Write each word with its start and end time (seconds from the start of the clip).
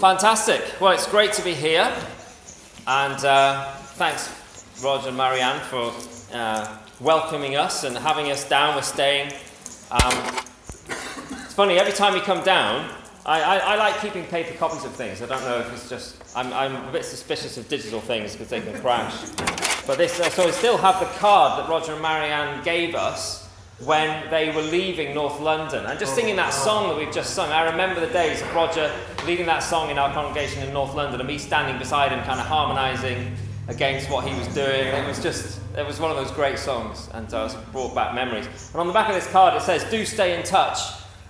Fantastic. 0.00 0.62
Well, 0.80 0.92
it's 0.92 1.08
great 1.08 1.32
to 1.32 1.42
be 1.42 1.54
here. 1.54 1.92
And 2.86 3.24
uh, 3.24 3.72
thanks, 3.96 4.32
Roger 4.80 5.08
and 5.08 5.16
Marianne, 5.16 5.58
for 5.58 5.92
uh, 6.32 6.78
welcoming 7.00 7.56
us 7.56 7.82
and 7.82 7.98
having 7.98 8.30
us 8.30 8.48
down. 8.48 8.76
We're 8.76 8.82
staying. 8.82 9.32
Um, 9.90 10.36
it's 10.86 11.54
funny, 11.54 11.80
every 11.80 11.92
time 11.92 12.14
we 12.14 12.20
come 12.20 12.44
down, 12.44 12.94
I, 13.26 13.42
I, 13.42 13.56
I, 13.56 13.74
like 13.74 14.00
keeping 14.00 14.22
paper 14.26 14.56
copies 14.56 14.84
of 14.84 14.92
things. 14.92 15.20
I 15.20 15.26
don't 15.26 15.42
know 15.42 15.58
if 15.58 15.72
it's 15.72 15.88
just, 15.88 16.22
I'm, 16.36 16.52
I'm 16.52 16.76
a 16.88 16.92
bit 16.92 17.04
suspicious 17.04 17.56
of 17.56 17.68
digital 17.68 18.00
things 18.00 18.34
because 18.34 18.50
they 18.50 18.60
can 18.60 18.80
crash. 18.80 19.30
But 19.84 19.98
this, 19.98 20.20
uh, 20.20 20.30
so 20.30 20.46
I 20.46 20.52
still 20.52 20.78
have 20.78 21.00
the 21.00 21.06
card 21.18 21.58
that 21.58 21.68
Roger 21.68 21.94
and 21.94 22.02
Marianne 22.02 22.62
gave 22.62 22.94
us 22.94 23.47
when 23.84 24.28
they 24.30 24.50
were 24.50 24.62
leaving 24.62 25.14
North 25.14 25.40
London. 25.40 25.86
And 25.86 25.98
just 25.98 26.14
singing 26.14 26.36
that 26.36 26.50
song 26.50 26.88
that 26.88 26.98
we've 26.98 27.14
just 27.14 27.34
sung, 27.34 27.50
I 27.50 27.70
remember 27.70 28.00
the 28.00 28.12
days 28.12 28.42
of 28.42 28.52
Roger 28.54 28.92
leading 29.24 29.46
that 29.46 29.60
song 29.60 29.90
in 29.90 29.98
our 29.98 30.12
congregation 30.12 30.62
in 30.62 30.72
North 30.72 30.94
London 30.94 31.20
and 31.20 31.28
me 31.28 31.38
standing 31.38 31.78
beside 31.78 32.10
him, 32.10 32.22
kind 32.24 32.40
of 32.40 32.46
harmonising 32.46 33.36
against 33.68 34.10
what 34.10 34.26
he 34.26 34.36
was 34.36 34.48
doing. 34.54 34.86
It 34.86 35.06
was 35.06 35.22
just, 35.22 35.60
it 35.76 35.86
was 35.86 36.00
one 36.00 36.10
of 36.10 36.16
those 36.16 36.32
great 36.32 36.58
songs, 36.58 37.08
and 37.14 37.32
uh, 37.32 37.48
it 37.52 37.72
brought 37.72 37.94
back 37.94 38.14
memories. 38.14 38.48
And 38.72 38.80
on 38.80 38.86
the 38.88 38.92
back 38.92 39.08
of 39.08 39.14
this 39.14 39.30
card 39.30 39.54
it 39.54 39.62
says, 39.62 39.84
Do 39.90 40.04
stay 40.04 40.36
in 40.36 40.44
touch. 40.44 40.78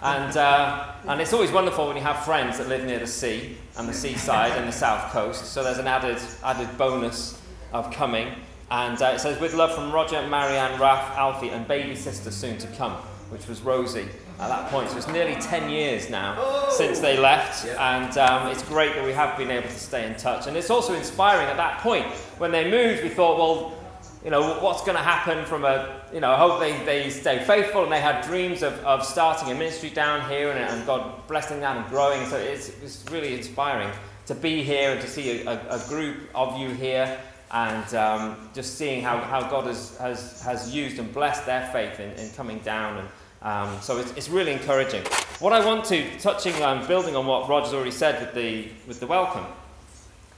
And, 0.00 0.36
uh, 0.36 0.92
and 1.08 1.20
it's 1.20 1.32
always 1.32 1.50
wonderful 1.50 1.88
when 1.88 1.96
you 1.96 2.02
have 2.02 2.24
friends 2.24 2.58
that 2.58 2.68
live 2.68 2.84
near 2.84 3.00
the 3.00 3.06
sea 3.06 3.56
and 3.76 3.88
the 3.88 3.92
seaside 3.92 4.52
and 4.52 4.68
the 4.68 4.72
south 4.72 5.12
coast. 5.12 5.46
So 5.46 5.64
there's 5.64 5.78
an 5.78 5.88
added, 5.88 6.18
added 6.44 6.78
bonus 6.78 7.40
of 7.72 7.92
coming. 7.92 8.28
And 8.70 9.00
uh, 9.00 9.12
it 9.14 9.20
says, 9.20 9.40
with 9.40 9.54
love 9.54 9.74
from 9.74 9.90
Roger, 9.90 10.26
Marianne, 10.28 10.78
Raf, 10.78 11.16
Alfie, 11.16 11.48
and 11.50 11.66
baby 11.66 11.96
sister 11.96 12.30
soon 12.30 12.58
to 12.58 12.66
come, 12.68 12.92
which 13.30 13.46
was 13.48 13.62
Rosie 13.62 14.08
at 14.38 14.48
that 14.48 14.70
point. 14.70 14.90
So 14.90 14.98
it's 14.98 15.08
nearly 15.08 15.34
10 15.36 15.70
years 15.70 16.10
now 16.10 16.36
oh. 16.38 16.74
since 16.76 17.00
they 17.00 17.18
left. 17.18 17.66
Yeah. 17.66 18.02
And 18.02 18.18
um, 18.18 18.48
it's 18.48 18.62
great 18.62 18.94
that 18.94 19.04
we 19.04 19.12
have 19.12 19.36
been 19.38 19.50
able 19.50 19.68
to 19.68 19.78
stay 19.78 20.06
in 20.06 20.16
touch. 20.16 20.46
And 20.46 20.56
it's 20.56 20.70
also 20.70 20.94
inspiring 20.94 21.46
at 21.46 21.56
that 21.56 21.78
point. 21.80 22.06
When 22.38 22.50
they 22.50 22.70
moved, 22.70 23.02
we 23.02 23.08
thought, 23.08 23.38
well, 23.38 23.74
you 24.22 24.30
know, 24.30 24.58
what's 24.60 24.82
going 24.82 24.96
to 24.96 25.02
happen 25.02 25.44
from 25.46 25.64
a, 25.64 26.02
you 26.12 26.20
know, 26.20 26.32
I 26.32 26.36
hope 26.36 26.60
they, 26.60 26.72
they 26.84 27.08
stay 27.08 27.42
faithful 27.44 27.84
and 27.84 27.92
they 27.92 28.00
had 28.00 28.24
dreams 28.24 28.62
of, 28.62 28.74
of 28.84 29.04
starting 29.04 29.50
a 29.50 29.54
ministry 29.54 29.90
down 29.90 30.28
here 30.28 30.50
and, 30.50 30.58
and 30.58 30.86
God 30.86 31.26
blessing 31.26 31.60
that 31.60 31.76
and 31.76 31.88
growing. 31.88 32.26
So 32.26 32.36
it's, 32.36 32.68
it's 32.82 33.04
really 33.10 33.34
inspiring 33.34 33.90
to 34.26 34.34
be 34.34 34.62
here 34.62 34.92
and 34.92 35.00
to 35.00 35.06
see 35.06 35.42
a, 35.42 35.50
a, 35.50 35.76
a 35.76 35.88
group 35.88 36.18
of 36.34 36.58
you 36.58 36.68
here 36.70 37.18
and 37.50 37.94
um, 37.94 38.50
just 38.54 38.76
seeing 38.76 39.02
how, 39.02 39.18
how 39.18 39.48
God 39.48 39.66
has, 39.66 39.96
has, 39.98 40.42
has 40.42 40.74
used 40.74 40.98
and 40.98 41.12
blessed 41.12 41.46
their 41.46 41.66
faith 41.68 41.98
in, 42.00 42.10
in 42.12 42.30
coming 42.32 42.58
down. 42.58 42.98
And 42.98 43.08
um, 43.42 43.80
so 43.80 43.98
it's, 43.98 44.12
it's 44.12 44.28
really 44.28 44.52
encouraging. 44.52 45.02
What 45.38 45.52
I 45.52 45.64
want 45.64 45.84
to, 45.86 46.04
touching 46.18 46.54
on, 46.62 46.86
building 46.86 47.16
on 47.16 47.26
what 47.26 47.48
Roger's 47.48 47.72
already 47.72 47.90
said 47.90 48.20
with 48.20 48.34
the, 48.34 48.68
with 48.86 49.00
the 49.00 49.06
welcome, 49.06 49.46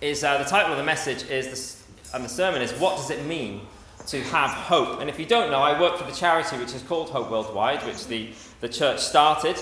is 0.01 0.23
uh, 0.23 0.39
the 0.39 0.45
title 0.45 0.73
of 0.73 0.79
the 0.79 0.85
message 0.85 1.29
is, 1.31 1.47
this, 1.49 1.85
and 2.15 2.25
the 2.25 2.29
sermon 2.29 2.63
is, 2.63 2.73
What 2.73 2.97
Does 2.97 3.11
It 3.11 3.27
Mean 3.27 3.63
to 4.07 4.23
Have 4.25 4.51
Hope? 4.51 5.01
And 5.01 5.11
if 5.11 5.19
you 5.19 5.27
don't 5.27 5.51
know, 5.51 5.61
I 5.61 5.81
work 5.81 5.99
for 5.99 6.05
the 6.05 6.13
charity 6.13 6.57
which 6.59 6.75
is 6.75 6.83
called 6.83 7.11
Hope 7.11 7.31
Worldwide, 7.31 7.85
which 7.85 8.07
the, 8.07 8.31
the 8.61 8.69
church 8.69 9.01
started. 9.01 9.57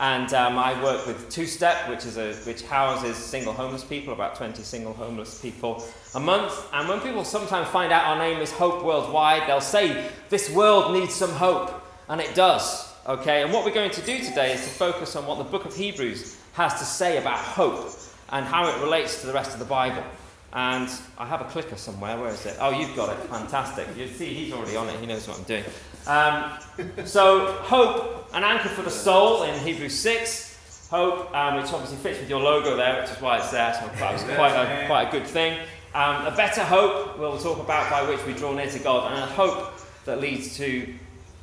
And 0.00 0.32
um, 0.32 0.56
I 0.58 0.82
work 0.82 1.06
with 1.06 1.28
Two 1.28 1.44
Step, 1.44 1.86
which, 1.90 2.06
is 2.06 2.16
a, 2.16 2.32
which 2.46 2.62
houses 2.62 3.18
single 3.18 3.52
homeless 3.52 3.84
people, 3.84 4.14
about 4.14 4.34
20 4.34 4.62
single 4.62 4.94
homeless 4.94 5.38
people 5.42 5.86
a 6.14 6.20
month. 6.20 6.54
And 6.72 6.88
when 6.88 7.00
people 7.00 7.22
sometimes 7.22 7.68
find 7.68 7.92
out 7.92 8.06
our 8.06 8.18
name 8.18 8.40
is 8.40 8.50
Hope 8.50 8.82
Worldwide, 8.82 9.46
they'll 9.46 9.60
say, 9.60 10.08
This 10.30 10.48
world 10.50 10.94
needs 10.94 11.14
some 11.14 11.32
hope. 11.32 11.86
And 12.08 12.18
it 12.18 12.34
does. 12.34 12.90
Okay? 13.06 13.42
And 13.42 13.52
what 13.52 13.62
we're 13.62 13.74
going 13.74 13.90
to 13.90 14.00
do 14.00 14.18
today 14.24 14.54
is 14.54 14.64
to 14.64 14.70
focus 14.70 15.16
on 15.16 15.26
what 15.26 15.36
the 15.36 15.44
book 15.44 15.66
of 15.66 15.76
Hebrews 15.76 16.38
has 16.54 16.78
to 16.78 16.84
say 16.86 17.18
about 17.18 17.36
hope 17.38 17.90
and 18.30 18.46
how 18.46 18.68
it 18.68 18.82
relates 18.82 19.20
to 19.20 19.26
the 19.26 19.34
rest 19.34 19.52
of 19.52 19.58
the 19.58 19.66
Bible. 19.66 20.02
And 20.54 20.88
I 21.18 21.26
have 21.26 21.42
a 21.42 21.44
clicker 21.44 21.76
somewhere. 21.76 22.18
Where 22.18 22.30
is 22.30 22.44
it? 22.46 22.56
Oh, 22.58 22.70
you've 22.70 22.96
got 22.96 23.10
it. 23.10 23.22
Fantastic. 23.28 23.86
You 23.96 24.08
see, 24.08 24.32
he's 24.32 24.52
already 24.52 24.76
on 24.76 24.88
it. 24.88 24.98
He 24.98 25.06
knows 25.06 25.28
what 25.28 25.38
I'm 25.38 25.44
doing. 25.44 25.64
Um, 26.06 26.58
so, 27.04 27.52
hope, 27.62 28.28
an 28.34 28.44
anchor 28.44 28.68
for 28.68 28.82
the 28.82 28.90
soul 28.90 29.44
in 29.44 29.58
Hebrews 29.60 29.98
6. 29.98 30.88
Hope, 30.90 31.34
um, 31.34 31.56
which 31.56 31.72
obviously 31.72 31.98
fits 31.98 32.18
with 32.18 32.28
your 32.28 32.40
logo 32.40 32.76
there, 32.76 33.00
which 33.00 33.10
is 33.10 33.20
why 33.20 33.38
it's 33.38 33.50
there. 33.50 33.72
So 33.74 33.86
that 33.98 34.12
was 34.12 34.22
quite 34.24 34.54
a, 34.54 34.86
quite 34.86 35.08
a 35.08 35.12
good 35.12 35.26
thing. 35.26 35.58
Um, 35.94 36.26
a 36.26 36.34
better 36.36 36.62
hope 36.64 37.18
we'll 37.18 37.38
talk 37.38 37.60
about 37.60 37.90
by 37.90 38.08
which 38.08 38.24
we 38.26 38.32
draw 38.32 38.52
near 38.52 38.68
to 38.68 38.78
God, 38.80 39.12
and 39.12 39.22
a 39.22 39.26
hope 39.26 39.72
that 40.04 40.20
leads 40.20 40.56
to 40.56 40.92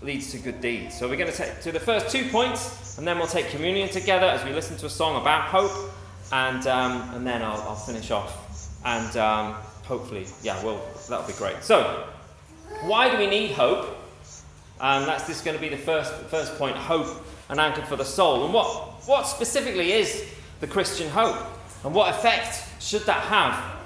leads 0.01 0.31
to 0.31 0.37
good 0.39 0.59
deeds. 0.59 0.99
So 0.99 1.07
we're 1.07 1.17
going 1.17 1.31
to 1.31 1.37
take 1.37 1.61
to 1.61 1.71
the 1.71 1.79
first 1.79 2.09
two 2.09 2.29
points, 2.29 2.97
and 2.97 3.07
then 3.07 3.17
we'll 3.17 3.27
take 3.27 3.49
communion 3.49 3.87
together 3.87 4.25
as 4.25 4.43
we 4.43 4.51
listen 4.51 4.75
to 4.77 4.85
a 4.85 4.89
song 4.89 5.21
about 5.21 5.43
hope, 5.43 5.91
and 6.33 6.67
um, 6.67 7.15
and 7.15 7.25
then 7.25 7.41
I'll, 7.41 7.61
I'll 7.61 7.75
finish 7.75 8.11
off 8.11 8.47
and 8.87 9.17
um, 9.17 9.53
hopefully, 9.83 10.25
yeah, 10.41 10.63
well, 10.63 10.81
that'll 11.09 11.27
be 11.27 11.33
great. 11.33 11.61
So, 11.61 12.07
why 12.83 13.09
do 13.11 13.17
we 13.17 13.27
need 13.27 13.51
hope? 13.51 13.96
And 14.79 15.07
that's 15.07 15.25
this 15.25 15.41
going 15.41 15.55
to 15.55 15.61
be 15.61 15.69
the 15.69 15.77
first, 15.77 16.13
first 16.27 16.55
point 16.57 16.75
hope, 16.75 17.25
an 17.49 17.59
anchor 17.59 17.81
for 17.83 17.95
the 17.95 18.05
soul. 18.05 18.45
And 18.45 18.53
what, 18.53 18.67
what 19.07 19.23
specifically 19.23 19.93
is 19.93 20.25
the 20.59 20.67
Christian 20.67 21.09
hope? 21.09 21.37
And 21.83 21.93
what 21.93 22.13
effect 22.13 22.63
should 22.79 23.03
that 23.05 23.21
have 23.23 23.77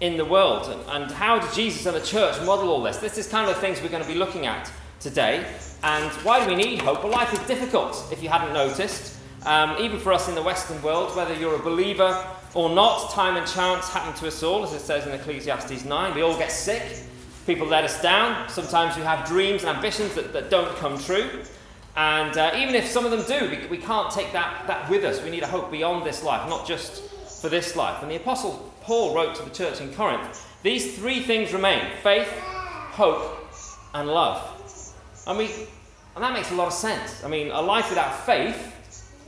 in 0.00 0.16
the 0.16 0.24
world? 0.24 0.68
And, 0.68 1.04
and 1.04 1.12
how 1.12 1.38
did 1.38 1.52
Jesus 1.52 1.86
and 1.86 1.96
the 1.96 2.04
church 2.04 2.40
model 2.44 2.70
all 2.70 2.82
this? 2.82 2.98
This 2.98 3.18
is 3.18 3.28
kind 3.28 3.48
of 3.48 3.54
the 3.54 3.60
things 3.60 3.80
we're 3.80 3.88
going 3.88 4.02
to 4.02 4.08
be 4.08 4.18
looking 4.18 4.46
at 4.46 4.70
today. 5.00 5.46
And 5.82 6.10
why 6.24 6.44
do 6.44 6.50
we 6.50 6.56
need 6.56 6.80
hope? 6.80 7.02
Well, 7.02 7.12
life 7.12 7.32
is 7.32 7.40
difficult, 7.40 8.08
if 8.12 8.22
you 8.22 8.28
hadn't 8.28 8.52
noticed. 8.52 9.18
Um, 9.44 9.76
even 9.80 9.98
for 9.98 10.12
us 10.12 10.28
in 10.28 10.36
the 10.36 10.42
Western 10.42 10.80
world, 10.82 11.16
whether 11.16 11.34
you're 11.34 11.56
a 11.56 11.62
believer 11.62 12.24
or 12.54 12.70
not, 12.70 13.10
time 13.10 13.36
and 13.36 13.46
chance 13.46 13.88
happen 13.88 14.14
to 14.20 14.28
us 14.28 14.42
all, 14.42 14.62
as 14.62 14.72
it 14.72 14.80
says 14.80 15.06
in 15.06 15.12
Ecclesiastes 15.12 15.84
9. 15.84 16.14
We 16.14 16.22
all 16.22 16.38
get 16.38 16.52
sick, 16.52 16.82
people 17.46 17.66
let 17.66 17.84
us 17.84 18.00
down. 18.00 18.48
Sometimes 18.48 18.96
we 18.96 19.02
have 19.02 19.26
dreams 19.26 19.64
and 19.64 19.76
ambitions 19.76 20.14
that, 20.14 20.32
that 20.32 20.50
don't 20.50 20.76
come 20.76 20.98
true. 20.98 21.28
And 21.96 22.36
uh, 22.38 22.52
even 22.56 22.74
if 22.74 22.86
some 22.86 23.04
of 23.04 23.10
them 23.10 23.24
do, 23.26 23.50
we, 23.50 23.66
we 23.66 23.78
can't 23.78 24.10
take 24.10 24.32
that, 24.32 24.66
that 24.66 24.88
with 24.88 25.04
us. 25.04 25.22
We 25.22 25.30
need 25.30 25.42
a 25.42 25.46
hope 25.46 25.70
beyond 25.70 26.06
this 26.06 26.22
life, 26.22 26.48
not 26.48 26.66
just 26.66 27.02
for 27.42 27.48
this 27.48 27.76
life. 27.76 28.02
And 28.02 28.10
the 28.10 28.16
Apostle 28.16 28.72
Paul 28.80 29.14
wrote 29.14 29.34
to 29.36 29.42
the 29.42 29.50
church 29.50 29.80
in 29.80 29.92
Corinth 29.94 30.48
these 30.62 30.96
three 30.96 31.20
things 31.20 31.52
remain 31.52 31.84
faith, 32.04 32.28
hope, 32.28 33.52
and 33.94 34.08
love. 34.08 34.48
And, 35.26 35.36
we, 35.36 35.46
and 36.14 36.22
that 36.22 36.32
makes 36.32 36.52
a 36.52 36.54
lot 36.54 36.68
of 36.68 36.72
sense. 36.72 37.24
I 37.24 37.28
mean, 37.28 37.50
a 37.50 37.60
life 37.60 37.88
without 37.88 38.14
faith 38.24 38.68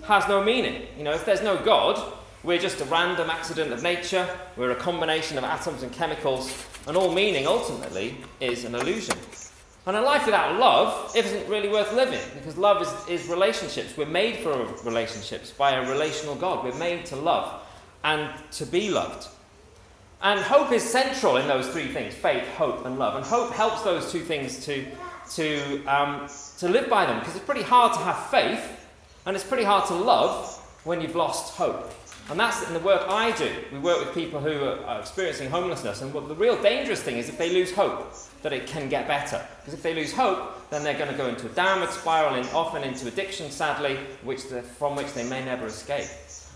has 0.05 0.29
no 0.29 0.45
meaning. 0.45 0.87
You 0.97 1.03
know, 1.03 1.13
if 1.13 1.25
there's 1.25 1.43
no 1.43 1.57
God, 1.57 2.01
we're 2.45 2.59
just 2.59 2.81
a 2.81 2.85
random 2.85 3.31
accident 3.31 3.73
of 3.73 3.83
nature, 3.83 4.29
we're 4.57 4.71
a 4.71 4.77
combination 4.77 5.37
of 5.39 5.45
atoms 5.45 5.83
and 5.83 5.91
chemicals, 5.91 6.53
and 6.87 6.97
all 6.97 7.13
meaning 7.13 7.47
ultimately 7.47 8.17
is 8.41 8.65
an 8.65 8.75
illusion. 8.75 9.17
And 9.87 9.97
a 9.97 10.01
life 10.01 10.25
without 10.25 10.59
love 10.59 11.15
isn't 11.15 11.49
really 11.49 11.69
worth 11.69 11.93
living 11.93 12.21
because 12.35 12.57
love 12.57 12.81
is, 12.81 13.21
is 13.21 13.29
relationships. 13.29 13.97
We're 13.97 14.07
made 14.07 14.39
for 14.39 14.67
relationships 14.83 15.51
by 15.51 15.73
a 15.73 15.91
relational 15.91 16.35
God. 16.35 16.65
We're 16.65 16.79
made 16.79 17.05
to 17.07 17.17
love 17.17 17.61
and 18.03 18.31
to 18.53 18.65
be 18.65 18.91
loved. 18.91 19.29
And 20.23 20.41
hope 20.41 20.73
is 20.73 20.83
central 20.83 21.37
in 21.37 21.47
those 21.47 21.69
three 21.69 21.89
things 21.89 22.15
faith, 22.15 22.47
hope, 22.55 22.87
and 22.87 22.99
love. 22.99 23.17
And 23.17 23.25
hope 23.27 23.53
helps 23.53 23.83
those 23.83 24.11
two 24.11 24.21
things 24.21 24.65
to, 24.65 24.87
to, 25.33 25.85
um, 25.85 26.29
to 26.59 26.69
live 26.69 26.89
by 26.89 27.05
them 27.05 27.19
because 27.19 27.37
it's 27.37 27.45
pretty 27.45 27.63
hard 27.63 27.93
to 27.93 27.99
have 27.99 28.31
faith 28.31 28.87
and 29.27 29.37
it's 29.37 29.45
pretty 29.45 29.65
hard 29.65 29.87
to 29.89 29.95
love 29.95 30.57
when 30.85 31.03
you've 31.03 31.17
lost 31.17 31.55
hope. 31.55 31.93
And 32.31 32.41
that's 32.41 32.67
in 32.67 32.73
the 32.73 32.81
work 32.81 33.03
I 33.07 33.33
do. 33.33 33.51
We 33.71 33.79
work 33.79 34.05
with 34.05 34.15
people 34.15 34.41
who 34.41 34.65
are 34.65 35.01
experiencing 35.01 35.51
homelessness, 35.51 36.01
and 36.01 36.13
what 36.15 36.27
the 36.29 36.35
real 36.35 36.61
dangerous 36.63 37.03
thing 37.03 37.19
is 37.19 37.29
if 37.29 37.37
they 37.37 37.53
lose 37.53 37.73
hope 37.73 38.15
that 38.43 38.53
it 38.53 38.67
can 38.67 38.89
get 38.89 39.07
better. 39.07 39.47
Because 39.59 39.75
if 39.75 39.83
they 39.83 39.95
lose 39.95 40.13
hope, 40.13 40.71
then 40.71 40.83
they're 40.83 40.97
going 40.97 41.11
to 41.11 41.17
go 41.17 41.27
into 41.27 41.47
a 41.47 41.51
downward 41.51 41.91
spiral 41.91 42.35
and 42.35 42.49
often 42.51 42.83
into 42.83 43.09
addiction, 43.09 43.51
sadly, 43.51 43.99
which 44.23 44.41
from 44.79 44.97
which 44.97 45.13
they 45.13 45.29
may 45.29 45.45
never 45.45 45.67
escape. 45.67 46.09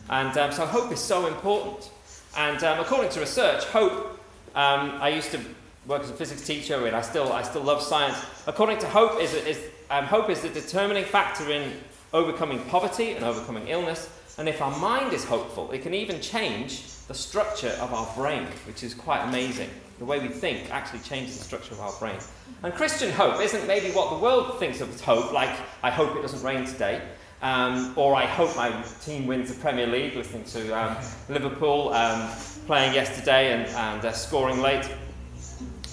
And 0.08 0.36
um, 0.38 0.52
so 0.52 0.64
hope 0.64 0.90
is 0.90 1.00
so 1.00 1.26
important. 1.26 1.90
And 2.36 2.62
um, 2.64 2.80
according 2.80 3.10
to 3.12 3.20
research, 3.20 3.64
hope, 3.64 4.20
um, 4.54 4.92
I 5.00 5.10
used 5.10 5.32
to 5.32 5.40
work 5.86 6.02
as 6.02 6.10
a 6.10 6.14
physics 6.14 6.46
teacher, 6.46 6.86
and 6.86 6.96
I 6.96 7.02
still, 7.02 7.30
I 7.32 7.42
still 7.42 7.62
love 7.62 7.82
science. 7.82 8.18
According 8.46 8.78
to 8.78 8.86
hope, 8.86 9.20
is, 9.20 9.34
is 9.34 9.60
um, 9.90 10.04
hope 10.04 10.30
is 10.30 10.40
the 10.40 10.48
determining 10.48 11.04
factor 11.04 11.50
in 11.50 11.72
overcoming 12.14 12.60
poverty 12.64 13.12
and 13.12 13.24
overcoming 13.24 13.68
illness 13.68 14.08
and 14.38 14.48
if 14.48 14.62
our 14.62 14.76
mind 14.78 15.12
is 15.12 15.24
hopeful, 15.24 15.70
it 15.72 15.82
can 15.82 15.94
even 15.94 16.20
change 16.20 16.84
the 17.08 17.14
structure 17.14 17.76
of 17.80 17.92
our 17.92 18.08
brain, 18.14 18.46
which 18.66 18.84
is 18.84 18.94
quite 18.94 19.22
amazing. 19.24 19.68
The 19.98 20.04
way 20.04 20.20
we 20.20 20.28
think 20.28 20.72
actually 20.72 21.00
changes 21.00 21.38
the 21.38 21.44
structure 21.44 21.74
of 21.74 21.80
our 21.80 21.92
brain. 21.98 22.18
And 22.62 22.72
Christian 22.72 23.10
hope 23.10 23.40
isn't 23.40 23.66
maybe 23.66 23.90
what 23.90 24.10
the 24.10 24.16
world 24.16 24.60
thinks 24.60 24.80
of 24.80 24.94
as 24.94 25.00
hope, 25.00 25.32
like, 25.32 25.50
I 25.82 25.90
hope 25.90 26.16
it 26.16 26.22
doesn't 26.22 26.42
rain 26.42 26.64
today, 26.64 27.02
um, 27.42 27.94
or 27.96 28.14
I 28.14 28.26
hope 28.26 28.54
my 28.54 28.70
team 29.00 29.26
wins 29.26 29.52
the 29.52 29.60
Premier 29.60 29.86
League, 29.86 30.14
listening 30.14 30.44
to 30.44 30.72
um, 30.78 30.96
Liverpool 31.28 31.92
um, 31.92 32.30
playing 32.66 32.94
yesterday 32.94 33.52
and, 33.52 33.66
and 33.74 34.04
uh, 34.04 34.12
scoring 34.12 34.60
late. 34.60 34.88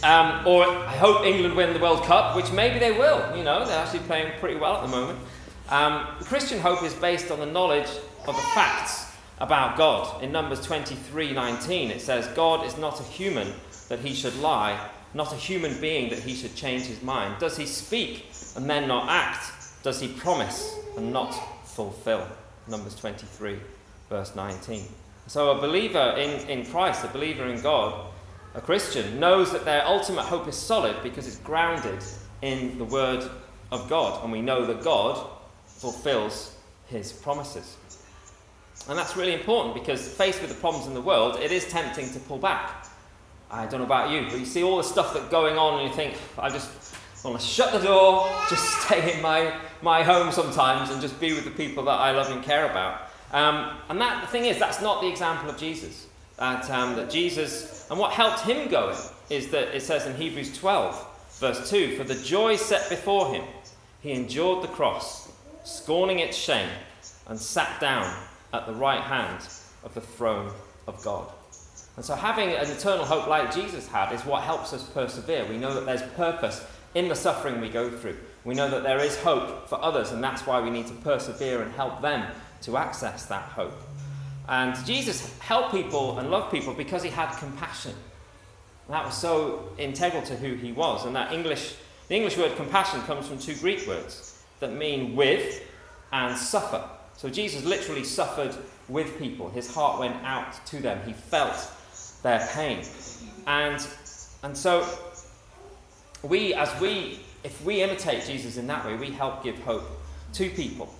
Um, 0.03 0.45
or 0.45 0.65
I 0.65 0.95
hope 0.97 1.25
England 1.25 1.55
win 1.55 1.73
the 1.73 1.79
World 1.79 2.03
Cup, 2.03 2.35
which 2.35 2.51
maybe 2.51 2.77
they 2.77 2.91
will. 2.91 3.35
You 3.35 3.43
know, 3.43 3.65
they're 3.65 3.79
actually 3.79 3.99
playing 3.99 4.33
pretty 4.39 4.59
well 4.59 4.75
at 4.75 4.81
the 4.83 4.89
moment. 4.89 5.17
Um, 5.69 6.05
Christian 6.25 6.59
hope 6.59 6.83
is 6.83 6.93
based 6.93 7.31
on 7.31 7.39
the 7.39 7.45
knowledge 7.47 7.89
of 8.27 8.35
the 8.35 8.41
facts 8.41 9.05
about 9.39 9.77
God. 9.77 10.23
In 10.23 10.31
Numbers 10.31 10.65
23:19 10.65 11.91
it 11.91 12.01
says, 12.01 12.27
"God 12.35 12.65
is 12.65 12.77
not 12.77 12.99
a 12.99 13.03
human 13.03 13.53
that 13.89 13.99
he 13.99 14.13
should 14.13 14.35
lie, 14.39 14.79
not 15.13 15.33
a 15.33 15.35
human 15.35 15.79
being 15.79 16.09
that 16.09 16.19
he 16.19 16.35
should 16.35 16.55
change 16.55 16.83
his 16.83 17.01
mind. 17.01 17.35
Does 17.39 17.57
he 17.57 17.65
speak 17.65 18.31
and 18.55 18.69
then 18.69 18.87
not 18.87 19.09
act? 19.09 19.51
Does 19.83 19.99
he 19.99 20.07
promise 20.07 20.75
and 20.97 21.11
not 21.11 21.35
fulfill?" 21.65 22.27
Numbers 22.67 22.95
23 22.95 23.59
verse 24.09 24.35
19. 24.35 24.85
So 25.27 25.51
a 25.51 25.61
believer 25.61 26.15
in, 26.17 26.47
in 26.47 26.65
Christ, 26.65 27.03
a 27.03 27.07
believer 27.07 27.45
in 27.45 27.61
God, 27.61 28.07
a 28.53 28.61
Christian, 28.61 29.19
knows 29.19 29.51
that 29.51 29.65
their 29.65 29.85
ultimate 29.85 30.23
hope 30.23 30.47
is 30.47 30.55
solid 30.55 30.95
because 31.01 31.27
it's 31.27 31.37
grounded 31.37 32.03
in 32.41 32.77
the 32.77 32.85
Word 32.85 33.29
of 33.71 33.89
God. 33.89 34.23
And 34.23 34.31
we 34.31 34.41
know 34.41 34.65
that 34.65 34.83
God 34.83 35.27
fulfills 35.65 36.55
His 36.87 37.11
promises. 37.11 37.75
And 38.87 38.97
that's 38.97 39.15
really 39.15 39.33
important 39.33 39.73
because 39.73 40.07
faced 40.13 40.41
with 40.41 40.49
the 40.49 40.59
problems 40.59 40.87
in 40.87 40.93
the 40.93 41.01
world, 41.01 41.37
it 41.39 41.51
is 41.51 41.67
tempting 41.67 42.11
to 42.11 42.19
pull 42.19 42.37
back. 42.37 42.85
I 43.49 43.65
don't 43.65 43.79
know 43.79 43.85
about 43.85 44.11
you, 44.11 44.27
but 44.29 44.39
you 44.39 44.45
see 44.45 44.63
all 44.63 44.77
the 44.77 44.83
stuff 44.83 45.13
that's 45.13 45.29
going 45.29 45.57
on 45.57 45.79
and 45.79 45.89
you 45.89 45.95
think, 45.95 46.17
I 46.37 46.49
just 46.49 46.69
want 47.23 47.39
to 47.39 47.45
shut 47.45 47.71
the 47.71 47.79
door, 47.79 48.29
just 48.49 48.81
stay 48.81 49.15
in 49.15 49.21
my, 49.21 49.55
my 49.81 50.03
home 50.03 50.31
sometimes 50.31 50.91
and 50.91 51.01
just 51.01 51.19
be 51.19 51.33
with 51.33 51.45
the 51.45 51.51
people 51.51 51.83
that 51.85 51.99
I 51.99 52.11
love 52.11 52.31
and 52.31 52.43
care 52.43 52.69
about. 52.69 53.01
Um, 53.31 53.77
and 53.89 53.99
that, 54.01 54.21
the 54.21 54.27
thing 54.27 54.45
is, 54.45 54.59
that's 54.59 54.81
not 54.81 55.01
the 55.01 55.07
example 55.07 55.49
of 55.49 55.57
Jesus. 55.57 56.07
That, 56.37 56.69
um, 56.69 56.95
that 56.95 57.09
Jesus, 57.09 57.87
and 57.89 57.99
what 57.99 58.11
helped 58.11 58.41
him 58.41 58.69
going 58.69 58.97
is 59.29 59.49
that 59.49 59.75
it 59.75 59.81
says 59.81 60.05
in 60.05 60.15
Hebrews 60.15 60.57
12, 60.57 61.37
verse 61.39 61.69
2 61.69 61.97
For 61.97 62.03
the 62.03 62.15
joy 62.15 62.55
set 62.55 62.89
before 62.89 63.33
him, 63.33 63.43
he 64.01 64.11
endured 64.11 64.63
the 64.63 64.67
cross, 64.67 65.31
scorning 65.63 66.19
its 66.19 66.37
shame, 66.37 66.69
and 67.27 67.39
sat 67.39 67.79
down 67.79 68.15
at 68.55 68.67
the 68.67 68.73
right 68.73 69.01
hand 69.01 69.47
of 69.83 69.93
the 69.93 70.01
throne 70.01 70.51
of 70.87 71.03
God. 71.03 71.31
And 71.95 72.03
so, 72.03 72.15
having 72.15 72.49
an 72.49 72.69
eternal 72.69 73.05
hope 73.05 73.27
like 73.27 73.53
Jesus 73.53 73.87
had 73.87 74.11
is 74.13 74.25
what 74.25 74.43
helps 74.43 74.73
us 74.73 74.83
persevere. 74.89 75.45
We 75.45 75.57
know 75.57 75.73
that 75.73 75.85
there's 75.85 76.03
purpose 76.13 76.65
in 76.93 77.07
the 77.07 77.15
suffering 77.15 77.61
we 77.61 77.69
go 77.69 77.89
through. 77.89 78.17
We 78.43 78.55
know 78.55 78.69
that 78.69 78.83
there 78.83 78.99
is 78.99 79.17
hope 79.17 79.69
for 79.69 79.81
others, 79.81 80.11
and 80.11 80.23
that's 80.23 80.45
why 80.45 80.61
we 80.61 80.69
need 80.69 80.87
to 80.87 80.93
persevere 80.93 81.61
and 81.61 81.71
help 81.73 82.01
them 82.01 82.29
to 82.61 82.77
access 82.77 83.25
that 83.27 83.43
hope. 83.43 83.79
And 84.47 84.75
Jesus 84.85 85.37
helped 85.39 85.71
people 85.71 86.19
and 86.19 86.29
loved 86.29 86.51
people 86.51 86.73
because 86.73 87.03
he 87.03 87.09
had 87.09 87.35
compassion. 87.37 87.93
that 88.89 89.05
was 89.05 89.17
so 89.17 89.69
integral 89.77 90.21
to 90.23 90.35
who 90.35 90.53
he 90.53 90.71
was. 90.71 91.05
And 91.05 91.15
that 91.15 91.33
English, 91.33 91.75
the 92.07 92.15
English 92.15 92.37
word 92.37 92.55
compassion 92.55 93.01
comes 93.01 93.27
from 93.27 93.39
two 93.39 93.55
Greek 93.55 93.87
words 93.87 94.43
that 94.59 94.73
mean 94.73 95.15
with 95.15 95.63
and 96.11 96.37
suffer. 96.37 96.87
So 97.17 97.29
Jesus 97.29 97.63
literally 97.63 98.03
suffered 98.03 98.55
with 98.87 99.17
people. 99.17 99.49
His 99.49 99.73
heart 99.73 99.99
went 99.99 100.15
out 100.23 100.65
to 100.67 100.79
them. 100.79 100.99
He 101.05 101.13
felt 101.13 101.71
their 102.23 102.47
pain. 102.53 102.83
And, 103.47 103.85
and 104.43 104.57
so 104.57 104.87
we, 106.23 106.53
as 106.53 106.79
we, 106.79 107.19
if 107.43 107.63
we 107.63 107.81
imitate 107.81 108.25
Jesus 108.25 108.57
in 108.57 108.67
that 108.67 108.85
way, 108.85 108.95
we 108.95 109.11
help 109.11 109.43
give 109.43 109.57
hope 109.59 109.89
to 110.33 110.49
people. 110.49 110.93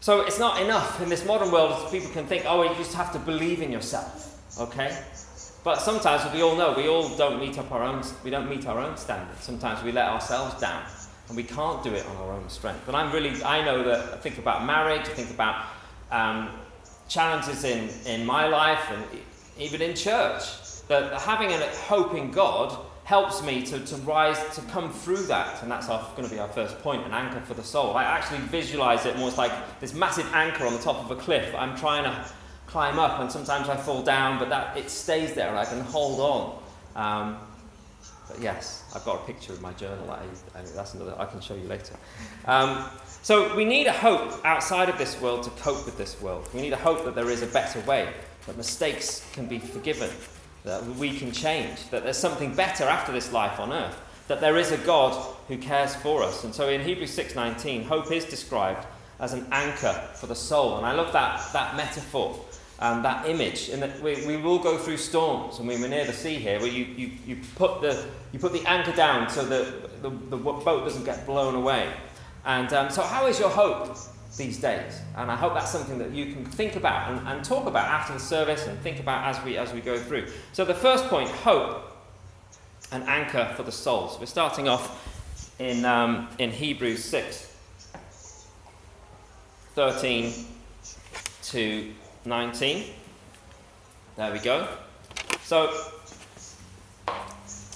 So 0.00 0.20
it's 0.20 0.38
not 0.38 0.60
enough 0.60 1.00
in 1.02 1.08
this 1.08 1.24
modern 1.24 1.50
world. 1.50 1.90
People 1.90 2.10
can 2.10 2.26
think, 2.26 2.44
oh, 2.46 2.62
you 2.62 2.74
just 2.76 2.94
have 2.94 3.12
to 3.12 3.18
believe 3.18 3.60
in 3.60 3.72
yourself, 3.72 4.58
okay? 4.60 4.96
But 5.64 5.80
sometimes, 5.80 6.32
we 6.32 6.42
all 6.42 6.54
know, 6.54 6.74
we 6.76 6.86
all 6.86 7.08
don't 7.16 7.40
meet 7.40 7.58
up 7.58 7.72
our 7.72 7.82
own. 7.82 8.04
We 8.22 8.30
don't 8.30 8.48
meet 8.48 8.68
our 8.68 8.78
own 8.78 8.96
standards. 8.96 9.42
Sometimes 9.42 9.82
we 9.82 9.90
let 9.90 10.08
ourselves 10.08 10.60
down, 10.60 10.84
and 11.28 11.36
we 11.36 11.42
can't 11.42 11.82
do 11.82 11.92
it 11.92 12.06
on 12.06 12.16
our 12.16 12.32
own 12.32 12.48
strength. 12.48 12.86
And 12.88 12.96
I'm 12.96 13.12
really, 13.12 13.42
I 13.42 13.64
know 13.64 13.82
that. 13.84 14.12
I 14.12 14.16
think 14.16 14.38
about 14.38 14.64
marriage. 14.64 15.02
I 15.02 15.14
think 15.14 15.30
about 15.30 15.66
um, 16.10 16.50
challenges 17.08 17.64
in 17.64 17.88
in 18.06 18.24
my 18.24 18.46
life, 18.46 18.90
and 18.90 19.04
even 19.58 19.82
in 19.82 19.94
church. 19.94 20.42
That 20.88 21.20
having 21.20 21.50
a 21.50 21.58
hope 21.88 22.14
in 22.14 22.30
God 22.30 22.78
helps 23.06 23.40
me 23.42 23.62
to, 23.62 23.78
to 23.86 23.96
rise, 23.98 24.38
to 24.54 24.60
come 24.62 24.92
through 24.92 25.22
that. 25.26 25.62
And 25.62 25.70
that's 25.70 25.86
going 25.86 26.28
to 26.28 26.28
be 26.28 26.40
our 26.40 26.48
first 26.48 26.78
point 26.80 27.06
an 27.06 27.12
anchor 27.12 27.40
for 27.40 27.54
the 27.54 27.62
soul. 27.62 27.96
I 27.96 28.02
actually 28.02 28.40
visualize 28.40 29.06
it 29.06 29.14
almost 29.14 29.38
like 29.38 29.52
this 29.80 29.94
massive 29.94 30.28
anchor 30.34 30.66
on 30.66 30.72
the 30.72 30.80
top 30.80 31.04
of 31.04 31.10
a 31.10 31.16
cliff. 31.16 31.54
I'm 31.56 31.76
trying 31.76 32.02
to 32.04 32.24
climb 32.66 32.98
up, 32.98 33.20
and 33.20 33.30
sometimes 33.30 33.68
I 33.68 33.76
fall 33.76 34.02
down, 34.02 34.38
but 34.38 34.48
that 34.48 34.76
it 34.76 34.90
stays 34.90 35.34
there 35.34 35.48
and 35.48 35.58
I 35.58 35.64
can 35.64 35.80
hold 35.80 36.20
on. 36.20 36.62
Um, 36.96 37.38
yes, 38.40 38.84
I've 38.94 39.04
got 39.04 39.22
a 39.22 39.26
picture 39.26 39.52
of 39.52 39.60
my 39.60 39.72
journal. 39.72 40.10
I, 40.10 40.22
I, 40.58 40.62
that's 40.62 40.94
another, 40.94 41.14
I 41.18 41.26
can 41.26 41.40
show 41.40 41.54
you 41.54 41.66
later. 41.66 41.96
Um, 42.46 42.88
so 43.22 43.54
we 43.56 43.64
need 43.64 43.86
a 43.86 43.92
hope 43.92 44.40
outside 44.44 44.88
of 44.88 44.98
this 44.98 45.20
world 45.20 45.42
to 45.44 45.50
cope 45.50 45.84
with 45.84 45.98
this 45.98 46.20
world. 46.20 46.48
We 46.54 46.60
need 46.60 46.72
a 46.72 46.76
hope 46.76 47.04
that 47.04 47.14
there 47.14 47.30
is 47.30 47.42
a 47.42 47.46
better 47.46 47.80
way, 47.80 48.12
that 48.46 48.56
mistakes 48.56 49.28
can 49.32 49.46
be 49.46 49.58
forgiven, 49.58 50.10
that 50.64 50.84
we 50.84 51.18
can 51.18 51.32
change, 51.32 51.88
that 51.90 52.04
there's 52.04 52.16
something 52.16 52.54
better 52.54 52.84
after 52.84 53.12
this 53.12 53.32
life 53.32 53.58
on 53.58 53.72
earth, 53.72 54.00
that 54.28 54.40
there 54.40 54.56
is 54.56 54.72
a 54.72 54.78
God 54.78 55.34
who 55.48 55.58
cares 55.58 55.94
for 55.94 56.22
us. 56.22 56.44
And 56.44 56.54
so 56.54 56.68
in 56.68 56.80
Hebrews 56.80 57.16
6:19, 57.16 57.84
hope 57.84 58.10
is 58.12 58.24
described 58.24 58.86
as 59.18 59.32
an 59.32 59.46
anchor 59.50 59.92
for 60.14 60.26
the 60.26 60.34
soul. 60.34 60.76
And 60.76 60.86
I 60.86 60.92
love 60.92 61.12
that, 61.12 61.52
that 61.52 61.76
metaphor, 61.76 62.38
um, 62.78 63.02
that 63.02 63.28
image, 63.28 63.68
in 63.68 63.80
that 63.80 64.00
we, 64.02 64.26
we 64.26 64.36
will 64.36 64.58
go 64.58 64.76
through 64.76 64.98
storms, 64.98 65.58
and 65.58 65.66
we 65.66 65.80
were 65.80 65.88
near 65.88 66.04
the 66.04 66.12
sea 66.12 66.34
here, 66.34 66.58
where 66.58 66.68
you, 66.68 66.84
you, 66.84 67.10
you, 67.26 67.38
put, 67.56 67.80
the, 67.80 68.06
you 68.32 68.38
put 68.38 68.52
the 68.52 68.66
anchor 68.66 68.92
down 68.92 69.28
so 69.30 69.44
that 69.46 70.02
the, 70.02 70.10
the 70.10 70.36
boat 70.36 70.84
doesn't 70.84 71.04
get 71.04 71.26
blown 71.26 71.54
away. 71.54 71.90
And 72.44 72.72
um, 72.72 72.90
so, 72.90 73.02
how 73.02 73.26
is 73.26 73.38
your 73.40 73.50
hope 73.50 73.96
these 74.36 74.60
days. 74.60 75.00
And 75.16 75.30
I 75.30 75.36
hope 75.36 75.54
that's 75.54 75.70
something 75.70 75.98
that 75.98 76.10
you 76.10 76.32
can 76.32 76.44
think 76.44 76.76
about 76.76 77.10
and, 77.10 77.26
and 77.26 77.44
talk 77.44 77.66
about 77.66 77.88
after 77.88 78.12
the 78.12 78.20
service 78.20 78.66
and 78.66 78.78
think 78.80 79.00
about 79.00 79.24
as 79.24 79.42
we, 79.44 79.56
as 79.56 79.72
we 79.72 79.80
go 79.80 79.98
through. 79.98 80.26
So, 80.52 80.64
the 80.64 80.74
first 80.74 81.06
point 81.06 81.28
hope, 81.28 81.92
an 82.92 83.02
anchor 83.04 83.52
for 83.56 83.62
the 83.62 83.72
soul. 83.72 84.08
So, 84.08 84.20
we're 84.20 84.26
starting 84.26 84.68
off 84.68 85.54
in, 85.58 85.84
um, 85.84 86.28
in 86.38 86.50
Hebrews 86.50 87.04
6 87.04 87.54
13 89.74 90.32
to 91.42 91.92
19. 92.26 92.84
There 94.16 94.32
we 94.32 94.38
go. 94.38 94.68
So, 95.42 95.72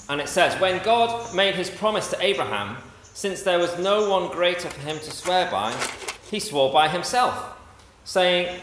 and 0.08 0.20
it 0.20 0.28
says, 0.28 0.60
When 0.60 0.82
God 0.82 1.34
made 1.34 1.54
his 1.54 1.70
promise 1.70 2.10
to 2.10 2.22
Abraham, 2.22 2.76
since 3.14 3.42
there 3.42 3.58
was 3.58 3.78
no 3.78 4.10
one 4.10 4.30
greater 4.30 4.68
for 4.68 4.80
him 4.80 4.98
to 4.98 5.10
swear 5.10 5.50
by, 5.50 5.74
he 6.30 6.40
swore 6.40 6.72
by 6.72 6.88
himself, 6.88 7.56
saying, 8.04 8.60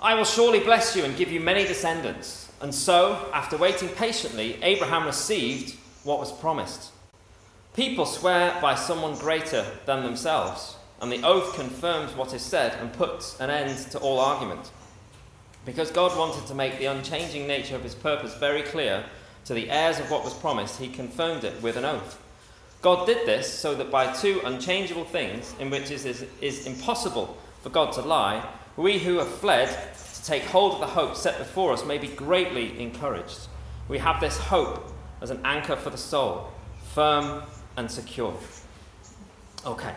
I 0.00 0.14
will 0.14 0.24
surely 0.24 0.60
bless 0.60 0.96
you 0.96 1.04
and 1.04 1.16
give 1.16 1.30
you 1.30 1.40
many 1.40 1.64
descendants. 1.64 2.50
And 2.60 2.74
so, 2.74 3.30
after 3.32 3.56
waiting 3.56 3.88
patiently, 3.90 4.58
Abraham 4.62 5.04
received 5.04 5.76
what 6.04 6.18
was 6.18 6.32
promised. 6.32 6.92
People 7.74 8.06
swear 8.06 8.58
by 8.60 8.74
someone 8.74 9.16
greater 9.16 9.64
than 9.86 10.02
themselves, 10.02 10.76
and 11.00 11.10
the 11.10 11.22
oath 11.22 11.54
confirms 11.54 12.14
what 12.14 12.34
is 12.34 12.42
said 12.42 12.74
and 12.80 12.92
puts 12.92 13.38
an 13.40 13.50
end 13.50 13.78
to 13.90 13.98
all 13.98 14.20
argument. 14.20 14.70
Because 15.64 15.90
God 15.90 16.16
wanted 16.18 16.46
to 16.46 16.54
make 16.54 16.78
the 16.78 16.86
unchanging 16.86 17.46
nature 17.46 17.76
of 17.76 17.82
his 17.82 17.94
purpose 17.94 18.34
very 18.36 18.62
clear 18.62 19.04
to 19.44 19.54
the 19.54 19.70
heirs 19.70 19.98
of 19.98 20.10
what 20.10 20.24
was 20.24 20.34
promised, 20.34 20.78
he 20.78 20.88
confirmed 20.88 21.44
it 21.44 21.60
with 21.62 21.76
an 21.76 21.84
oath. 21.84 22.20
God 22.82 23.06
did 23.06 23.26
this 23.26 23.52
so 23.52 23.74
that 23.74 23.90
by 23.90 24.12
two 24.12 24.40
unchangeable 24.44 25.04
things, 25.04 25.54
in 25.58 25.70
which 25.70 25.90
it 25.90 26.04
is, 26.06 26.24
is 26.40 26.66
impossible 26.66 27.36
for 27.62 27.68
God 27.68 27.92
to 27.94 28.00
lie, 28.00 28.46
we 28.76 28.98
who 28.98 29.18
have 29.18 29.28
fled 29.28 29.68
to 29.96 30.24
take 30.24 30.44
hold 30.44 30.74
of 30.74 30.80
the 30.80 30.86
hope 30.86 31.14
set 31.16 31.38
before 31.38 31.72
us 31.72 31.84
may 31.84 31.98
be 31.98 32.08
greatly 32.08 32.80
encouraged. 32.80 33.48
We 33.88 33.98
have 33.98 34.20
this 34.20 34.38
hope 34.38 34.92
as 35.20 35.30
an 35.30 35.40
anchor 35.44 35.76
for 35.76 35.90
the 35.90 35.98
soul, 35.98 36.50
firm 36.94 37.42
and 37.76 37.90
secure. 37.90 38.34
Okay. 39.66 39.94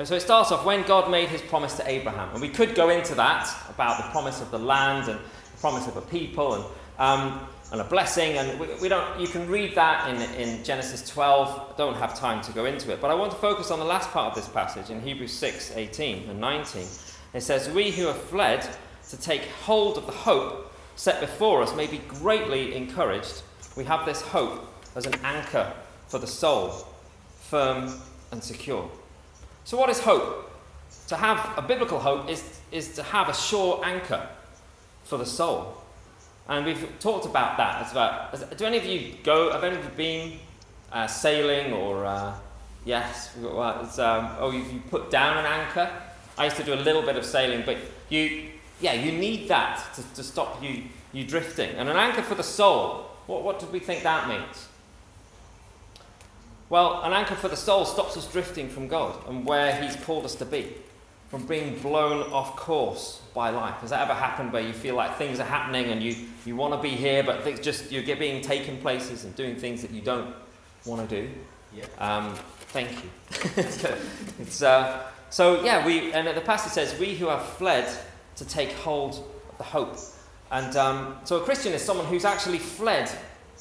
And 0.00 0.08
so 0.08 0.14
it 0.14 0.20
starts 0.20 0.50
off 0.50 0.64
when 0.64 0.82
God 0.84 1.10
made 1.10 1.28
his 1.28 1.42
promise 1.42 1.76
to 1.76 1.86
Abraham. 1.86 2.30
And 2.32 2.40
we 2.40 2.48
could 2.48 2.74
go 2.74 2.88
into 2.88 3.14
that 3.16 3.54
about 3.68 3.98
the 3.98 4.10
promise 4.10 4.40
of 4.40 4.50
the 4.50 4.58
land 4.58 5.10
and 5.10 5.20
the 5.20 5.60
promise 5.60 5.86
of 5.86 5.96
a 5.98 6.00
people 6.00 6.54
and 6.54 6.64
um, 6.98 7.46
and 7.72 7.80
a 7.80 7.84
blessing. 7.84 8.38
And 8.38 8.58
we, 8.58 8.66
we, 8.80 8.88
don't, 8.88 9.20
you 9.20 9.26
can 9.26 9.46
read 9.48 9.74
that 9.74 10.08
in, 10.08 10.22
in 10.40 10.64
Genesis 10.64 11.06
12. 11.08 11.72
I 11.74 11.76
don't 11.76 11.96
have 11.96 12.18
time 12.18 12.42
to 12.44 12.52
go 12.52 12.64
into 12.64 12.90
it. 12.90 13.00
But 13.00 13.10
I 13.10 13.14
want 13.14 13.30
to 13.32 13.38
focus 13.38 13.70
on 13.70 13.78
the 13.78 13.84
last 13.84 14.10
part 14.10 14.30
of 14.30 14.34
this 14.34 14.48
passage 14.48 14.90
in 14.90 15.02
Hebrews 15.02 15.32
6 15.32 15.76
18 15.76 16.30
and 16.30 16.40
19. 16.40 16.86
It 17.34 17.42
says, 17.42 17.68
We 17.68 17.90
who 17.90 18.06
have 18.06 18.20
fled 18.22 18.66
to 19.10 19.20
take 19.20 19.42
hold 19.64 19.98
of 19.98 20.06
the 20.06 20.12
hope 20.12 20.72
set 20.96 21.20
before 21.20 21.62
us 21.62 21.74
may 21.76 21.86
be 21.86 21.98
greatly 22.08 22.74
encouraged. 22.74 23.42
We 23.76 23.84
have 23.84 24.06
this 24.06 24.22
hope 24.22 24.66
as 24.96 25.06
an 25.06 25.14
anchor 25.24 25.72
for 26.08 26.18
the 26.18 26.26
soul, 26.26 26.86
firm 27.38 27.92
and 28.32 28.42
secure. 28.42 28.90
So, 29.64 29.76
what 29.76 29.90
is 29.90 30.00
hope? 30.00 30.50
To 31.08 31.16
have 31.16 31.58
a 31.58 31.62
biblical 31.62 31.98
hope 31.98 32.28
is, 32.28 32.60
is 32.70 32.94
to 32.94 33.02
have 33.02 33.28
a 33.28 33.34
sure 33.34 33.80
anchor 33.84 34.28
for 35.04 35.18
the 35.18 35.26
soul. 35.26 35.76
And 36.48 36.66
we've 36.66 36.98
talked 36.98 37.26
about 37.26 37.56
that. 37.58 37.82
It's 37.82 37.92
about, 37.92 38.56
do 38.56 38.64
any 38.64 38.78
of 38.78 38.84
you 38.84 39.14
go, 39.22 39.52
have 39.52 39.62
any 39.64 39.76
of 39.76 39.84
you 39.84 39.90
been 39.90 40.38
uh, 40.92 41.06
sailing 41.06 41.72
or, 41.72 42.04
uh, 42.04 42.34
yes, 42.84 43.36
well, 43.38 43.88
um, 44.00 44.36
oh, 44.38 44.50
you, 44.50 44.62
you 44.64 44.80
put 44.90 45.10
down 45.10 45.38
an 45.38 45.46
anchor? 45.46 45.90
I 46.38 46.44
used 46.44 46.56
to 46.56 46.64
do 46.64 46.74
a 46.74 46.82
little 46.82 47.02
bit 47.02 47.16
of 47.16 47.24
sailing, 47.24 47.62
but 47.64 47.76
you, 48.08 48.48
yeah, 48.80 48.94
you 48.94 49.12
need 49.12 49.48
that 49.48 49.84
to, 49.94 50.02
to 50.14 50.24
stop 50.24 50.62
you, 50.62 50.84
you 51.12 51.24
drifting. 51.24 51.70
And 51.76 51.88
an 51.88 51.96
anchor 51.96 52.22
for 52.22 52.34
the 52.34 52.42
soul, 52.42 53.06
what, 53.26 53.44
what 53.44 53.60
do 53.60 53.66
we 53.66 53.78
think 53.78 54.02
that 54.02 54.28
means? 54.28 54.68
Well, 56.70 57.02
an 57.02 57.12
anchor 57.12 57.34
for 57.34 57.48
the 57.48 57.56
soul 57.56 57.84
stops 57.84 58.16
us 58.16 58.30
drifting 58.30 58.68
from 58.68 58.86
God 58.86 59.16
and 59.28 59.44
where 59.44 59.74
He's 59.82 59.96
called 59.96 60.24
us 60.24 60.36
to 60.36 60.44
be, 60.44 60.72
from 61.28 61.44
being 61.44 61.76
blown 61.80 62.32
off 62.32 62.54
course 62.54 63.20
by 63.34 63.50
life. 63.50 63.74
Has 63.80 63.90
that 63.90 64.00
ever 64.02 64.14
happened 64.14 64.52
where 64.52 64.62
you 64.62 64.72
feel 64.72 64.94
like 64.94 65.18
things 65.18 65.40
are 65.40 65.44
happening 65.44 65.86
and 65.86 66.00
you, 66.00 66.14
you 66.46 66.54
want 66.54 66.72
to 66.72 66.80
be 66.80 66.90
here, 66.90 67.24
but 67.24 67.42
things 67.42 67.58
just 67.58 67.90
you're 67.90 68.16
being 68.16 68.40
taken 68.40 68.78
places 68.78 69.24
and 69.24 69.34
doing 69.34 69.56
things 69.56 69.82
that 69.82 69.90
you 69.90 70.00
don't 70.00 70.32
want 70.86 71.08
to 71.10 71.22
do? 71.22 71.28
Yeah. 71.74 71.86
Um, 71.98 72.36
thank 72.68 72.90
you. 72.92 73.10
it's, 74.38 74.62
uh, 74.62 75.02
so 75.28 75.64
yeah, 75.64 75.84
we 75.84 76.12
and 76.12 76.26
the 76.28 76.40
passage 76.40 76.72
says, 76.72 76.98
"We 77.00 77.16
who 77.16 77.26
have 77.26 77.44
fled 77.44 77.88
to 78.36 78.44
take 78.44 78.72
hold 78.72 79.28
of 79.50 79.58
the 79.58 79.64
hope." 79.64 79.96
And 80.52 80.76
um, 80.76 81.16
so 81.24 81.36
a 81.36 81.40
Christian 81.44 81.72
is 81.72 81.82
someone 81.82 82.06
who's 82.06 82.24
actually 82.24 82.58
fled 82.58 83.10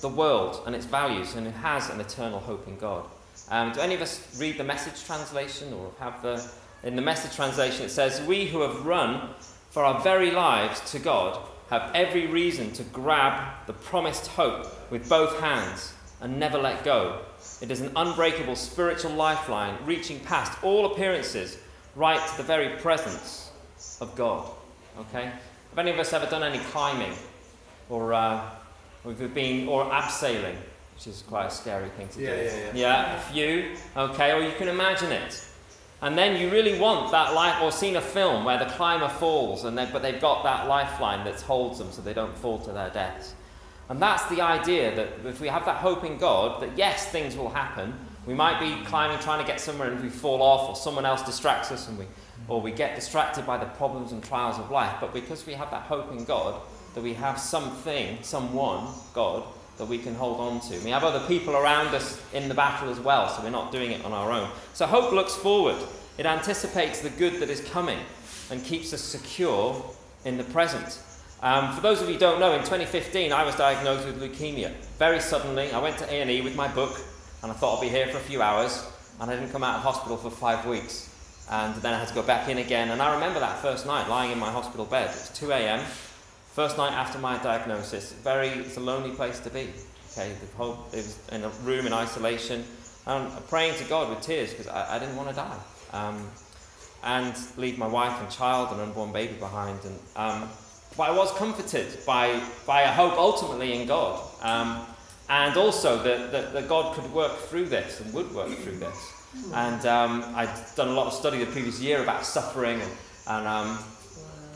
the 0.02 0.10
world 0.10 0.64
and 0.66 0.76
its 0.76 0.86
values 0.86 1.36
and 1.36 1.46
who 1.46 1.54
has 1.60 1.90
an 1.90 2.00
eternal 2.00 2.40
hope 2.40 2.68
in 2.68 2.78
God. 2.78 3.06
Um, 3.50 3.72
do 3.72 3.80
any 3.80 3.96
of 3.96 4.02
us 4.02 4.38
read 4.40 4.58
the 4.58 4.64
message 4.64 5.04
translation 5.06 5.74
or 5.74 5.92
have 6.00 6.22
the 6.22 6.46
in 6.82 6.96
the 6.96 7.02
message 7.02 7.36
translation 7.36 7.86
it 7.86 7.90
says, 7.90 8.22
"We 8.22 8.46
who 8.46 8.62
have 8.62 8.86
run 8.86 9.34
for 9.70 9.84
our 9.84 10.00
very 10.02 10.32
lives 10.32 10.80
to 10.92 11.00
God 11.00 11.38
have 11.70 11.92
every 11.94 12.28
reason 12.28 12.72
to 12.74 12.84
grab 12.84 13.68
the 13.68 13.74
promised 13.74 14.28
hope 14.28 14.66
with 14.90 15.10
both 15.10 15.40
hands 15.40 15.94
and 16.22 16.40
never 16.40 16.58
let 16.58 16.84
go." 16.84 17.20
It 17.62 17.72
is 17.72 17.82
an 17.82 17.92
unbreakable 17.96 18.56
spiritual 18.56 19.12
lifeline 19.12 19.78
reaching 19.86 20.20
past 20.22 20.64
all 20.64 20.86
appearances 20.94 21.58
right 21.96 22.26
to 22.30 22.38
the 22.38 22.44
very 22.44 22.78
presence 22.78 23.52
of 24.00 24.16
God. 24.16 24.50
Okay? 25.00 25.26
Have 25.26 25.80
any 25.80 25.92
of 25.92 26.00
us 26.00 26.14
ever 26.14 26.26
done 26.26 26.44
any 26.44 26.60
climbing 26.66 27.14
or 27.90 28.14
uh, 28.14 28.42
we've 29.04 29.34
been 29.34 29.68
or 29.68 29.86
abseiling, 29.86 30.56
which 30.96 31.08
is 31.08 31.24
quite 31.28 31.46
a 31.48 31.52
scary 31.52 31.90
thing 31.90 32.08
to 32.10 32.22
Yeah, 32.22 32.36
do. 32.36 32.44
yeah, 32.44 32.58
yeah. 32.58 32.72
Yeah, 32.74 33.16
a 33.16 33.20
few. 33.20 33.76
Okay, 33.96 34.32
or 34.32 34.42
you 34.42 34.54
can 34.58 34.68
imagine 34.68 35.12
it. 35.12 35.46
And 36.02 36.18
then 36.18 36.40
you 36.40 36.50
really 36.50 36.80
want 36.80 37.12
that 37.12 37.34
life, 37.34 37.62
or 37.62 37.72
seen 37.72 37.98
a 37.98 38.02
film 38.02 38.46
where 38.46 38.58
the 38.58 38.66
climber 38.66 39.10
falls, 39.10 39.66
and 39.66 39.78
they, 39.78 39.86
but 39.92 40.02
they've 40.02 40.22
got 40.22 40.44
that 40.44 40.68
lifeline 40.68 41.26
that 41.26 41.42
holds 41.42 41.78
them 41.78 41.92
so 41.92 42.02
they 42.02 42.14
don't 42.14 42.38
fall 42.38 42.58
to 42.60 42.72
their 42.72 42.90
deaths. 42.90 43.34
And 43.90 44.02
that's 44.02 44.24
the 44.28 44.40
idea 44.42 44.96
that 44.96 45.10
if 45.26 45.42
we 45.42 45.48
have 45.48 45.66
that 45.66 45.78
hope 45.78 46.06
in 46.06 46.18
God, 46.18 46.62
that 46.62 46.78
yes, 46.78 47.08
things 47.08 47.36
will 47.36 47.50
happen. 47.50 47.94
We 48.26 48.34
might 48.34 48.60
be 48.60 48.86
climbing, 48.86 49.20
trying 49.20 49.40
to 49.40 49.48
get 49.48 49.60
somewhere, 49.60 49.92
and 49.92 50.02
we 50.02 50.10
fall 50.10 50.42
off, 50.42 50.70
or 50.70 50.76
someone 50.76 51.06
else 51.06 51.24
distracts 51.24 51.72
us, 51.72 51.90
and 51.90 51.98
we, 51.98 52.06
or 52.48 52.62
we 52.62 52.72
get 52.72 52.96
distracted 52.96 53.46
by 53.46 53.58
the 53.58 53.66
problems 53.66 54.12
and 54.14 54.24
trials 54.24 54.58
of 54.60 54.70
life. 54.72 54.96
But 55.02 55.14
because 55.14 55.46
we 55.46 55.54
have 55.54 55.72
that 55.72 55.82
hope 55.84 56.12
in 56.12 56.24
God, 56.24 56.62
that 57.00 57.04
we 57.04 57.14
have 57.14 57.40
something, 57.40 58.18
someone, 58.22 58.86
God, 59.14 59.46
that 59.78 59.88
we 59.88 60.00
can 60.00 60.16
hold 60.16 60.42
on 60.42 60.60
to. 60.60 60.78
We 60.80 60.90
have 60.90 61.06
other 61.06 61.26
people 61.28 61.56
around 61.56 61.96
us 61.96 62.22
in 62.34 62.50
the 62.50 62.54
battle 62.54 62.90
as 62.90 63.00
well, 63.00 63.30
so 63.30 63.42
we're 63.42 63.52
not 63.52 63.72
doing 63.72 63.92
it 63.92 64.04
on 64.04 64.12
our 64.12 64.34
own. 64.34 64.50
So 64.74 64.86
hope 64.86 65.14
looks 65.14 65.34
forward. 65.34 65.78
It 66.18 66.26
anticipates 66.26 67.00
the 67.00 67.10
good 67.12 67.40
that 67.40 67.50
is 67.50 67.62
coming 67.70 68.00
and 68.52 68.62
keeps 68.66 68.92
us 68.92 69.00
secure 69.00 69.82
in 70.26 70.38
the 70.38 70.44
present. 70.44 71.00
Um, 71.42 71.74
for 71.74 71.80
those 71.80 72.02
of 72.02 72.10
you 72.10 72.16
who 72.16 72.20
don't 72.20 72.42
know, 72.42 72.52
in 72.52 72.60
2015 72.60 73.32
I 73.32 73.46
was 73.46 73.56
diagnosed 73.56 74.06
with 74.06 74.22
leukemia. 74.22 74.74
Very 74.98 75.22
suddenly, 75.22 75.72
I 75.72 75.80
went 75.80 75.98
to 76.00 76.14
A&E 76.14 76.42
with 76.42 76.58
my 76.58 76.68
book, 76.68 77.00
and 77.44 77.50
I 77.50 77.56
thought 77.56 77.78
I'd 77.78 77.84
be 77.84 77.88
here 77.88 78.08
for 78.08 78.18
a 78.18 78.28
few 78.28 78.42
hours, 78.42 78.86
and 79.22 79.32
I 79.32 79.36
didn't 79.36 79.54
come 79.54 79.64
out 79.64 79.78
of 79.78 79.84
hospital 79.84 80.18
for 80.18 80.30
five 80.30 80.66
weeks. 80.66 81.06
And 81.50 81.82
then 81.82 81.94
I 81.94 82.00
had 82.00 82.10
to 82.10 82.14
go 82.14 82.24
back 82.24 82.50
in 82.50 82.58
again, 82.58 82.90
and 82.90 83.02
I 83.02 83.14
remember 83.14 83.40
that 83.40 83.62
first 83.62 83.86
night 83.86 84.10
lying 84.10 84.32
in 84.32 84.38
my 84.38 84.52
hospital 84.52 84.84
bed. 84.84 85.06
It 85.06 85.16
was 85.16 85.30
2 85.36 85.54
a.m. 85.54 85.86
First 86.60 86.78
night 86.78 86.92
after 86.92 87.18
my 87.20 87.38
diagnosis, 87.38 88.12
very 88.12 88.50
it's 88.50 88.76
a 88.76 88.82
lonely 88.82 89.12
place 89.12 89.40
to 89.40 89.50
be. 89.50 89.70
Okay, 90.12 90.34
the 90.42 90.58
whole, 90.58 90.86
it 90.92 90.98
was 90.98 91.18
in 91.32 91.46
a 91.46 91.50
room 91.64 91.88
in 91.88 91.94
isolation, 91.94 92.66
and 93.08 93.32
praying 93.48 93.78
to 93.78 93.86
God 93.86 94.10
with 94.10 94.20
tears 94.20 94.50
because 94.50 94.68
I, 94.68 94.98
I, 94.98 95.00
didn't 95.00 95.16
want 95.16 95.30
to 95.30 95.36
die, 95.36 95.58
um, 95.94 96.28
and 97.02 97.34
leave 97.56 97.78
my 97.78 97.88
wife 97.88 98.20
and 98.20 98.30
child 98.30 98.74
and 98.74 98.82
unborn 98.82 99.14
baby 99.14 99.36
behind. 99.36 99.80
And 99.86 100.00
um, 100.18 100.50
but 100.98 101.10
I 101.10 101.18
was 101.18 101.32
comforted 101.38 101.98
by 102.06 102.44
by 102.68 102.82
a 102.82 102.92
hope 102.92 103.14
ultimately 103.14 103.80
in 103.80 103.88
God, 103.88 104.22
um, 104.42 104.86
and 105.30 105.56
also 105.56 106.04
that, 106.04 106.34
that 106.34 106.52
that 106.52 106.68
God 106.68 106.94
could 106.94 107.10
work 107.14 107.38
through 107.38 107.68
this 107.68 108.02
and 108.02 108.14
would 108.14 108.36
work 108.36 108.50
through 108.50 108.80
this. 108.80 109.14
And 109.54 109.86
um, 109.86 110.26
I'd 110.36 110.54
done 110.76 110.90
a 110.90 110.94
lot 110.94 111.08
of 111.08 111.14
study 111.14 111.40
the 111.40 111.46
previous 111.46 111.80
year 111.80 112.04
about 112.04 112.26
suffering, 112.26 112.82
and, 112.82 112.92
and 113.28 113.48
um, 113.48 113.80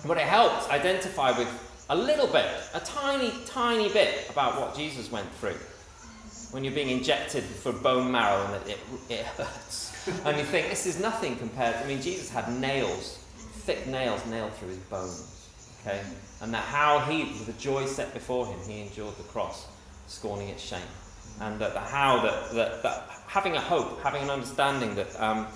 but 0.05 0.17
it 0.17 0.23
helped 0.23 0.69
identify 0.69 1.31
with 1.37 1.47
a 1.89 1.95
little 1.95 2.27
bit, 2.27 2.45
a 2.73 2.79
tiny, 2.79 3.31
tiny 3.45 3.89
bit 3.89 4.29
about 4.29 4.59
what 4.59 4.75
Jesus 4.75 5.11
went 5.11 5.29
through 5.35 5.57
when 6.53 6.63
you're 6.63 6.73
being 6.73 6.89
injected 6.89 7.43
for 7.43 7.73
bone 7.73 8.11
marrow 8.11 8.45
and 8.45 8.69
it, 8.69 8.77
it, 9.09 9.11
it 9.11 9.25
hurts. 9.25 9.91
and 10.25 10.37
you 10.37 10.43
think, 10.43 10.69
this 10.69 10.85
is 10.85 10.99
nothing 10.99 11.35
compared. 11.35 11.73
To 11.75 11.83
I 11.83 11.87
mean, 11.87 12.01
Jesus 12.01 12.29
had 12.29 12.47
nails, 12.59 13.17
thick 13.65 13.87
nails 13.87 14.23
nailed 14.27 14.53
through 14.53 14.69
his 14.69 14.77
bones. 14.77 15.49
Okay? 15.81 15.99
And 16.41 16.53
that 16.53 16.63
how 16.63 16.99
he, 16.99 17.23
with 17.23 17.47
the 17.47 17.53
joy 17.53 17.85
set 17.85 18.13
before 18.13 18.45
him, 18.45 18.59
he 18.67 18.81
endured 18.81 19.17
the 19.17 19.23
cross, 19.23 19.67
scorning 20.05 20.49
its 20.49 20.61
shame. 20.61 20.81
And 21.41 21.59
that 21.59 21.73
the 21.73 21.79
how 21.79 22.21
that, 22.21 22.53
that, 22.53 22.83
that 22.83 23.09
having 23.25 23.55
a 23.55 23.59
hope, 23.59 23.99
having 24.03 24.21
an 24.21 24.29
understanding 24.29 24.93
that, 24.95 25.19
um, 25.19 25.47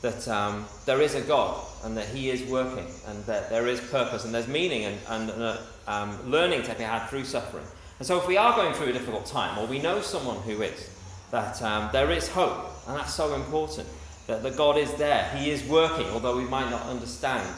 that 0.00 0.28
um, 0.28 0.64
there 0.86 1.00
is 1.00 1.14
a 1.14 1.20
God 1.22 1.64
and 1.84 1.96
that 1.96 2.06
He 2.06 2.30
is 2.30 2.42
working 2.48 2.86
and 3.06 3.24
that 3.24 3.50
there 3.50 3.66
is 3.66 3.80
purpose 3.80 4.24
and 4.24 4.34
there's 4.34 4.48
meaning 4.48 4.84
and, 4.84 4.98
and 5.08 5.30
uh, 5.30 5.56
um, 5.86 6.30
learning 6.30 6.62
to 6.62 6.74
be 6.74 6.84
had 6.84 7.06
through 7.08 7.24
suffering. 7.24 7.64
And 7.98 8.06
so, 8.06 8.18
if 8.18 8.28
we 8.28 8.36
are 8.36 8.54
going 8.54 8.74
through 8.74 8.88
a 8.88 8.92
difficult 8.92 9.26
time, 9.26 9.58
or 9.58 9.66
we 9.66 9.80
know 9.80 10.00
someone 10.00 10.40
who 10.42 10.62
is, 10.62 10.88
that 11.32 11.60
um, 11.62 11.90
there 11.92 12.10
is 12.12 12.28
hope, 12.28 12.70
and 12.86 12.96
that's 12.96 13.12
so 13.12 13.34
important. 13.34 13.88
That, 14.28 14.42
that 14.42 14.56
God 14.56 14.76
is 14.76 14.92
there, 14.94 15.28
He 15.36 15.50
is 15.50 15.64
working, 15.64 16.06
although 16.08 16.36
we 16.36 16.44
might 16.44 16.70
not 16.70 16.82
understand 16.82 17.48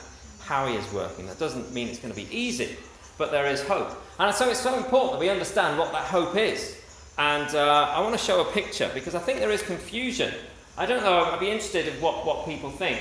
how 0.40 0.66
He 0.66 0.76
is 0.76 0.92
working. 0.92 1.26
That 1.26 1.38
doesn't 1.38 1.74
mean 1.74 1.88
it's 1.88 1.98
going 1.98 2.14
to 2.14 2.18
be 2.18 2.34
easy, 2.34 2.76
but 3.18 3.30
there 3.30 3.46
is 3.48 3.62
hope. 3.62 3.90
And 4.18 4.34
so, 4.34 4.48
it's 4.48 4.60
so 4.60 4.76
important 4.76 5.12
that 5.12 5.20
we 5.20 5.28
understand 5.28 5.78
what 5.78 5.92
that 5.92 6.04
hope 6.04 6.36
is. 6.36 6.80
And 7.18 7.54
uh, 7.54 7.92
I 7.94 8.00
want 8.00 8.18
to 8.18 8.24
show 8.24 8.40
a 8.40 8.50
picture 8.52 8.90
because 8.94 9.14
I 9.14 9.18
think 9.18 9.40
there 9.40 9.50
is 9.50 9.62
confusion. 9.62 10.32
I 10.76 10.86
don't 10.86 11.02
know, 11.02 11.24
I'd 11.24 11.40
be 11.40 11.50
interested 11.50 11.88
in 11.88 12.00
what, 12.00 12.24
what 12.24 12.46
people 12.46 12.70
think. 12.70 13.00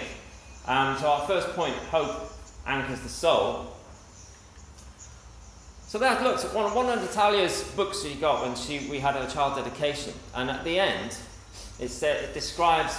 Um, 0.68 0.98
so, 0.98 1.08
our 1.08 1.28
first 1.28 1.50
point 1.50 1.76
hope 1.76 2.32
anchors 2.66 3.02
the 3.02 3.10
soul. 3.10 3.74
So 5.90 5.98
that 5.98 6.22
looks 6.22 6.46
at 6.46 6.54
one, 6.54 6.72
one 6.76 6.86
of 6.88 7.02
Natalia's 7.02 7.64
books 7.76 8.04
she 8.04 8.14
got 8.14 8.46
when 8.46 8.56
she, 8.56 8.88
we 8.92 9.00
had 9.00 9.16
her 9.16 9.28
child 9.28 9.56
dedication. 9.56 10.14
And 10.36 10.48
at 10.52 10.64
the 10.64 10.80
end, 10.80 11.18
it, 11.80 11.90
said, 11.90 12.26
it 12.26 12.34
describes 12.36 12.96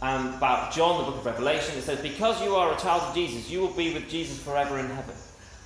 um, 0.00 0.34
about 0.34 0.72
John, 0.72 1.04
the 1.04 1.10
book 1.10 1.20
of 1.20 1.26
Revelation. 1.26 1.76
It 1.76 1.82
says, 1.82 2.00
Because 2.00 2.40
you 2.40 2.54
are 2.54 2.72
a 2.72 2.76
child 2.78 3.02
of 3.02 3.14
Jesus, 3.16 3.50
you 3.50 3.60
will 3.60 3.72
be 3.74 3.92
with 3.92 4.08
Jesus 4.08 4.38
forever 4.38 4.78
in 4.78 4.86
heaven. 4.86 5.16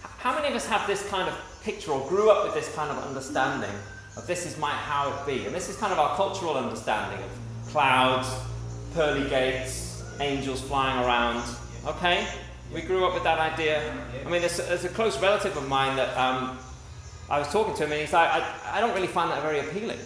How 0.01 0.35
many 0.35 0.49
of 0.49 0.55
us 0.55 0.67
have 0.69 0.87
this 0.87 1.07
kind 1.11 1.29
of 1.29 1.35
picture 1.63 1.91
or 1.91 2.09
grew 2.09 2.31
up 2.31 2.47
with 2.47 2.55
this 2.55 2.75
kind 2.75 2.91
of 2.91 3.05
understanding 3.05 3.77
of 4.17 4.27
this 4.27 4.47
is 4.47 4.57
my 4.57 4.71
how 4.71 5.13
it 5.13 5.27
be? 5.27 5.45
And 5.45 5.55
this 5.55 5.69
is 5.69 5.77
kind 5.77 5.93
of 5.93 5.99
our 5.99 6.17
cultural 6.17 6.57
understanding 6.57 7.23
of 7.23 7.31
clouds, 7.71 8.29
pearly 8.95 9.29
gates, 9.29 10.03
angels 10.21 10.61
flying 10.61 11.05
around. 11.05 11.43
Okay? 11.87 12.27
We 12.73 12.83
grew 12.83 13.07
up 13.07 13.15
with 13.15 13.23
that 13.25 13.39
idea. 13.39 13.95
I 14.27 14.31
mean, 14.31 14.41
there's, 14.41 14.59
there's 14.59 14.85
a 14.85 14.89
close 14.89 15.21
relative 15.21 15.57
of 15.57 15.69
mine 15.69 15.97
that 15.97 16.17
um, 16.17 16.59
I 17.31 17.39
was 17.39 17.49
talking 17.49 17.75
to 17.75 17.85
him, 17.85 17.93
and 17.93 18.01
he's 18.01 18.13
like, 18.13 18.31
I, 18.31 18.45
I 18.73 18.81
don't 18.81 18.95
really 18.95 19.07
find 19.07 19.31
that 19.31 19.43
very 19.43 19.61
appealing. 19.61 19.99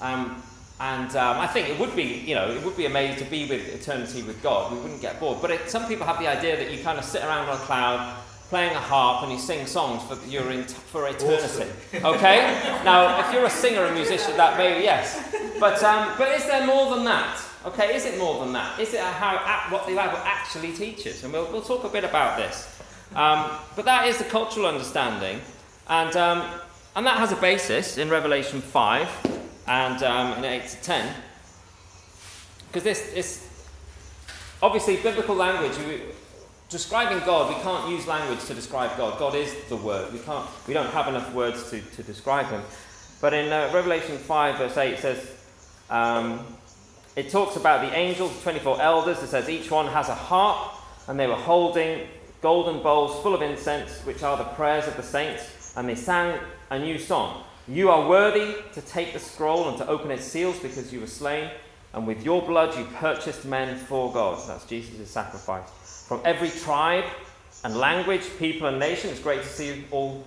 Um, 0.00 0.42
and 0.78 1.14
um, 1.16 1.38
I 1.38 1.46
think 1.46 1.70
it 1.70 1.78
would 1.78 1.96
be, 1.96 2.02
you 2.02 2.34
know, 2.34 2.50
it 2.50 2.62
would 2.62 2.76
be 2.76 2.84
amazing 2.84 3.24
to 3.24 3.30
be 3.30 3.48
with 3.48 3.74
eternity 3.74 4.22
with 4.22 4.42
God. 4.42 4.72
We 4.72 4.78
wouldn't 4.80 5.00
get 5.00 5.18
bored. 5.18 5.40
But 5.40 5.50
it, 5.50 5.70
some 5.70 5.86
people 5.88 6.06
have 6.06 6.18
the 6.18 6.28
idea 6.28 6.56
that 6.56 6.70
you 6.70 6.82
kind 6.82 6.98
of 6.98 7.04
sit 7.04 7.22
around 7.22 7.48
on 7.48 7.54
a 7.54 7.60
cloud, 7.60 8.14
playing 8.48 8.74
a 8.74 8.80
harp, 8.80 9.22
and 9.22 9.32
you 9.32 9.38
sing 9.38 9.66
songs 9.66 10.02
for 10.04 10.24
your 10.28 10.50
in, 10.50 10.64
for 10.64 11.08
eternity. 11.08 11.70
Okay? 12.04 12.38
now, 12.84 13.20
if 13.20 13.32
you're 13.32 13.44
a 13.44 13.50
singer 13.50 13.84
and 13.84 13.94
musician, 13.94 14.36
that 14.36 14.56
may 14.56 14.82
yes. 14.82 15.34
But 15.58 15.82
um, 15.82 16.12
but 16.18 16.28
is 16.32 16.46
there 16.46 16.66
more 16.66 16.94
than 16.94 17.04
that? 17.04 17.42
Okay, 17.64 17.96
is 17.96 18.04
it 18.04 18.18
more 18.18 18.44
than 18.44 18.52
that? 18.52 18.78
Is 18.78 18.94
it 18.94 19.00
how 19.00 19.36
what 19.70 19.86
the 19.86 19.94
Bible 19.94 20.18
actually 20.18 20.72
teaches? 20.72 21.24
And 21.24 21.32
we'll, 21.32 21.50
we'll 21.50 21.62
talk 21.62 21.84
a 21.84 21.88
bit 21.88 22.04
about 22.04 22.36
this. 22.38 22.80
Um, 23.14 23.50
but 23.74 23.84
that 23.86 24.06
is 24.06 24.18
the 24.18 24.24
cultural 24.24 24.66
understanding, 24.66 25.40
and 25.88 26.14
um, 26.16 26.48
and 26.94 27.06
that 27.06 27.18
has 27.18 27.32
a 27.32 27.36
basis 27.36 27.98
in 27.98 28.08
Revelation 28.08 28.60
five 28.60 29.08
and 29.66 30.02
um, 30.02 30.38
in 30.38 30.44
eight 30.44 30.68
to 30.68 30.76
ten. 30.82 31.12
Because 32.68 32.84
this 32.84 33.12
is 33.14 33.48
obviously 34.62 34.96
biblical 34.96 35.34
language. 35.34 35.72
Describing 36.68 37.18
God, 37.24 37.54
we 37.54 37.62
can't 37.62 37.90
use 37.90 38.06
language 38.06 38.44
to 38.46 38.54
describe 38.54 38.96
God. 38.96 39.18
God 39.18 39.34
is 39.34 39.54
the 39.68 39.76
Word. 39.76 40.12
We 40.12 40.18
can't. 40.20 40.48
We 40.66 40.74
don't 40.74 40.90
have 40.90 41.08
enough 41.08 41.32
words 41.34 41.70
to, 41.70 41.80
to 41.80 42.02
describe 42.02 42.46
Him. 42.46 42.62
But 43.20 43.34
in 43.34 43.52
uh, 43.52 43.70
Revelation 43.72 44.18
five 44.18 44.58
verse 44.58 44.76
eight, 44.76 44.94
it 44.94 45.00
says. 45.00 45.32
Um, 45.88 46.44
it 47.14 47.30
talks 47.30 47.56
about 47.56 47.80
the 47.80 47.96
angels, 47.96 48.42
24 48.42 48.82
elders. 48.82 49.22
It 49.22 49.28
says 49.28 49.48
each 49.48 49.70
one 49.70 49.86
has 49.86 50.10
a 50.10 50.14
harp 50.14 50.74
and 51.08 51.18
they 51.18 51.26
were 51.26 51.34
holding 51.34 52.06
golden 52.42 52.82
bowls 52.82 53.22
full 53.22 53.34
of 53.34 53.42
incense, 53.42 54.00
which 54.04 54.22
are 54.22 54.36
the 54.36 54.44
prayers 54.44 54.86
of 54.86 54.96
the 54.96 55.02
saints, 55.02 55.72
and 55.76 55.88
they 55.88 55.94
sang 55.94 56.38
a 56.70 56.78
new 56.78 56.98
song. 56.98 57.42
You 57.68 57.90
are 57.90 58.08
worthy 58.08 58.54
to 58.74 58.80
take 58.82 59.12
the 59.12 59.18
scroll 59.18 59.68
and 59.68 59.78
to 59.78 59.88
open 59.88 60.10
its 60.10 60.24
seals 60.24 60.58
because 60.58 60.92
you 60.92 61.00
were 61.00 61.06
slain, 61.06 61.50
and 61.94 62.06
with 62.06 62.24
your 62.24 62.42
blood 62.42 62.76
you 62.76 62.84
purchased 62.96 63.44
men 63.44 63.76
for 63.76 64.12
God. 64.12 64.40
That's 64.46 64.66
Jesus' 64.66 65.10
sacrifice. 65.10 65.68
From 66.06 66.20
every 66.24 66.50
tribe 66.50 67.04
and 67.64 67.76
language, 67.76 68.22
people, 68.38 68.68
and 68.68 68.78
nation. 68.78 69.10
It's 69.10 69.20
great 69.20 69.42
to 69.42 69.48
see 69.48 69.84
all 69.90 70.24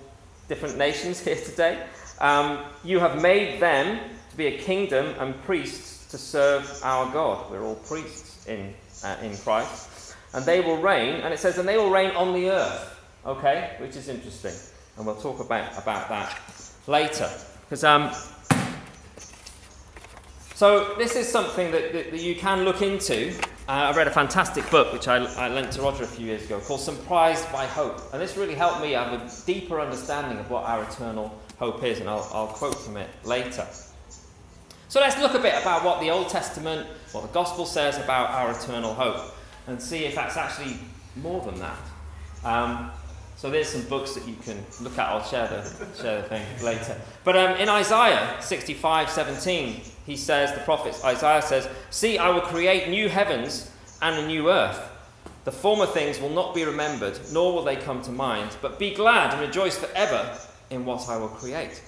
different 0.47 0.77
nations 0.77 1.19
here 1.25 1.35
today. 1.35 1.81
Um, 2.19 2.59
you 2.83 2.99
have 2.99 3.21
made 3.21 3.61
them 3.61 3.99
to 4.31 4.37
be 4.37 4.47
a 4.47 4.57
kingdom 4.57 5.15
and 5.19 5.41
priests 5.43 6.11
to 6.11 6.17
serve 6.17 6.69
our 6.83 7.11
God. 7.13 7.49
We're 7.49 7.63
all 7.63 7.75
priests 7.75 8.45
in, 8.47 8.73
uh, 9.03 9.15
in 9.21 9.37
Christ. 9.37 10.15
And 10.33 10.45
they 10.45 10.61
will 10.61 10.77
reign, 10.77 11.21
and 11.21 11.33
it 11.33 11.39
says, 11.39 11.57
and 11.57 11.67
they 11.67 11.77
will 11.77 11.89
reign 11.89 12.11
on 12.11 12.33
the 12.33 12.49
earth, 12.49 12.99
okay? 13.25 13.75
Which 13.79 13.95
is 13.95 14.09
interesting. 14.09 14.53
And 14.97 15.05
we'll 15.05 15.15
talk 15.15 15.39
about, 15.39 15.71
about 15.81 16.09
that 16.09 16.37
later. 16.87 17.29
Because 17.61 17.83
um, 17.83 18.11
so 20.55 20.93
this 20.95 21.15
is 21.15 21.27
something 21.27 21.71
that, 21.71 21.93
that, 21.93 22.11
that 22.11 22.19
you 22.19 22.35
can 22.35 22.65
look 22.65 22.81
into. 22.81 23.33
Uh, 23.69 23.91
I 23.93 23.95
read 23.95 24.07
a 24.07 24.11
fantastic 24.11 24.67
book 24.71 24.91
which 24.91 25.07
I, 25.07 25.17
I 25.35 25.47
lent 25.47 25.73
to 25.73 25.83
Roger 25.83 26.03
a 26.03 26.07
few 26.07 26.25
years 26.25 26.43
ago 26.43 26.59
called 26.59 26.79
Surprised 26.79 27.51
by 27.51 27.67
Hope. 27.67 28.01
And 28.11 28.19
this 28.19 28.35
really 28.35 28.55
helped 28.55 28.81
me 28.81 28.93
have 28.93 29.13
a 29.13 29.31
deeper 29.45 29.79
understanding 29.79 30.39
of 30.39 30.49
what 30.49 30.63
our 30.63 30.81
eternal 30.81 31.39
hope 31.59 31.83
is. 31.83 31.99
And 31.99 32.09
I'll, 32.09 32.27
I'll 32.33 32.47
quote 32.47 32.73
from 32.79 32.97
it 32.97 33.07
later. 33.23 33.67
So 34.87 34.99
let's 34.99 35.21
look 35.21 35.35
a 35.35 35.39
bit 35.39 35.53
about 35.61 35.83
what 35.85 36.01
the 36.01 36.09
Old 36.09 36.29
Testament, 36.29 36.87
what 37.11 37.21
the 37.21 37.27
Gospel 37.27 37.67
says 37.67 37.95
about 37.99 38.31
our 38.31 38.59
eternal 38.59 38.95
hope, 38.95 39.35
and 39.67 39.79
see 39.79 40.05
if 40.05 40.15
that's 40.15 40.35
actually 40.35 40.77
more 41.17 41.39
than 41.41 41.59
that. 41.59 41.77
Um, 42.43 42.89
so 43.35 43.51
there's 43.51 43.69
some 43.69 43.83
books 43.83 44.15
that 44.15 44.27
you 44.27 44.35
can 44.43 44.65
look 44.81 44.97
at. 44.97 45.09
I'll 45.09 45.23
share 45.23 45.47
the, 45.47 46.01
share 46.01 46.23
the 46.23 46.27
thing 46.27 46.43
later. 46.63 46.99
But 47.23 47.37
um, 47.37 47.57
in 47.57 47.69
Isaiah 47.69 48.35
65 48.39 49.11
17, 49.11 49.81
he 50.09 50.17
says, 50.17 50.51
the 50.53 50.61
prophet 50.61 50.99
Isaiah 51.05 51.43
says, 51.43 51.69
See, 51.91 52.17
I 52.17 52.31
will 52.31 52.41
create 52.41 52.89
new 52.89 53.07
heavens 53.09 53.69
and 54.01 54.17
a 54.17 54.25
new 54.25 54.49
earth. 54.49 54.89
The 55.43 55.51
former 55.51 55.85
things 55.85 56.19
will 56.19 56.31
not 56.31 56.55
be 56.55 56.65
remembered, 56.65 57.19
nor 57.31 57.53
will 57.53 57.63
they 57.63 57.75
come 57.75 58.01
to 58.01 58.11
mind, 58.11 58.57
but 58.59 58.79
be 58.79 58.95
glad 58.95 59.35
and 59.35 59.41
rejoice 59.41 59.77
forever 59.77 60.35
in 60.71 60.83
what 60.83 61.07
I 61.07 61.17
will 61.17 61.27
create. 61.27 61.79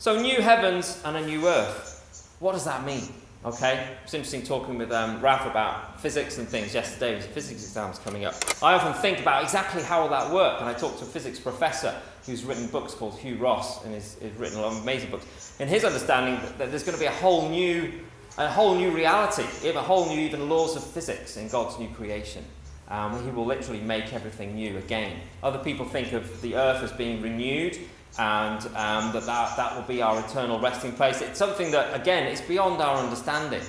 So, 0.00 0.20
new 0.20 0.42
heavens 0.42 1.00
and 1.04 1.16
a 1.16 1.24
new 1.24 1.46
earth. 1.46 2.36
What 2.40 2.54
does 2.54 2.64
that 2.64 2.84
mean? 2.84 3.04
Okay, 3.44 3.96
it's 4.02 4.14
interesting 4.14 4.42
talking 4.42 4.76
with 4.76 4.90
um, 4.90 5.20
Ralph 5.20 5.46
about 5.46 6.00
physics 6.00 6.38
and 6.38 6.48
things 6.48 6.74
yesterday. 6.74 7.14
His 7.14 7.26
physics 7.26 7.62
exams 7.62 8.00
coming 8.00 8.24
up. 8.24 8.34
I 8.64 8.74
often 8.74 8.94
think 8.94 9.20
about 9.20 9.44
exactly 9.44 9.84
how 9.84 10.02
will 10.02 10.10
that 10.10 10.32
work, 10.32 10.60
and 10.60 10.68
I 10.68 10.74
talked 10.74 10.98
to 10.98 11.04
a 11.04 11.08
physics 11.08 11.38
professor 11.38 11.94
who's 12.26 12.44
written 12.44 12.66
books 12.66 12.94
called 12.94 13.14
Hugh 13.14 13.36
Ross, 13.36 13.84
and 13.84 13.94
he's, 13.94 14.18
he's 14.20 14.32
written 14.32 14.58
a 14.58 14.62
lot 14.62 14.72
of 14.72 14.82
amazing 14.82 15.10
books. 15.10 15.49
In 15.60 15.68
his 15.68 15.84
understanding, 15.84 16.40
that 16.56 16.70
there's 16.70 16.82
going 16.82 16.96
to 16.96 17.00
be 17.00 17.06
a 17.06 17.12
whole 17.12 17.50
new, 17.50 17.92
a 18.38 18.48
whole 18.48 18.74
new 18.74 18.90
reality, 18.90 19.44
even 19.62 19.76
a 19.76 19.82
whole 19.82 20.08
new 20.08 20.18
even 20.18 20.48
laws 20.48 20.74
of 20.74 20.82
physics 20.82 21.36
in 21.36 21.48
God's 21.48 21.78
new 21.78 21.88
creation. 21.88 22.42
Um, 22.88 23.22
he 23.22 23.30
will 23.30 23.44
literally 23.44 23.82
make 23.82 24.14
everything 24.14 24.54
new 24.54 24.78
again. 24.78 25.20
Other 25.42 25.58
people 25.58 25.84
think 25.84 26.14
of 26.14 26.40
the 26.40 26.56
earth 26.56 26.82
as 26.82 26.92
being 26.92 27.20
renewed 27.20 27.78
and 28.18 28.58
um, 28.74 29.12
that, 29.12 29.26
that 29.26 29.56
that 29.56 29.76
will 29.76 29.82
be 29.82 30.00
our 30.00 30.18
eternal 30.20 30.58
resting 30.58 30.92
place. 30.92 31.20
It's 31.20 31.38
something 31.38 31.70
that, 31.72 31.94
again, 31.94 32.26
it's 32.26 32.40
beyond 32.40 32.80
our 32.80 32.96
understanding. 32.96 33.62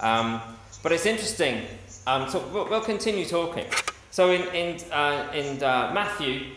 Um, 0.00 0.42
but 0.82 0.90
it's 0.90 1.06
interesting. 1.06 1.62
Um, 2.08 2.28
so 2.28 2.44
we'll, 2.52 2.68
we'll, 2.68 2.80
continue 2.80 3.24
talking. 3.24 3.64
So 4.10 4.32
in, 4.32 4.42
in, 4.54 4.92
uh, 4.92 5.30
in 5.32 5.62
uh, 5.62 5.92
Matthew, 5.94 6.54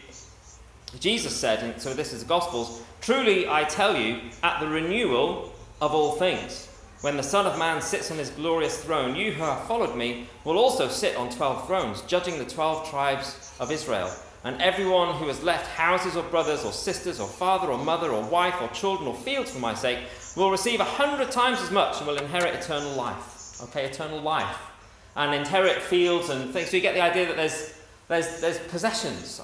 Jesus 1.00 1.36
said, 1.36 1.63
and 1.63 1.79
so 1.79 1.93
this 1.93 2.12
is 2.12 2.24
the 2.24 2.27
Gospels, 2.27 2.84
Truly 3.01 3.48
I 3.48 3.63
tell 3.63 3.96
you, 3.98 4.20
at 4.44 4.60
the 4.60 4.68
renewal 4.68 5.53
of 5.81 5.94
all 5.94 6.14
things, 6.14 6.68
when 7.01 7.16
the 7.16 7.24
Son 7.24 7.46
of 7.46 7.57
Man 7.57 7.81
sits 7.81 8.12
on 8.12 8.18
his 8.18 8.29
glorious 8.31 8.83
throne, 8.83 9.16
you 9.16 9.31
who 9.31 9.44
have 9.44 9.64
followed 9.66 9.96
me 9.96 10.27
will 10.44 10.57
also 10.57 10.90
sit 10.90 11.16
on 11.16 11.29
twelve 11.29 11.66
thrones, 11.66 12.01
judging 12.01 12.38
the 12.38 12.46
twelve 12.46 12.90
tribes 12.90 13.55
of 13.59 13.72
Israel. 13.72 14.12
And 14.44 14.62
everyone 14.62 15.16
who 15.16 15.27
has 15.27 15.44
left 15.44 15.68
houses 15.68 16.16
or 16.16 16.24
brothers 16.24 16.64
or 16.64 16.72
sisters 16.72 17.20
or 17.20 17.27
father 17.27 17.70
or 17.70 17.77
mother 17.77 18.12
or 18.12 18.24
wife 18.24 18.62
or 18.62 18.68
children 18.70 19.07
or 19.07 19.16
fields 19.16 19.51
for 19.51 19.59
my 19.59 19.74
sake 19.74 20.00
will 20.35 20.51
receive 20.51 20.79
a 20.79 20.85
hundred 20.85 21.31
times 21.31 21.59
as 21.62 21.72
much 21.72 21.98
and 21.98 22.07
will 22.07 22.18
inherit 22.18 22.55
eternal 22.55 22.94
life. 22.94 23.62
Okay, 23.64 23.85
eternal 23.85 24.22
life. 24.22 24.57
And 25.16 25.33
inherit 25.33 25.81
fields 25.81 26.29
and 26.29 26.53
things. 26.53 26.70
So 26.70 26.77
you 26.77 26.81
get 26.81 26.96
the 26.96 27.01
idea 27.01 27.27
that 27.27 27.35
there's, 27.35 27.74
there's, 28.07 28.40
there's 28.40 28.59
possessions. 28.59 29.42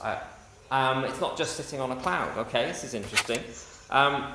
Um, 0.71 1.03
it's 1.05 1.21
not 1.21 1.37
just 1.37 1.55
sitting 1.55 1.79
on 1.79 1.91
a 1.91 1.95
cloud. 1.95 2.37
Okay, 2.37 2.65
this 2.65 2.83
is 2.83 2.93
interesting. 2.93 3.39
Um, 3.89 4.33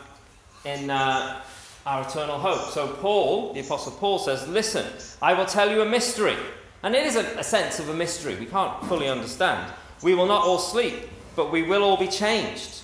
in 0.65 0.91
uh, 0.91 1.43
our 1.87 2.03
eternal 2.03 2.39
hope. 2.39 2.71
So 2.71 2.89
Paul, 2.89 3.53
the 3.53 3.61
Apostle 3.61 3.93
Paul 3.93 4.19
says, 4.19 4.47
Listen, 4.49 4.87
I 5.23 5.35
will 5.35 5.47
tell 5.47 5.71
you 5.71 5.83
a 5.83 5.87
mystery. 5.87 6.37
And 6.83 6.95
it 6.95 7.07
is 7.07 7.17
a, 7.17 7.25
a 7.39 7.45
sense 7.45 7.79
of 7.79 7.89
a 7.89 7.95
mystery. 7.95 8.37
We 8.37 8.47
can't 8.47 8.83
fully 8.87 9.09
understand. 9.09 9.73
We 10.03 10.15
will 10.15 10.27
not 10.27 10.45
all 10.45 10.59
sleep, 10.59 10.95
but 11.37 11.53
we 11.53 11.63
will 11.63 11.83
all 11.83 11.97
be 11.97 12.09
changed. 12.09 12.83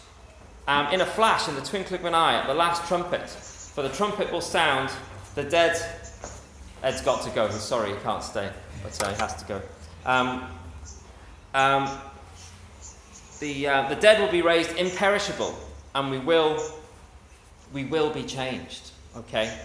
Um, 0.68 0.92
in 0.92 1.00
a 1.00 1.06
flash, 1.06 1.48
in 1.48 1.54
the 1.54 1.60
twinkling 1.60 2.00
of 2.00 2.06
an 2.06 2.14
eye, 2.14 2.34
at 2.34 2.46
the 2.46 2.54
last 2.54 2.86
trumpet. 2.88 3.28
For 3.28 3.82
the 3.82 3.88
trumpet 3.88 4.32
will 4.32 4.40
sound, 4.40 4.90
the 5.34 5.44
dead. 5.44 5.80
Ed's 6.82 7.00
got 7.02 7.22
to 7.22 7.30
go. 7.30 7.46
He's 7.46 7.60
sorry, 7.60 7.90
he 7.90 7.96
can't 7.96 8.22
stay, 8.22 8.50
but 8.82 9.02
uh, 9.02 9.10
he 9.10 9.20
has 9.20 9.34
to 9.42 9.46
go. 9.46 9.62
Um, 10.04 10.44
um, 11.54 11.98
the, 13.40 13.66
uh, 13.66 13.88
the 13.88 13.96
dead 13.96 14.20
will 14.20 14.30
be 14.30 14.42
raised 14.42 14.76
imperishable, 14.76 15.54
and 15.94 16.10
we 16.10 16.18
will, 16.18 16.62
we 17.72 17.84
will 17.84 18.10
be 18.10 18.22
changed. 18.22 18.90
Okay? 19.16 19.58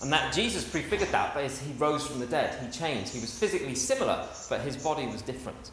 And 0.00 0.12
that 0.12 0.32
Jesus 0.32 0.68
prefigured 0.68 1.10
that, 1.10 1.34
but 1.34 1.48
he 1.50 1.72
rose 1.74 2.06
from 2.06 2.18
the 2.18 2.26
dead. 2.26 2.58
He 2.64 2.70
changed. 2.70 3.12
He 3.12 3.20
was 3.20 3.36
physically 3.36 3.76
similar, 3.76 4.26
but 4.48 4.60
his 4.60 4.76
body 4.76 5.06
was 5.06 5.22
different. 5.22 5.70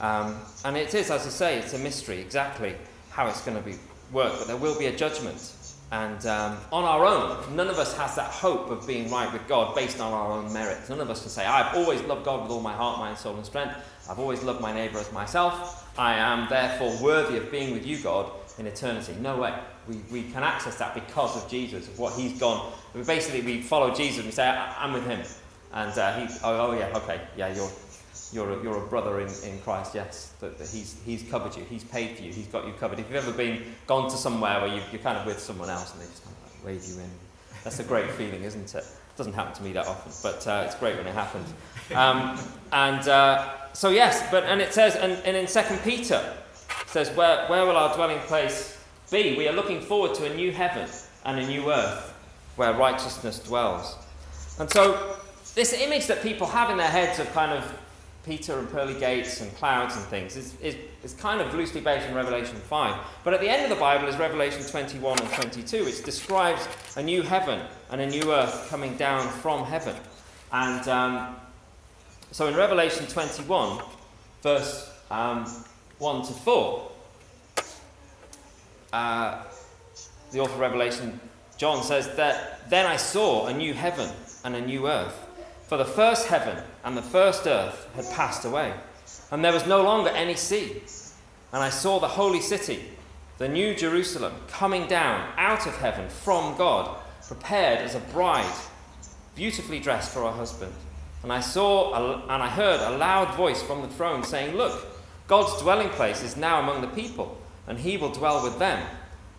Um, 0.00 0.40
and 0.64 0.76
it 0.76 0.94
is, 0.94 1.10
as 1.10 1.26
I 1.26 1.30
say, 1.30 1.58
it's 1.58 1.74
a 1.74 1.78
mystery 1.78 2.20
exactly 2.20 2.74
how 3.10 3.26
it's 3.26 3.44
going 3.44 3.56
to 3.56 3.62
be 3.62 3.76
work, 4.12 4.32
but 4.38 4.46
there 4.46 4.56
will 4.56 4.78
be 4.78 4.86
a 4.86 4.96
judgment. 4.96 5.52
And 5.92 6.26
um, 6.26 6.56
on 6.72 6.84
our 6.84 7.04
own, 7.04 7.54
none 7.54 7.68
of 7.68 7.78
us 7.78 7.96
has 7.96 8.16
that 8.16 8.30
hope 8.30 8.70
of 8.70 8.86
being 8.86 9.10
right 9.10 9.32
with 9.32 9.46
God 9.46 9.74
based 9.74 10.00
on 10.00 10.12
our 10.12 10.32
own 10.32 10.52
merits. 10.52 10.88
None 10.88 11.00
of 11.00 11.08
us 11.10 11.22
can 11.22 11.30
say, 11.30 11.46
I've 11.46 11.76
always 11.76 12.00
loved 12.02 12.24
God 12.24 12.42
with 12.42 12.50
all 12.50 12.60
my 12.60 12.72
heart, 12.72 12.98
mind, 12.98 13.16
soul, 13.16 13.36
and 13.36 13.46
strength. 13.46 13.76
I've 14.08 14.18
always 14.18 14.42
loved 14.42 14.60
my 14.60 14.72
neighbour 14.72 14.98
as 14.98 15.12
myself. 15.12 15.88
I 15.98 16.14
am 16.14 16.48
therefore 16.48 16.96
worthy 17.02 17.36
of 17.36 17.50
being 17.50 17.72
with 17.72 17.86
you, 17.86 17.98
God, 17.98 18.30
in 18.58 18.66
eternity. 18.66 19.14
No 19.20 19.36
way. 19.38 19.54
We, 19.86 19.96
we 20.10 20.22
can 20.24 20.42
access 20.42 20.76
that 20.78 20.94
because 20.94 21.36
of 21.42 21.48
Jesus, 21.48 21.86
of 21.86 21.98
what 21.98 22.14
he's 22.14 22.38
gone. 22.38 22.72
We 22.94 23.02
basically, 23.02 23.42
we 23.42 23.62
follow 23.62 23.94
Jesus 23.94 24.18
and 24.18 24.26
we 24.26 24.32
say, 24.32 24.48
I'm 24.48 24.92
with 24.92 25.06
him. 25.06 25.20
And 25.72 25.96
uh, 25.96 26.18
he, 26.18 26.34
oh, 26.42 26.70
oh, 26.70 26.78
yeah, 26.78 26.96
okay, 26.96 27.20
yeah, 27.36 27.54
you're, 27.54 27.70
you're 28.34 28.50
a, 28.50 28.62
you're 28.62 28.82
a 28.82 28.86
brother 28.86 29.20
in, 29.20 29.28
in 29.44 29.58
Christ, 29.60 29.94
yes, 29.94 30.34
that, 30.40 30.58
that, 30.58 30.68
he's, 30.68 30.96
he's 31.04 31.22
covered 31.30 31.56
you, 31.56 31.64
he's 31.70 31.84
paid 31.84 32.16
for 32.16 32.22
you, 32.22 32.32
he's 32.32 32.48
got 32.48 32.66
you 32.66 32.72
covered. 32.74 32.98
If 32.98 33.08
you've 33.08 33.24
ever 33.24 33.32
been 33.32 33.62
gone 33.86 34.10
to 34.10 34.16
somewhere 34.16 34.60
where 34.60 34.74
you, 34.74 34.82
you're 34.90 35.00
kind 35.00 35.16
of 35.16 35.24
with 35.24 35.38
someone 35.38 35.70
else 35.70 35.92
and 35.92 36.02
they 36.02 36.06
just 36.06 36.24
kind 36.24 36.36
of 36.36 36.64
wave 36.64 36.84
you 36.84 37.00
in, 37.00 37.10
that's 37.62 37.78
a 37.78 37.84
great 37.84 38.10
feeling, 38.10 38.42
isn't 38.42 38.74
it? 38.74 38.78
it 38.78 39.16
doesn't 39.16 39.34
happen 39.34 39.54
to 39.54 39.62
me 39.62 39.72
that 39.72 39.86
often, 39.86 40.12
but 40.22 40.46
uh, 40.48 40.64
it's 40.66 40.74
great 40.74 40.96
when 40.96 41.06
it 41.06 41.14
happens. 41.14 41.48
Um, 41.94 42.38
and 42.72 43.08
uh, 43.08 43.52
so, 43.72 43.90
yes, 43.90 44.28
but 44.30 44.44
and 44.44 44.60
it 44.60 44.74
says, 44.74 44.96
and, 44.96 45.12
and 45.24 45.36
in 45.36 45.46
2 45.46 45.60
Peter, 45.84 46.34
it 46.80 46.88
says, 46.88 47.10
where, 47.16 47.46
where 47.46 47.64
will 47.64 47.76
our 47.76 47.94
dwelling 47.94 48.18
place 48.20 48.76
be? 49.10 49.36
We 49.36 49.46
are 49.48 49.52
looking 49.52 49.80
forward 49.80 50.14
to 50.16 50.30
a 50.30 50.34
new 50.34 50.50
heaven 50.50 50.88
and 51.24 51.38
a 51.38 51.46
new 51.46 51.70
earth 51.70 52.12
where 52.56 52.72
righteousness 52.72 53.38
dwells. 53.38 53.96
And 54.58 54.70
so, 54.70 55.16
this 55.54 55.72
image 55.72 56.08
that 56.08 56.22
people 56.22 56.48
have 56.48 56.70
in 56.70 56.76
their 56.76 56.88
heads 56.88 57.20
of 57.20 57.32
kind 57.32 57.52
of 57.52 57.78
Peter 58.24 58.58
and 58.58 58.70
pearly 58.70 58.98
gates 58.98 59.40
and 59.40 59.54
clouds 59.56 59.96
and 59.96 60.04
things 60.06 60.36
is, 60.36 60.54
is, 60.60 60.76
is 61.02 61.12
kind 61.14 61.40
of 61.40 61.52
loosely 61.54 61.80
based 61.80 62.08
on 62.08 62.14
Revelation 62.14 62.56
5. 62.56 63.04
But 63.22 63.34
at 63.34 63.40
the 63.40 63.48
end 63.48 63.64
of 63.64 63.68
the 63.68 63.80
Bible 63.80 64.08
is 64.08 64.16
Revelation 64.16 64.62
21 64.62 65.20
and 65.20 65.30
22, 65.30 65.84
which 65.84 66.02
describes 66.04 66.66
a 66.96 67.02
new 67.02 67.22
heaven 67.22 67.60
and 67.90 68.00
a 68.00 68.06
new 68.06 68.32
earth 68.32 68.68
coming 68.70 68.96
down 68.96 69.28
from 69.28 69.64
heaven. 69.64 69.94
And 70.52 70.88
um, 70.88 71.36
so 72.30 72.46
in 72.46 72.56
Revelation 72.56 73.06
21, 73.06 73.82
verse 74.42 74.90
um, 75.10 75.44
1 75.98 76.26
to 76.26 76.32
4, 76.32 76.90
uh, 78.92 79.42
the 80.32 80.40
author 80.40 80.54
of 80.54 80.60
Revelation, 80.60 81.20
John, 81.58 81.82
says 81.82 82.14
that 82.16 82.70
then 82.70 82.86
I 82.86 82.96
saw 82.96 83.48
a 83.48 83.52
new 83.52 83.74
heaven 83.74 84.08
and 84.44 84.56
a 84.56 84.60
new 84.60 84.88
earth. 84.88 85.14
For 85.66 85.78
the 85.78 85.84
first 85.84 86.26
heaven 86.28 86.62
and 86.84 86.96
the 86.96 87.02
first 87.02 87.46
earth 87.46 87.88
had 87.96 88.10
passed 88.10 88.44
away, 88.44 88.74
and 89.30 89.44
there 89.44 89.52
was 89.52 89.66
no 89.66 89.82
longer 89.82 90.10
any 90.10 90.34
sea. 90.34 90.82
And 91.52 91.62
I 91.62 91.70
saw 91.70 91.98
the 91.98 92.08
holy 92.08 92.40
city, 92.40 92.84
the 93.38 93.48
new 93.48 93.74
Jerusalem, 93.74 94.34
coming 94.48 94.86
down 94.86 95.32
out 95.36 95.66
of 95.66 95.76
heaven 95.76 96.08
from 96.08 96.56
God, 96.56 96.96
prepared 97.26 97.78
as 97.78 97.94
a 97.94 98.00
bride, 98.00 98.54
beautifully 99.34 99.80
dressed 99.80 100.12
for 100.12 100.22
her 100.22 100.36
husband. 100.36 100.72
And 101.22 101.32
I 101.32 101.40
saw 101.40 101.94
a, 101.94 102.22
and 102.24 102.42
I 102.42 102.48
heard 102.48 102.80
a 102.80 102.98
loud 102.98 103.34
voice 103.34 103.62
from 103.62 103.80
the 103.80 103.88
throne 103.88 104.22
saying, 104.22 104.56
Look, 104.56 104.84
God's 105.26 105.62
dwelling 105.62 105.88
place 105.88 106.22
is 106.22 106.36
now 106.36 106.60
among 106.60 106.82
the 106.82 106.88
people, 106.88 107.38
and 107.66 107.78
he 107.78 107.96
will 107.96 108.12
dwell 108.12 108.42
with 108.42 108.58
them. 108.58 108.86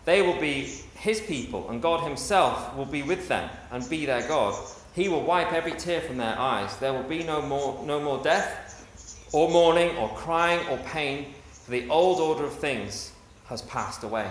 They 0.04 0.22
will 0.22 0.40
be 0.40 0.62
his 0.94 1.20
people, 1.20 1.70
and 1.70 1.80
God 1.80 2.02
himself 2.02 2.74
will 2.76 2.86
be 2.86 3.02
with 3.02 3.28
them 3.28 3.48
and 3.70 3.88
be 3.88 4.04
their 4.04 4.26
God. 4.26 4.54
He 4.96 5.10
will 5.10 5.22
wipe 5.22 5.52
every 5.52 5.72
tear 5.72 6.00
from 6.00 6.16
their 6.16 6.36
eyes. 6.38 6.74
There 6.78 6.94
will 6.94 7.02
be 7.02 7.22
no 7.22 7.42
more, 7.42 7.84
no 7.84 8.00
more 8.00 8.22
death, 8.22 9.28
or 9.32 9.50
mourning, 9.50 9.94
or 9.98 10.08
crying, 10.16 10.66
or 10.68 10.78
pain, 10.78 11.34
for 11.52 11.70
the 11.70 11.86
old 11.90 12.18
order 12.18 12.46
of 12.46 12.54
things 12.54 13.12
has 13.44 13.60
passed 13.62 14.02
away. 14.04 14.30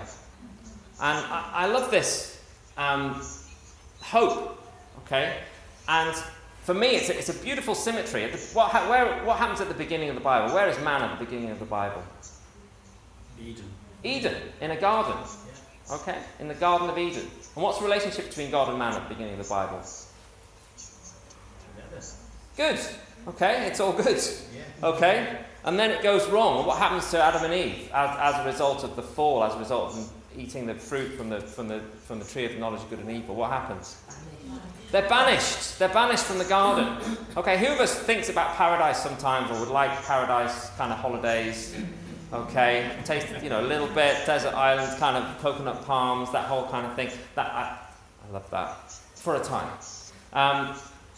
And 1.00 1.26
I, 1.28 1.52
I 1.54 1.66
love 1.68 1.92
this 1.92 2.42
um, 2.78 3.22
hope, 4.02 4.60
okay? 5.06 5.38
And 5.88 6.16
for 6.64 6.74
me, 6.74 6.96
it's 6.96 7.10
a, 7.10 7.18
it's 7.18 7.30
a 7.30 7.44
beautiful 7.44 7.76
symmetry. 7.76 8.28
What, 8.54 8.74
where, 8.90 9.24
what 9.24 9.38
happens 9.38 9.62
at 9.62 9.68
the 9.68 9.76
beginning 9.76 10.10
of 10.10 10.16
the 10.16 10.22
Bible? 10.22 10.52
Where 10.56 10.68
is 10.68 10.80
man 10.80 11.04
at 11.04 11.20
the 11.20 11.26
beginning 11.26 11.52
of 11.52 11.60
the 11.60 11.66
Bible? 11.66 12.04
Eden. 13.40 13.66
Eden, 14.04 14.36
in 14.62 14.72
a 14.72 14.80
garden. 14.80 15.16
Okay? 15.92 16.18
In 16.40 16.48
the 16.48 16.56
Garden 16.56 16.90
of 16.90 16.98
Eden. 16.98 17.28
And 17.56 17.64
what's 17.64 17.78
the 17.78 17.84
relationship 17.84 18.30
between 18.30 18.50
God 18.50 18.70
and 18.70 18.80
man 18.80 18.94
at 18.94 19.04
the 19.08 19.14
beginning 19.14 19.40
of 19.40 19.48
the 19.48 19.50
Bible? 19.50 19.84
Good. 22.58 22.80
Okay, 23.28 23.68
it's 23.68 23.80
all 23.80 23.94
good. 23.94 24.22
Okay? 24.84 25.40
And 25.64 25.80
then 25.80 25.90
it 25.92 26.04
goes 26.04 26.30
wrong. 26.30 26.66
What 26.66 26.78
happens 26.78 27.10
to 27.12 27.22
Adam 27.22 27.44
and 27.44 27.54
Eve 27.54 27.90
as, 27.94 28.36
as 28.36 28.42
a 28.42 28.46
result 28.46 28.84
of 28.84 28.96
the 28.96 29.02
fall, 29.02 29.44
as 29.44 29.56
a 29.56 29.60
result 29.60 29.94
of 29.94 30.12
eating 30.38 30.68
the 30.68 30.76
fruit 30.76 31.14
from 31.14 31.30
the, 31.30 31.42
from, 31.42 31.68
the, 31.68 31.80
from 32.06 32.20
the 32.20 32.26
tree 32.26 32.46
of 32.46 32.58
knowledge 32.60 32.82
of 32.82 32.90
good 32.90 33.00
and 33.00 33.12
evil? 33.12 33.36
What 33.36 33.50
happens? 33.50 33.98
They're 34.92 35.10
banished. 35.10 35.80
They're 35.80 35.90
banished 35.90 36.24
from 36.24 36.38
the 36.38 36.46
garden. 36.46 37.18
Okay, 37.36 37.58
who 37.58 37.74
of 37.74 37.80
us 37.80 37.98
thinks 37.98 38.30
about 38.30 38.56
paradise 38.56 39.02
sometimes 39.02 39.50
or 39.52 39.60
would 39.60 39.70
like 39.70 39.92
paradise 40.04 40.70
kind 40.78 40.94
of 40.94 41.00
holidays? 41.00 41.76
Okay, 42.32 42.92
taste, 43.04 43.28
you 43.42 43.50
know, 43.50 43.62
a 43.62 43.68
little 43.68 43.88
bit, 43.88 44.26
desert 44.26 44.54
islands, 44.54 44.96
kind 45.00 45.18
of 45.18 45.40
coconut 45.42 45.84
palms, 45.86 46.32
that 46.32 46.46
whole 46.46 46.68
kind 46.68 46.86
of 46.86 46.96
thing. 46.96 47.10
That 47.36 47.48
I, 47.48 47.78
I 48.28 48.32
love 48.32 48.50
that 48.52 48.92
for 49.16 49.36
a 49.36 49.44
time. 49.44 49.70
Um, 50.34 50.76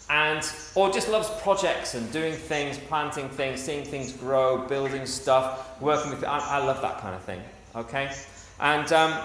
and 0.10 0.50
or 0.76 0.90
just 0.92 1.10
loves 1.10 1.30
projects 1.42 1.94
and 1.94 2.12
doing 2.12 2.34
things, 2.34 2.78
planting 2.78 3.30
things, 3.30 3.62
seeing 3.62 3.84
things 3.84 4.14
grow, 4.14 4.68
building 4.68 5.06
stuff, 5.06 5.82
working 5.82 6.12
with. 6.12 6.24
I, 6.24 6.40
I 6.40 6.58
love 6.66 6.82
that 6.82 7.00
kind 7.00 7.16
of 7.16 7.22
thing. 7.24 7.42
Okay, 7.76 8.12
and 8.60 8.92
um, 8.94 9.22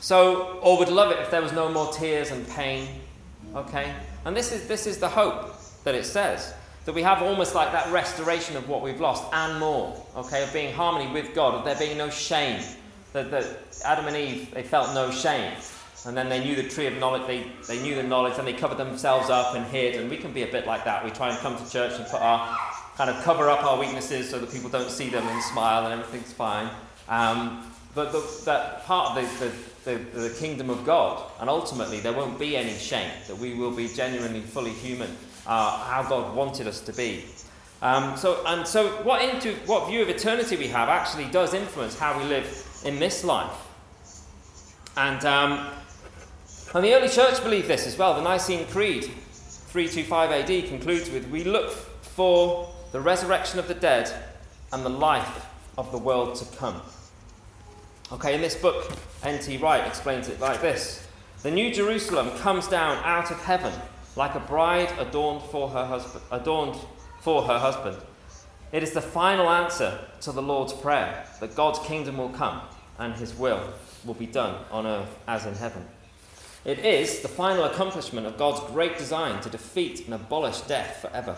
so 0.00 0.58
or 0.62 0.78
would 0.78 0.88
love 0.88 1.10
it 1.10 1.18
if 1.20 1.30
there 1.30 1.42
was 1.42 1.52
no 1.52 1.70
more 1.70 1.92
tears 1.92 2.30
and 2.30 2.46
pain 2.48 2.88
Okay? 3.54 3.94
And 4.24 4.36
this 4.36 4.52
is, 4.52 4.66
this 4.68 4.86
is 4.86 4.98
the 4.98 5.08
hope 5.08 5.54
that 5.84 5.94
it 5.94 6.04
says. 6.04 6.54
That 6.84 6.94
we 6.94 7.02
have 7.02 7.22
almost 7.22 7.54
like 7.54 7.72
that 7.72 7.90
restoration 7.92 8.56
of 8.56 8.68
what 8.68 8.82
we've 8.82 9.00
lost 9.00 9.24
and 9.32 9.58
more. 9.58 10.04
Okay? 10.16 10.42
Of 10.42 10.52
being 10.52 10.74
harmony 10.74 11.10
with 11.12 11.34
God, 11.34 11.54
of 11.54 11.64
there 11.64 11.76
being 11.76 11.98
no 11.98 12.10
shame. 12.10 12.62
That, 13.12 13.30
that 13.30 13.46
Adam 13.84 14.06
and 14.06 14.16
Eve, 14.16 14.52
they 14.52 14.62
felt 14.62 14.94
no 14.94 15.10
shame. 15.10 15.52
And 16.06 16.16
then 16.16 16.28
they 16.28 16.42
knew 16.42 16.54
the 16.54 16.68
tree 16.68 16.86
of 16.86 16.96
knowledge, 16.98 17.26
they, 17.26 17.46
they 17.66 17.82
knew 17.82 17.94
the 17.94 18.02
knowledge, 18.02 18.38
and 18.38 18.46
they 18.46 18.52
covered 18.52 18.78
themselves 18.78 19.30
up 19.30 19.54
and 19.54 19.66
hid. 19.66 19.96
And 19.96 20.08
we 20.08 20.16
can 20.16 20.32
be 20.32 20.42
a 20.42 20.46
bit 20.46 20.66
like 20.66 20.84
that. 20.84 21.04
We 21.04 21.10
try 21.10 21.30
and 21.30 21.38
come 21.38 21.56
to 21.56 21.70
church 21.70 21.92
and 21.98 22.06
put 22.06 22.20
our 22.20 22.56
kind 22.96 23.10
of 23.10 23.22
cover 23.24 23.48
up 23.48 23.64
our 23.64 23.78
weaknesses 23.78 24.28
so 24.28 24.38
that 24.38 24.50
people 24.50 24.70
don't 24.70 24.90
see 24.90 25.08
them 25.08 25.26
and 25.26 25.42
smile 25.42 25.86
and 25.86 26.00
everything's 26.00 26.32
fine. 26.32 26.70
Um, 27.08 27.70
but 27.94 28.12
the, 28.12 28.42
that 28.44 28.84
part 28.84 29.16
of 29.16 29.40
the, 29.40 29.46
the 29.46 29.52
the, 29.88 29.96
the 30.20 30.30
kingdom 30.30 30.70
of 30.70 30.84
God. 30.84 31.30
And 31.40 31.48
ultimately, 31.48 32.00
there 32.00 32.12
won't 32.12 32.38
be 32.38 32.56
any 32.56 32.74
shame, 32.74 33.10
that 33.26 33.38
we 33.38 33.54
will 33.54 33.70
be 33.70 33.88
genuinely 33.88 34.40
fully 34.40 34.72
human, 34.72 35.10
uh, 35.46 35.78
how 35.84 36.08
God 36.08 36.34
wanted 36.34 36.66
us 36.66 36.80
to 36.82 36.92
be. 36.92 37.24
Um, 37.80 38.16
so, 38.16 38.42
and 38.46 38.66
so, 38.66 38.88
what, 39.02 39.22
into, 39.22 39.52
what 39.66 39.88
view 39.88 40.02
of 40.02 40.08
eternity 40.08 40.56
we 40.56 40.68
have 40.68 40.88
actually 40.88 41.26
does 41.26 41.54
influence 41.54 41.98
how 41.98 42.18
we 42.18 42.24
live 42.24 42.82
in 42.84 42.98
this 42.98 43.24
life. 43.24 43.56
And, 44.96 45.24
um, 45.24 45.66
and 46.74 46.84
the 46.84 46.94
early 46.94 47.08
church 47.08 47.42
believed 47.42 47.68
this 47.68 47.86
as 47.86 47.96
well. 47.96 48.14
The 48.14 48.22
Nicene 48.22 48.66
Creed, 48.66 49.04
325 49.04 50.30
AD, 50.30 50.68
concludes 50.68 51.10
with 51.10 51.28
We 51.28 51.44
look 51.44 51.70
for 51.70 52.72
the 52.92 53.00
resurrection 53.00 53.58
of 53.58 53.68
the 53.68 53.74
dead 53.74 54.12
and 54.72 54.84
the 54.84 54.90
life 54.90 55.46
of 55.78 55.90
the 55.92 55.98
world 55.98 56.34
to 56.36 56.56
come. 56.56 56.80
Okay, 58.12 58.34
in 58.34 58.40
this 58.40 58.54
book, 58.54 58.92
N.T. 59.22 59.56
Wright 59.58 59.86
explains 59.86 60.28
it 60.28 60.40
like 60.40 60.60
this 60.60 61.06
The 61.42 61.50
New 61.50 61.72
Jerusalem 61.72 62.36
comes 62.38 62.68
down 62.68 63.02
out 63.04 63.30
of 63.30 63.38
heaven 63.42 63.72
like 64.16 64.34
a 64.34 64.40
bride 64.40 64.92
adorned 64.98 65.42
for 65.50 65.68
her 65.70 65.86
husband. 65.86 66.24
Adorned 66.30 66.76
for 67.20 67.42
her 67.42 67.58
husband. 67.58 67.96
It 68.72 68.82
is 68.82 68.92
the 68.92 69.00
final 69.00 69.48
answer 69.48 69.98
to 70.20 70.32
the 70.32 70.42
Lord's 70.42 70.72
prayer 70.72 71.24
that 71.40 71.54
God's 71.54 71.78
kingdom 71.80 72.18
will 72.18 72.28
come 72.28 72.60
and 72.98 73.14
his 73.14 73.34
will 73.34 73.72
will 74.04 74.14
be 74.14 74.26
done 74.26 74.64
on 74.70 74.86
earth 74.86 75.18
as 75.26 75.46
in 75.46 75.54
heaven. 75.54 75.86
It 76.64 76.80
is 76.80 77.20
the 77.20 77.28
final 77.28 77.64
accomplishment 77.64 78.26
of 78.26 78.36
God's 78.36 78.60
great 78.72 78.98
design 78.98 79.40
to 79.42 79.50
defeat 79.50 80.04
and 80.04 80.14
abolish 80.14 80.60
death 80.62 80.98
forever. 81.00 81.36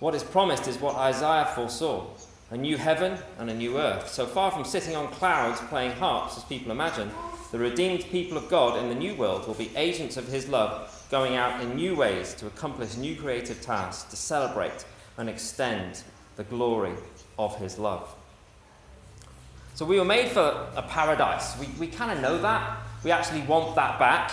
What 0.00 0.14
is 0.14 0.22
promised 0.22 0.66
is 0.66 0.80
what 0.80 0.96
Isaiah 0.96 1.50
foresaw 1.54 2.06
a 2.50 2.56
new 2.56 2.78
heaven 2.78 3.18
and 3.38 3.50
a 3.50 3.54
new 3.54 3.78
earth. 3.78 4.08
So 4.08 4.26
far 4.26 4.50
from 4.50 4.64
sitting 4.64 4.96
on 4.96 5.08
clouds 5.08 5.60
playing 5.68 5.92
harps, 5.92 6.38
as 6.38 6.44
people 6.44 6.72
imagine, 6.72 7.10
the 7.52 7.58
redeemed 7.58 8.04
people 8.04 8.38
of 8.38 8.48
God 8.48 8.78
in 8.78 8.88
the 8.88 8.94
new 8.94 9.14
world 9.14 9.46
will 9.46 9.54
be 9.54 9.70
agents 9.76 10.16
of 10.16 10.28
His 10.28 10.48
love, 10.48 11.06
going 11.10 11.36
out 11.36 11.60
in 11.60 11.76
new 11.76 11.94
ways 11.94 12.34
to 12.34 12.46
accomplish 12.46 12.96
new 12.96 13.16
creative 13.16 13.60
tasks, 13.60 14.10
to 14.10 14.16
celebrate 14.16 14.84
and 15.18 15.28
extend 15.28 16.02
the 16.36 16.44
glory 16.44 16.94
of 17.38 17.56
His 17.58 17.78
love. 17.78 18.14
So 19.74 19.84
we 19.84 19.98
were 19.98 20.04
made 20.04 20.30
for 20.30 20.68
a 20.74 20.82
paradise. 20.82 21.58
We, 21.58 21.66
we 21.78 21.86
kind 21.86 22.10
of 22.10 22.20
know 22.20 22.38
that. 22.38 22.78
We 23.04 23.10
actually 23.10 23.42
want 23.42 23.74
that 23.76 23.98
back. 23.98 24.32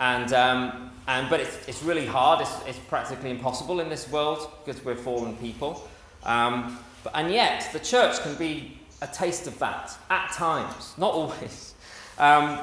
And, 0.00 0.32
um, 0.32 0.90
and, 1.06 1.28
but 1.28 1.40
it's, 1.40 1.68
it's 1.68 1.82
really 1.82 2.06
hard. 2.06 2.40
It's, 2.40 2.52
it's 2.66 2.78
practically 2.78 3.30
impossible 3.30 3.80
in 3.80 3.88
this 3.88 4.10
world 4.10 4.50
because 4.64 4.84
we're 4.84 4.96
fallen 4.96 5.36
people. 5.36 5.88
Um, 6.24 6.78
but, 7.02 7.12
and 7.14 7.30
yet, 7.30 7.68
the 7.72 7.80
church 7.80 8.20
can 8.22 8.34
be 8.36 8.78
a 9.02 9.06
taste 9.06 9.46
of 9.46 9.58
that 9.58 9.96
at 10.10 10.32
times, 10.32 10.94
not 10.96 11.12
always. 11.12 11.74
Um, 12.18 12.60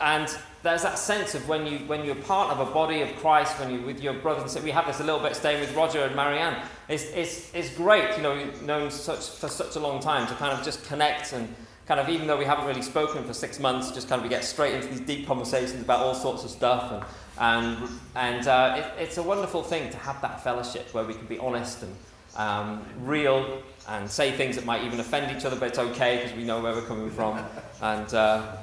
and 0.00 0.28
there's 0.62 0.82
that 0.82 0.98
sense 0.98 1.34
of 1.34 1.48
when, 1.48 1.66
you, 1.66 1.78
when 1.80 2.04
you're 2.04 2.14
part 2.14 2.50
of 2.50 2.66
a 2.66 2.72
body 2.72 3.02
of 3.02 3.14
Christ, 3.16 3.58
when 3.58 3.70
you're 3.70 3.82
with 3.82 4.00
your 4.00 4.14
brothers 4.14 4.42
and 4.42 4.50
sisters, 4.50 4.64
we 4.64 4.70
have 4.70 4.86
this 4.86 5.00
a 5.00 5.04
little 5.04 5.20
bit 5.20 5.34
staying 5.34 5.60
with 5.60 5.74
Roger 5.74 6.04
and 6.04 6.14
Marianne. 6.14 6.60
It's, 6.88 7.04
it's, 7.10 7.52
it's 7.54 7.74
great, 7.74 8.16
you 8.16 8.22
know, 8.22 8.44
known 8.64 8.90
such, 8.90 9.28
for 9.30 9.48
such 9.48 9.76
a 9.76 9.80
long 9.80 10.00
time 10.00 10.26
to 10.28 10.34
kind 10.34 10.56
of 10.56 10.64
just 10.64 10.84
connect 10.86 11.32
and 11.32 11.52
kind 11.86 12.00
of, 12.00 12.08
even 12.08 12.26
though 12.26 12.36
we 12.36 12.44
haven't 12.44 12.66
really 12.66 12.82
spoken 12.82 13.24
for 13.24 13.32
six 13.32 13.58
months, 13.58 13.90
just 13.90 14.08
kind 14.08 14.18
of 14.20 14.24
we 14.24 14.28
get 14.28 14.44
straight 14.44 14.74
into 14.74 14.88
these 14.88 15.00
deep 15.00 15.26
conversations 15.26 15.80
about 15.80 16.00
all 16.00 16.14
sorts 16.14 16.44
of 16.44 16.50
stuff. 16.50 16.92
And, 16.92 17.04
and, 17.38 17.88
and 18.14 18.48
uh, 18.48 18.74
it, 18.78 19.02
it's 19.02 19.18
a 19.18 19.22
wonderful 19.22 19.62
thing 19.62 19.90
to 19.90 19.96
have 19.98 20.20
that 20.22 20.42
fellowship 20.42 20.92
where 20.94 21.04
we 21.04 21.14
can 21.14 21.26
be 21.26 21.38
honest 21.38 21.82
and 21.82 21.94
um, 22.36 22.82
real 23.00 23.62
and 23.88 24.08
say 24.08 24.32
things 24.32 24.56
that 24.56 24.64
might 24.64 24.84
even 24.84 25.00
offend 25.00 25.36
each 25.36 25.44
other, 25.44 25.56
but 25.56 25.68
it's 25.68 25.78
okay 25.78 26.22
because 26.22 26.36
we 26.36 26.44
know 26.44 26.60
where 26.60 26.72
we're 26.72 26.82
coming 26.82 27.10
from 27.10 27.44
and 27.82 28.14
uh, 28.14 28.56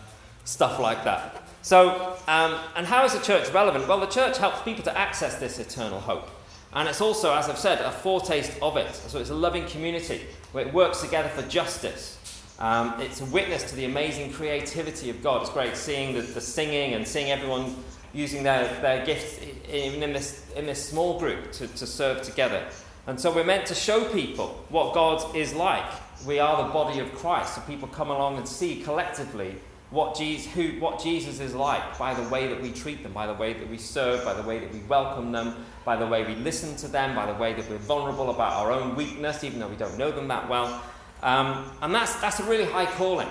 stuff 0.45 0.79
like 0.79 1.03
that. 1.03 1.43
So, 1.61 2.17
um, 2.27 2.57
and 2.75 2.87
how 2.87 3.03
is 3.03 3.13
the 3.13 3.19
church 3.19 3.51
relevant? 3.51 3.87
Well, 3.87 3.99
the 3.99 4.07
church 4.07 4.37
helps 4.37 4.61
people 4.61 4.83
to 4.85 4.97
access 4.97 5.35
this 5.35 5.59
eternal 5.59 5.99
hope. 5.99 6.29
And 6.71 6.87
it's 6.87 7.01
also, 7.01 7.33
as 7.33 7.49
I've 7.49 7.57
said, 7.57 7.79
a 7.81 7.91
foretaste 7.91 8.57
of 8.61 8.77
it. 8.77 8.93
So 8.93 9.19
it's 9.19 9.31
a 9.31 9.35
loving 9.35 9.65
community 9.65 10.21
where 10.51 10.65
it 10.65 10.73
works 10.73 11.01
together 11.01 11.29
for 11.29 11.41
justice. 11.43 12.18
Um, 12.59 12.99
it's 12.99 13.21
a 13.21 13.25
witness 13.25 13.63
to 13.69 13.75
the 13.75 13.85
amazing 13.85 14.33
creativity 14.33 15.09
of 15.09 15.23
God. 15.23 15.41
It's 15.41 15.49
great 15.49 15.77
seeing 15.77 16.13
the, 16.13 16.21
the 16.21 16.41
singing 16.41 16.93
and 16.93 17.07
seeing 17.07 17.31
everyone 17.31 17.73
using 18.13 18.43
their, 18.43 18.67
their 18.81 19.05
gifts, 19.05 19.39
in 19.71 19.99
this, 20.11 20.45
in 20.55 20.65
this 20.65 20.89
small 20.89 21.17
group, 21.19 21.53
to, 21.53 21.67
to 21.67 21.87
serve 21.87 22.21
together. 22.21 22.65
And 23.07 23.19
so 23.19 23.33
we're 23.33 23.45
meant 23.45 23.65
to 23.67 23.75
show 23.75 24.03
people 24.11 24.63
what 24.69 24.93
God 24.93 25.35
is 25.35 25.53
like. 25.53 25.85
We 26.27 26.39
are 26.39 26.67
the 26.67 26.73
body 26.73 26.99
of 26.99 27.13
Christ, 27.15 27.55
so 27.55 27.61
people 27.61 27.87
come 27.87 28.09
along 28.09 28.37
and 28.37 28.47
see 28.47 28.81
collectively 28.81 29.55
what 29.89 30.15
Jesus, 30.15 30.51
who, 30.51 30.79
what 30.79 31.01
Jesus 31.01 31.39
is 31.39 31.55
like 31.55 31.97
by 31.97 32.13
the 32.13 32.27
way 32.29 32.47
that 32.47 32.61
we 32.61 32.71
treat 32.71 33.01
them, 33.03 33.13
by 33.13 33.25
the 33.25 33.33
way 33.33 33.53
that 33.53 33.69
we 33.69 33.77
serve, 33.77 34.23
by 34.25 34.33
the 34.33 34.43
way 34.43 34.59
that 34.59 34.71
we 34.71 34.79
welcome 34.81 35.31
them, 35.31 35.65
by 35.85 35.95
the 35.95 36.05
way 36.05 36.25
we 36.25 36.35
listen 36.35 36.75
to 36.75 36.87
them, 36.87 37.15
by 37.15 37.25
the 37.25 37.39
way 37.39 37.53
that 37.53 37.67
we're 37.69 37.77
vulnerable 37.77 38.29
about 38.29 38.53
our 38.53 38.71
own 38.71 38.95
weakness, 38.95 39.43
even 39.43 39.59
though 39.59 39.67
we 39.69 39.77
don't 39.77 39.97
know 39.97 40.11
them 40.11 40.27
that 40.27 40.47
well. 40.49 40.83
Um, 41.21 41.69
and 41.81 41.93
that's, 41.93 42.15
that's 42.21 42.39
a 42.39 42.43
really 42.43 42.65
high 42.65 42.85
calling. 42.85 43.29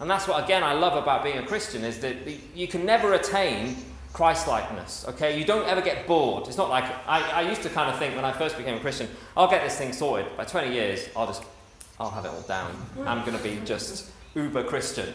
And 0.00 0.10
that's 0.10 0.26
what, 0.26 0.42
again, 0.42 0.62
I 0.62 0.72
love 0.72 1.00
about 1.00 1.22
being 1.22 1.38
a 1.38 1.46
Christian 1.46 1.84
is 1.84 2.00
that 2.00 2.16
you 2.54 2.66
can 2.66 2.86
never 2.86 3.12
attain 3.14 3.76
Christ-likeness. 4.12 5.06
Okay, 5.08 5.38
you 5.38 5.44
don't 5.44 5.66
ever 5.68 5.80
get 5.80 6.06
bored. 6.06 6.48
It's 6.48 6.56
not 6.56 6.70
like 6.70 6.84
I, 7.06 7.20
I 7.30 7.40
used 7.42 7.62
to 7.62 7.68
kind 7.68 7.90
of 7.90 7.98
think 7.98 8.16
when 8.16 8.24
I 8.24 8.32
first 8.32 8.56
became 8.56 8.76
a 8.76 8.80
Christian, 8.80 9.08
I'll 9.36 9.50
get 9.50 9.62
this 9.62 9.76
thing 9.76 9.92
sorted. 9.92 10.36
By 10.36 10.44
20 10.44 10.72
years, 10.72 11.08
I'll 11.14 11.26
just 11.26 11.44
I'll 12.00 12.10
have 12.10 12.24
it 12.24 12.28
all 12.28 12.40
down. 12.42 12.74
I'm 13.04 13.24
going 13.26 13.36
to 13.36 13.42
be 13.42 13.60
just 13.64 14.10
uber 14.34 14.64
Christian. 14.64 15.12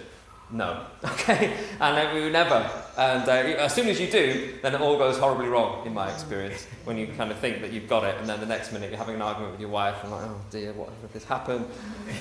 No. 0.51 0.85
Okay? 1.25 1.57
And 1.79 2.13
we 2.13 2.29
never. 2.29 2.69
And 2.97 3.27
uh, 3.27 3.31
as 3.31 3.73
soon 3.73 3.87
as 3.87 3.99
you 3.99 4.09
do, 4.09 4.53
then 4.61 4.75
it 4.75 4.81
all 4.81 4.97
goes 4.97 5.17
horribly 5.17 5.47
wrong, 5.47 5.85
in 5.85 5.93
my 5.93 6.11
experience, 6.11 6.67
when 6.83 6.97
you 6.97 7.07
kind 7.07 7.31
of 7.31 7.39
think 7.39 7.61
that 7.61 7.71
you've 7.71 7.89
got 7.89 8.03
it, 8.03 8.15
and 8.19 8.29
then 8.29 8.39
the 8.39 8.45
next 8.45 8.71
minute 8.71 8.89
you're 8.89 8.99
having 8.99 9.15
an 9.15 9.21
argument 9.23 9.53
with 9.53 9.61
your 9.61 9.71
wife, 9.71 9.95
and 10.03 10.11
like, 10.11 10.23
oh 10.23 10.41
dear, 10.51 10.71
what 10.73 10.89
has 11.01 11.11
this 11.11 11.25
happened? 11.25 11.65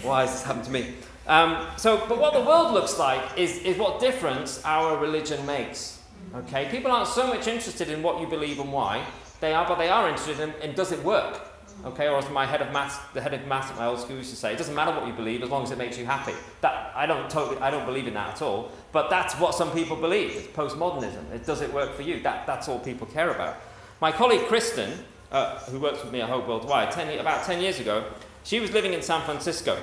Why 0.02 0.22
has 0.22 0.32
this 0.32 0.42
happened 0.42 0.64
to 0.64 0.70
me? 0.70 0.94
Um, 1.26 1.66
so, 1.76 2.06
but 2.08 2.18
what 2.18 2.32
the 2.32 2.40
world 2.40 2.72
looks 2.72 2.98
like 2.98 3.22
is, 3.36 3.58
is 3.58 3.76
what 3.76 4.00
difference 4.00 4.62
our 4.64 4.96
religion 4.96 5.44
makes. 5.44 6.00
Okay? 6.34 6.68
People 6.70 6.90
aren't 6.90 7.08
so 7.08 7.26
much 7.26 7.46
interested 7.46 7.90
in 7.90 8.02
what 8.02 8.20
you 8.20 8.26
believe 8.26 8.58
and 8.58 8.72
why. 8.72 9.04
They 9.40 9.52
are, 9.52 9.66
but 9.66 9.76
they 9.76 9.88
are 9.88 10.08
interested 10.08 10.40
in, 10.40 10.54
in 10.62 10.74
does 10.74 10.92
it 10.92 11.02
work? 11.04 11.40
Okay, 11.84 12.08
or 12.08 12.16
as 12.16 12.30
my 12.30 12.46
head 12.46 12.62
of 12.62 12.72
maths, 12.72 12.96
the 13.12 13.20
head 13.20 13.34
of 13.34 13.46
maths 13.46 13.70
at 13.70 13.76
my 13.76 13.86
old 13.86 14.00
school 14.00 14.16
used 14.16 14.30
to 14.30 14.36
say, 14.36 14.54
it 14.54 14.58
doesn't 14.58 14.74
matter 14.74 14.90
what 14.90 15.06
you 15.06 15.12
believe 15.12 15.42
as 15.42 15.50
long 15.50 15.64
as 15.64 15.70
it 15.70 15.76
makes 15.76 15.98
you 15.98 16.06
happy. 16.06 16.32
That 16.62 16.92
I 16.94 17.04
don't 17.04 17.28
totally, 17.28 17.58
I 17.58 17.70
don't 17.70 17.84
believe 17.84 18.06
in 18.06 18.14
that 18.14 18.36
at 18.36 18.42
all. 18.42 18.72
But 18.90 19.10
that's 19.10 19.34
what 19.34 19.54
some 19.54 19.70
people 19.72 19.96
believe. 19.96 20.30
It's 20.30 20.46
postmodernism. 20.48 21.30
It, 21.32 21.44
does 21.44 21.60
it 21.60 21.72
work 21.74 21.94
for 21.94 22.00
you? 22.00 22.20
That, 22.20 22.46
that's 22.46 22.68
all 22.68 22.78
people 22.78 23.06
care 23.08 23.30
about. 23.30 23.56
My 24.00 24.12
colleague 24.12 24.46
Kristen, 24.46 24.92
uh, 25.30 25.58
who 25.60 25.78
works 25.78 26.02
with 26.02 26.10
me 26.10 26.22
at 26.22 26.30
Hope 26.30 26.48
Worldwide, 26.48 26.90
ten, 26.90 27.18
about 27.18 27.44
10 27.44 27.60
years 27.60 27.78
ago, 27.80 28.04
she 28.44 28.60
was 28.60 28.72
living 28.72 28.94
in 28.94 29.02
San 29.02 29.20
Francisco. 29.22 29.76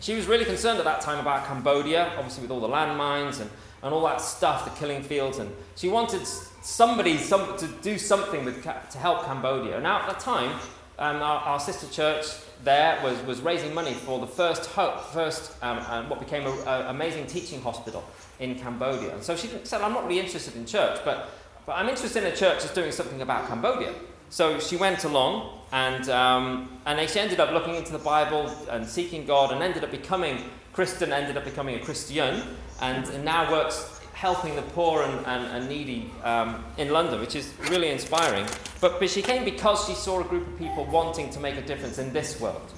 She 0.00 0.14
was 0.14 0.26
really 0.26 0.44
concerned 0.44 0.78
at 0.78 0.84
that 0.84 1.00
time 1.00 1.20
about 1.20 1.46
Cambodia, 1.46 2.12
obviously 2.18 2.42
with 2.42 2.50
all 2.50 2.60
the 2.60 2.68
landmines 2.68 3.40
and, 3.40 3.50
and 3.82 3.94
all 3.94 4.04
that 4.04 4.20
stuff, 4.20 4.66
the 4.66 4.78
killing 4.78 5.02
fields, 5.02 5.38
and 5.38 5.50
she 5.76 5.88
wanted 5.88 6.26
somebody 6.26 7.16
some, 7.16 7.56
to 7.56 7.66
do 7.80 7.96
something 7.96 8.44
with, 8.44 8.62
to 8.62 8.98
help 8.98 9.24
Cambodia. 9.24 9.80
Now, 9.80 10.00
at 10.00 10.08
the 10.08 10.20
time, 10.22 10.58
um, 10.98 11.16
our, 11.16 11.38
our, 11.40 11.60
sister 11.60 11.86
church 11.92 12.26
there 12.62 13.00
was, 13.02 13.20
was 13.22 13.40
raising 13.40 13.74
money 13.74 13.92
for 13.92 14.20
the 14.20 14.26
first, 14.26 14.70
first 14.70 15.52
um, 15.62 15.78
um, 15.88 16.08
what 16.08 16.20
became 16.20 16.46
an 16.46 16.86
amazing 16.86 17.26
teaching 17.26 17.60
hospital 17.60 18.04
in 18.38 18.54
Cambodia. 18.58 19.14
And 19.14 19.22
so 19.22 19.36
she 19.36 19.50
said, 19.64 19.80
I'm 19.80 19.92
not 19.92 20.06
really 20.06 20.20
interested 20.20 20.56
in 20.56 20.66
church, 20.66 21.00
but, 21.04 21.30
but 21.66 21.72
I'm 21.72 21.88
interested 21.88 22.24
in 22.24 22.32
a 22.32 22.36
church 22.36 22.60
that's 22.62 22.74
doing 22.74 22.92
something 22.92 23.22
about 23.22 23.48
Cambodia. 23.48 23.92
So 24.30 24.58
she 24.58 24.76
went 24.76 25.04
along 25.04 25.60
and, 25.72 26.08
um, 26.08 26.80
and 26.86 27.08
she 27.08 27.20
ended 27.20 27.40
up 27.40 27.52
looking 27.52 27.74
into 27.74 27.92
the 27.92 27.98
Bible 27.98 28.50
and 28.70 28.86
seeking 28.86 29.26
God 29.26 29.52
and 29.52 29.62
ended 29.62 29.84
up 29.84 29.90
becoming, 29.90 30.38
Christian, 30.72 31.12
ended 31.12 31.36
up 31.36 31.44
becoming 31.44 31.76
a 31.76 31.80
Christian 31.80 32.42
and, 32.80 33.04
and 33.06 33.24
now 33.24 33.50
works 33.50 34.00
helping 34.14 34.56
the 34.56 34.62
poor 34.62 35.02
and, 35.02 35.26
and, 35.26 35.44
and 35.56 35.68
needy 35.68 36.10
um, 36.22 36.64
in 36.78 36.90
London, 36.90 37.20
which 37.20 37.34
is 37.36 37.52
really 37.68 37.90
inspiring. 37.90 38.46
But, 38.80 38.98
but 38.98 39.10
she 39.10 39.22
came 39.22 39.44
because 39.44 39.86
she 39.86 39.94
saw 39.94 40.20
a 40.20 40.24
group 40.24 40.46
of 40.46 40.58
people 40.58 40.84
wanting 40.86 41.30
to 41.30 41.40
make 41.40 41.56
a 41.56 41.62
difference 41.62 41.98
in 41.98 42.12
this 42.12 42.40
world. 42.40 42.72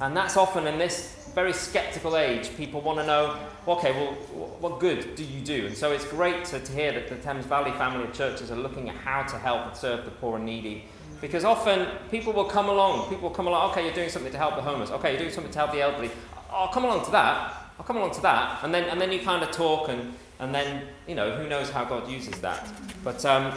And 0.00 0.16
that's 0.16 0.36
often 0.36 0.66
in 0.66 0.78
this 0.78 1.30
very 1.34 1.52
skeptical 1.54 2.16
age, 2.16 2.54
people 2.56 2.82
want 2.82 2.98
to 2.98 3.06
know, 3.06 3.38
okay, 3.66 3.92
well, 3.92 4.12
what 4.60 4.80
good 4.80 5.14
do 5.14 5.24
you 5.24 5.40
do? 5.40 5.66
And 5.66 5.76
so 5.76 5.90
it's 5.90 6.04
great 6.04 6.44
to, 6.46 6.60
to 6.60 6.72
hear 6.72 6.92
that 6.92 7.08
the 7.08 7.16
Thames 7.16 7.46
Valley 7.46 7.72
family 7.72 8.04
of 8.04 8.12
churches 8.12 8.50
are 8.50 8.56
looking 8.56 8.90
at 8.90 8.96
how 8.96 9.22
to 9.22 9.38
help 9.38 9.66
and 9.66 9.76
serve 9.76 10.04
the 10.04 10.10
poor 10.10 10.36
and 10.36 10.44
needy. 10.44 10.84
Because 11.22 11.44
often 11.44 11.88
people 12.10 12.32
will 12.32 12.44
come 12.44 12.68
along, 12.68 13.08
people 13.08 13.28
will 13.28 13.34
come 13.34 13.46
along, 13.46 13.70
okay, 13.70 13.84
you're 13.84 13.94
doing 13.94 14.10
something 14.10 14.32
to 14.32 14.38
help 14.38 14.56
the 14.56 14.62
homeless, 14.62 14.90
okay, 14.90 15.12
you're 15.12 15.20
doing 15.20 15.32
something 15.32 15.52
to 15.52 15.58
help 15.58 15.72
the 15.72 15.80
elderly. 15.80 16.10
I'll 16.50 16.68
come 16.68 16.84
along 16.84 17.06
to 17.06 17.10
that. 17.12 17.70
I'll 17.78 17.86
come 17.86 17.96
along 17.96 18.12
to 18.14 18.22
that. 18.22 18.62
And 18.62 18.74
then, 18.74 18.84
and 18.90 19.00
then 19.00 19.10
you 19.10 19.20
kind 19.20 19.42
of 19.42 19.50
talk 19.52 19.88
and 19.88 20.14
and 20.42 20.52
then 20.52 20.82
you 21.06 21.14
know 21.14 21.36
who 21.36 21.48
knows 21.48 21.70
how 21.70 21.84
God 21.84 22.10
uses 22.10 22.34
that. 22.40 22.68
But 23.04 23.24
um, 23.24 23.56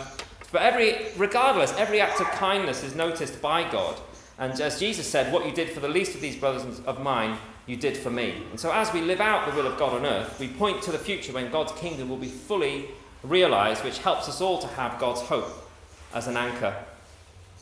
but 0.52 0.62
every 0.62 1.08
regardless, 1.17 1.74
every 1.78 2.00
act 2.00 2.21
of 2.21 2.28
kindness 2.28 2.84
is 2.84 2.95
noticed 2.95 3.41
by 3.41 3.69
God. 3.69 4.00
And 4.38 4.60
as 4.62 4.80
Jesus 4.80 5.08
said, 5.08 5.34
what 5.34 5.45
you 5.45 5.52
did 5.52 5.69
for 5.71 5.80
the 5.80 5.89
least 5.89 6.13
of 6.13 6.21
these 6.21 6.36
brothers 6.36 6.80
of 6.86 7.02
mine, 7.02 7.38
you 7.65 7.76
did 7.76 7.98
for 7.98 8.12
me. 8.12 8.43
And 8.52 8.60
so 8.60 8.71
as 8.71 8.93
we 8.93 9.02
live 9.02 9.19
out 9.19 9.50
the 9.50 9.56
will 9.56 9.65
of 9.65 9.80
God 9.80 9.93
on 9.93 10.06
earth, 10.06 10.39
we 10.39 10.48
point 10.48 10.84
to 10.84 10.91
the 10.91 11.00
future 11.00 11.34
when 11.34 11.52
God's 11.52 11.71
kingdom 11.74 12.08
will 12.08 12.17
be 12.17 12.28
fully 12.28 12.89
realized, 13.24 13.84
which 13.84 14.00
helps 14.00 14.30
us 14.30 14.39
all 14.39 14.60
to 14.60 14.67
have 14.67 15.00
God's 15.00 15.21
hope 15.21 15.69
as 16.13 16.28
an 16.28 16.38
anchor 16.38 16.76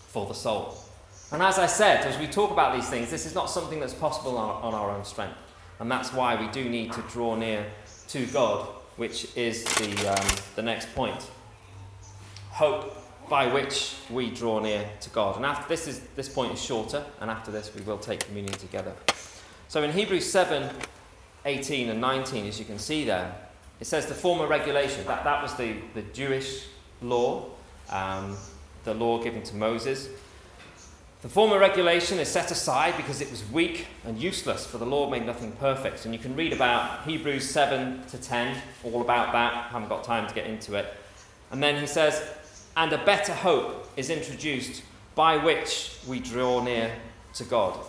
for 0.08 0.26
the 0.26 0.34
soul. 0.34 0.78
And 1.32 1.42
as 1.42 1.58
I 1.58 1.68
said, 1.68 2.06
as 2.06 2.20
we 2.20 2.28
talk 2.28 2.52
about 2.52 2.76
these 2.76 2.90
things, 2.90 3.10
this 3.10 3.26
is 3.26 3.34
not 3.34 3.50
something 3.50 3.80
that's 3.80 3.94
possible 3.94 4.38
on, 4.38 4.62
on 4.64 4.74
our 4.74 4.92
own 4.92 5.06
strength. 5.06 5.38
And 5.80 5.90
that's 5.90 6.12
why 6.12 6.36
we 6.40 6.48
do 6.52 6.68
need 6.68 6.92
to 6.94 7.02
draw 7.04 7.36
near 7.36 7.66
to 8.10 8.26
God 8.28 8.68
which 8.98 9.36
is 9.36 9.64
the, 9.64 10.08
um, 10.08 10.38
the 10.56 10.62
next 10.62 10.94
point. 10.94 11.30
Hope 12.52 12.98
by 13.30 13.48
which 13.48 13.96
we 14.10 14.30
draw 14.30 14.60
near 14.60 14.88
to 15.02 15.10
God. 15.10 15.38
And 15.38 15.46
after 15.46 15.68
this 15.68 15.88
is 15.88 16.02
this 16.16 16.30
point 16.30 16.54
is 16.54 16.62
shorter, 16.62 17.04
and 17.20 17.32
after 17.32 17.52
this 17.52 17.74
we 17.74 17.82
will 17.82 17.98
take 17.98 18.20
communion 18.26 18.56
together. 18.58 18.94
So 19.68 19.82
in 19.82 19.92
Hebrews 19.92 20.30
7, 20.30 20.70
18 21.46 21.90
and 21.90 22.00
19, 22.00 22.46
as 22.46 22.60
you 22.60 22.66
can 22.66 22.78
see 22.78 23.06
there, 23.06 23.34
it 23.80 23.86
says 23.86 24.06
the 24.06 24.14
former 24.14 24.48
regulation. 24.48 25.06
That, 25.08 25.24
that 25.24 25.42
was 25.42 25.56
the, 25.56 25.76
the 25.94 26.04
Jewish 26.14 26.68
law, 27.02 27.48
um, 27.90 28.38
the 28.84 28.94
law 28.94 29.22
given 29.22 29.42
to 29.44 29.56
Moses. 29.56 30.10
The 31.24 31.30
former 31.30 31.58
regulation 31.58 32.20
is 32.20 32.28
set 32.28 32.52
aside 32.52 32.98
because 32.98 33.22
it 33.22 33.32
was 33.32 33.50
weak 33.50 33.88
and 34.04 34.22
useless, 34.22 34.66
for 34.68 34.78
the 34.78 34.86
law 34.86 35.10
made 35.10 35.26
nothing 35.26 35.54
perfect. 35.54 36.04
And 36.04 36.14
you 36.14 36.20
can 36.20 36.36
read 36.36 36.52
about 36.52 37.06
Hebrews 37.06 37.50
7 37.50 38.06
to 38.08 38.18
10, 38.18 38.58
all 38.84 39.00
about 39.00 39.32
that. 39.32 39.54
I 39.54 39.68
haven't 39.70 39.88
got 39.88 40.04
time 40.04 40.28
to 40.28 40.36
get 40.36 40.48
into 40.48 40.76
it. 40.76 40.86
And 41.50 41.64
then 41.64 41.80
he 41.80 41.88
says, 41.88 42.22
And 42.76 42.92
a 42.92 42.98
better 43.06 43.34
hope 43.34 43.90
is 43.96 44.10
introduced 44.10 44.84
by 45.16 45.38
which 45.38 45.98
we 46.06 46.20
draw 46.20 46.62
near 46.62 46.92
to 47.36 47.46
God. 47.46 47.80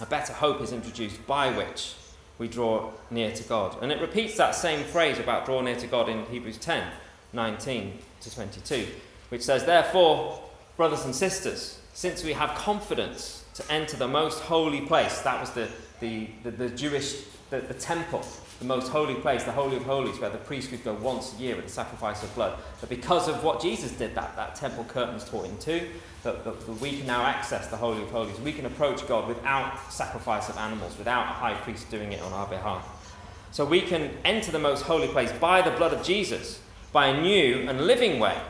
A 0.00 0.06
better 0.06 0.32
hope 0.32 0.62
is 0.62 0.72
introduced 0.72 1.26
by 1.26 1.50
which 1.50 1.92
we 2.38 2.48
draw 2.48 2.90
near 3.10 3.32
to 3.32 3.42
God. 3.42 3.76
And 3.82 3.92
it 3.92 4.00
repeats 4.00 4.38
that 4.38 4.54
same 4.54 4.82
phrase 4.84 5.18
about 5.18 5.44
draw 5.44 5.60
near 5.60 5.76
to 5.76 5.86
God 5.86 6.08
in 6.08 6.24
Hebrews 6.24 6.56
10 6.56 6.90
19 7.34 7.98
to 8.22 8.34
22, 8.34 8.86
which 9.28 9.42
says, 9.42 9.66
Therefore, 9.66 10.42
brothers 10.78 11.04
and 11.04 11.14
sisters, 11.14 11.79
since 12.00 12.24
we 12.24 12.32
have 12.32 12.54
confidence 12.54 13.44
to 13.52 13.62
enter 13.70 13.94
the 13.94 14.08
most 14.08 14.40
holy 14.40 14.80
place, 14.80 15.20
that 15.20 15.38
was 15.38 15.50
the, 15.50 15.68
the, 16.00 16.28
the, 16.44 16.50
the 16.50 16.70
Jewish, 16.70 17.24
the, 17.50 17.60
the 17.60 17.74
temple, 17.74 18.24
the 18.58 18.64
most 18.64 18.88
holy 18.88 19.16
place, 19.16 19.44
the 19.44 19.52
Holy 19.52 19.76
of 19.76 19.82
Holies, 19.82 20.18
where 20.18 20.30
the 20.30 20.38
priest 20.38 20.70
could 20.70 20.82
go 20.82 20.94
once 20.94 21.34
a 21.36 21.42
year 21.42 21.56
with 21.56 21.66
the 21.66 21.70
sacrifice 21.70 22.22
of 22.22 22.34
blood. 22.34 22.58
But 22.80 22.88
because 22.88 23.28
of 23.28 23.44
what 23.44 23.60
Jesus 23.60 23.92
did, 23.92 24.14
that, 24.14 24.34
that 24.36 24.54
temple 24.54 24.84
curtain 24.84 25.18
curtain's 25.18 25.28
torn 25.28 25.50
in 25.50 25.58
two, 25.58 25.88
that, 26.22 26.42
that, 26.42 26.64
that 26.64 26.80
we 26.80 26.96
can 26.96 27.06
now 27.06 27.20
access 27.20 27.66
the 27.66 27.76
Holy 27.76 28.02
of 28.02 28.08
Holies. 28.08 28.40
We 28.40 28.54
can 28.54 28.64
approach 28.64 29.06
God 29.06 29.28
without 29.28 29.92
sacrifice 29.92 30.48
of 30.48 30.56
animals, 30.56 30.96
without 30.96 31.24
a 31.24 31.34
high 31.34 31.54
priest 31.60 31.90
doing 31.90 32.12
it 32.12 32.22
on 32.22 32.32
our 32.32 32.46
behalf. 32.46 33.12
So 33.50 33.66
we 33.66 33.82
can 33.82 34.10
enter 34.24 34.50
the 34.50 34.58
most 34.58 34.84
holy 34.84 35.08
place 35.08 35.32
by 35.32 35.60
the 35.60 35.72
blood 35.72 35.92
of 35.92 36.02
Jesus, 36.02 36.62
by 36.94 37.08
a 37.08 37.20
new 37.20 37.68
and 37.68 37.82
living 37.82 38.18
way 38.18 38.40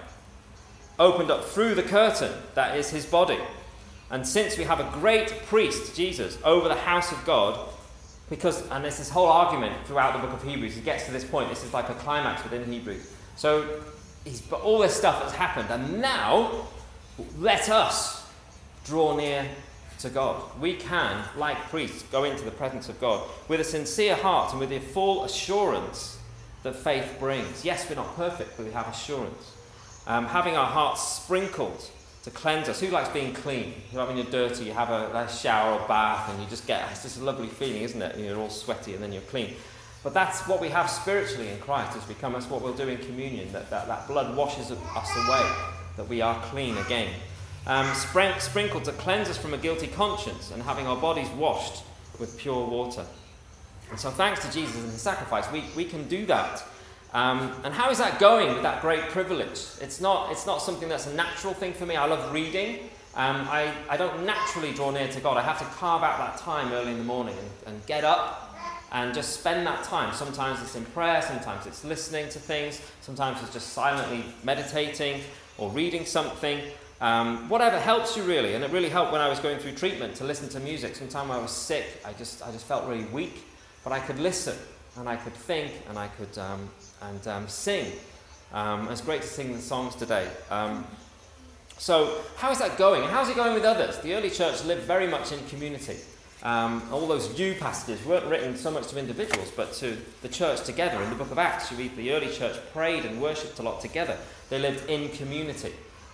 opened 1.00 1.30
up 1.30 1.44
through 1.44 1.74
the 1.74 1.82
curtain 1.82 2.30
that 2.54 2.76
is 2.76 2.90
his 2.90 3.06
body. 3.06 3.38
And 4.10 4.26
since 4.26 4.58
we 4.58 4.64
have 4.64 4.80
a 4.80 4.90
great 4.92 5.28
priest, 5.46 5.96
Jesus, 5.96 6.38
over 6.44 6.68
the 6.68 6.74
house 6.74 7.10
of 7.10 7.24
God, 7.24 7.58
because, 8.28 8.68
and 8.68 8.84
there's 8.84 8.98
this 8.98 9.08
whole 9.08 9.26
argument 9.26 9.74
throughout 9.86 10.12
the 10.12 10.24
book 10.24 10.36
of 10.36 10.46
Hebrews, 10.46 10.74
he 10.74 10.82
gets 10.82 11.06
to 11.06 11.12
this 11.12 11.24
point, 11.24 11.48
this 11.48 11.64
is 11.64 11.72
like 11.72 11.88
a 11.88 11.94
climax 11.94 12.44
within 12.44 12.70
Hebrews. 12.70 13.10
So, 13.34 13.80
he's, 14.24 14.40
but 14.40 14.60
all 14.60 14.78
this 14.78 14.94
stuff 14.94 15.22
has 15.22 15.32
happened, 15.32 15.68
and 15.70 16.00
now 16.00 16.66
let 17.38 17.68
us 17.70 18.28
draw 18.84 19.16
near 19.16 19.46
to 20.00 20.10
God. 20.10 20.42
We 20.60 20.74
can, 20.74 21.24
like 21.36 21.56
priests, 21.70 22.02
go 22.12 22.24
into 22.24 22.44
the 22.44 22.50
presence 22.50 22.88
of 22.88 23.00
God 23.00 23.26
with 23.48 23.60
a 23.60 23.64
sincere 23.64 24.16
heart 24.16 24.52
and 24.52 24.60
with 24.60 24.70
the 24.70 24.78
full 24.78 25.24
assurance 25.24 26.18
that 26.62 26.76
faith 26.76 27.16
brings. 27.18 27.64
Yes, 27.64 27.88
we're 27.88 27.96
not 27.96 28.14
perfect, 28.16 28.56
but 28.56 28.66
we 28.66 28.72
have 28.72 28.88
assurance 28.88 29.56
um, 30.10 30.26
having 30.26 30.56
our 30.56 30.66
hearts 30.66 31.02
sprinkled 31.02 31.88
to 32.24 32.30
cleanse 32.32 32.68
us. 32.68 32.80
Who 32.80 32.88
likes 32.88 33.08
being 33.10 33.32
clean? 33.32 33.74
You 33.92 33.98
know, 33.98 34.06
when 34.06 34.16
you're 34.16 34.26
dirty, 34.26 34.64
you 34.64 34.72
have 34.72 34.90
a, 34.90 35.16
a, 35.16 35.28
shower 35.28 35.78
or 35.78 35.86
bath, 35.86 36.28
and 36.28 36.42
you 36.42 36.48
just 36.48 36.66
get 36.66 36.84
it's 36.90 37.04
just 37.04 37.20
a 37.20 37.22
lovely 37.22 37.46
feeling, 37.46 37.82
isn't 37.82 38.02
it? 38.02 38.18
You're 38.18 38.36
all 38.36 38.50
sweaty 38.50 38.94
and 38.94 39.02
then 39.02 39.12
you're 39.12 39.22
clean. 39.22 39.54
But 40.02 40.12
that's 40.12 40.48
what 40.48 40.60
we 40.60 40.68
have 40.70 40.90
spiritually 40.90 41.48
in 41.48 41.58
Christ 41.58 41.96
as 41.96 42.08
we 42.08 42.14
come. 42.14 42.32
That's 42.32 42.50
what 42.50 42.60
we'll 42.60 42.74
do 42.74 42.88
in 42.88 42.98
communion. 42.98 43.52
That, 43.52 43.70
that, 43.70 43.86
that 43.86 44.08
blood 44.08 44.36
washes 44.36 44.72
us 44.72 45.16
away, 45.28 45.52
that 45.96 46.08
we 46.08 46.20
are 46.22 46.42
clean 46.46 46.76
again. 46.78 47.14
Um, 47.68 47.86
sprink, 47.86 48.40
sprinkled 48.40 48.86
to 48.86 48.92
cleanse 48.92 49.28
us 49.28 49.38
from 49.38 49.54
a 49.54 49.58
guilty 49.58 49.86
conscience 49.86 50.50
and 50.50 50.60
having 50.60 50.88
our 50.88 50.96
bodies 50.96 51.28
washed 51.30 51.84
with 52.18 52.36
pure 52.36 52.66
water. 52.66 53.06
And 53.90 54.00
so, 54.00 54.10
thanks 54.10 54.44
to 54.44 54.50
Jesus 54.50 54.74
and 54.76 54.90
his 54.90 55.00
sacrifice, 55.00 55.50
we, 55.52 55.62
we 55.76 55.84
can 55.84 56.08
do 56.08 56.26
that 56.26 56.64
um, 57.12 57.52
and 57.64 57.74
how 57.74 57.90
is 57.90 57.98
that 57.98 58.18
going 58.18 58.52
with 58.52 58.62
that 58.62 58.82
great 58.82 59.08
privilege? 59.08 59.66
It's 59.80 60.00
not, 60.00 60.30
it's 60.30 60.46
not 60.46 60.62
something 60.62 60.88
that's 60.88 61.06
a 61.06 61.14
natural 61.14 61.54
thing 61.54 61.72
for 61.72 61.86
me. 61.86 61.96
I 61.96 62.06
love 62.06 62.32
reading. 62.32 62.90
Um, 63.16 63.48
I, 63.50 63.74
I 63.88 63.96
don't 63.96 64.24
naturally 64.24 64.72
draw 64.72 64.90
near 64.92 65.08
to 65.08 65.20
God. 65.20 65.36
I 65.36 65.42
have 65.42 65.58
to 65.58 65.64
carve 65.76 66.04
out 66.04 66.18
that 66.18 66.38
time 66.38 66.72
early 66.72 66.92
in 66.92 66.98
the 66.98 67.04
morning 67.04 67.34
and, 67.36 67.74
and 67.74 67.86
get 67.86 68.04
up 68.04 68.56
and 68.92 69.12
just 69.12 69.40
spend 69.40 69.66
that 69.66 69.82
time. 69.84 70.14
Sometimes 70.14 70.60
it's 70.62 70.76
in 70.76 70.84
prayer, 70.86 71.22
sometimes 71.22 71.66
it's 71.66 71.84
listening 71.84 72.28
to 72.28 72.38
things, 72.38 72.80
sometimes 73.00 73.40
it's 73.42 73.52
just 73.52 73.72
silently 73.72 74.24
meditating 74.44 75.22
or 75.58 75.70
reading 75.70 76.04
something. 76.04 76.60
Um, 77.00 77.48
whatever 77.48 77.78
helps 77.78 78.16
you 78.16 78.22
really, 78.24 78.54
and 78.54 78.62
it 78.62 78.70
really 78.70 78.88
helped 78.88 79.10
when 79.10 79.20
I 79.20 79.28
was 79.28 79.38
going 79.38 79.58
through 79.58 79.72
treatment 79.72 80.16
to 80.16 80.24
listen 80.24 80.48
to 80.50 80.60
music. 80.60 80.96
Sometimes 80.96 81.30
I 81.30 81.38
was 81.38 81.50
sick, 81.50 81.86
I 82.04 82.12
just, 82.12 82.42
I 82.46 82.50
just 82.52 82.66
felt 82.66 82.86
really 82.86 83.04
weak, 83.04 83.44
but 83.84 83.92
I 83.92 84.00
could 84.00 84.18
listen 84.18 84.56
and 84.96 85.08
I 85.08 85.16
could 85.16 85.34
think 85.34 85.72
and 85.88 85.98
I 85.98 86.08
could 86.08 86.36
um, 86.38 86.68
and 87.02 87.26
um, 87.28 87.48
sing. 87.48 87.92
Um, 88.52 88.88
it's 88.88 89.00
great 89.00 89.22
to 89.22 89.28
sing 89.28 89.52
the 89.52 89.60
songs 89.60 89.94
today. 89.94 90.28
Um, 90.50 90.86
so, 91.78 92.22
how 92.36 92.50
is 92.50 92.58
that 92.58 92.76
going? 92.76 93.02
How's 93.04 93.28
it 93.28 93.36
going 93.36 93.54
with 93.54 93.64
others? 93.64 93.98
The 93.98 94.14
early 94.14 94.30
church 94.30 94.64
lived 94.64 94.82
very 94.82 95.06
much 95.06 95.32
in 95.32 95.44
community. 95.46 95.96
Um, 96.42 96.82
all 96.90 97.06
those 97.06 97.38
you 97.38 97.54
passages 97.54 98.04
weren't 98.06 98.26
written 98.26 98.56
so 98.56 98.70
much 98.70 98.88
to 98.88 98.98
individuals, 98.98 99.50
but 99.54 99.72
to 99.74 99.96
the 100.22 100.28
church 100.28 100.62
together. 100.64 101.02
In 101.02 101.10
the 101.10 101.16
book 101.16 101.30
of 101.30 101.38
Acts, 101.38 101.70
you 101.70 101.76
read 101.76 101.94
the 101.96 102.12
early 102.12 102.30
church 102.32 102.56
prayed 102.72 103.04
and 103.04 103.20
worshipped 103.20 103.58
a 103.58 103.62
lot 103.62 103.80
together. 103.80 104.16
They 104.48 104.58
lived 104.58 104.88
in 104.88 105.10
community. 105.10 105.72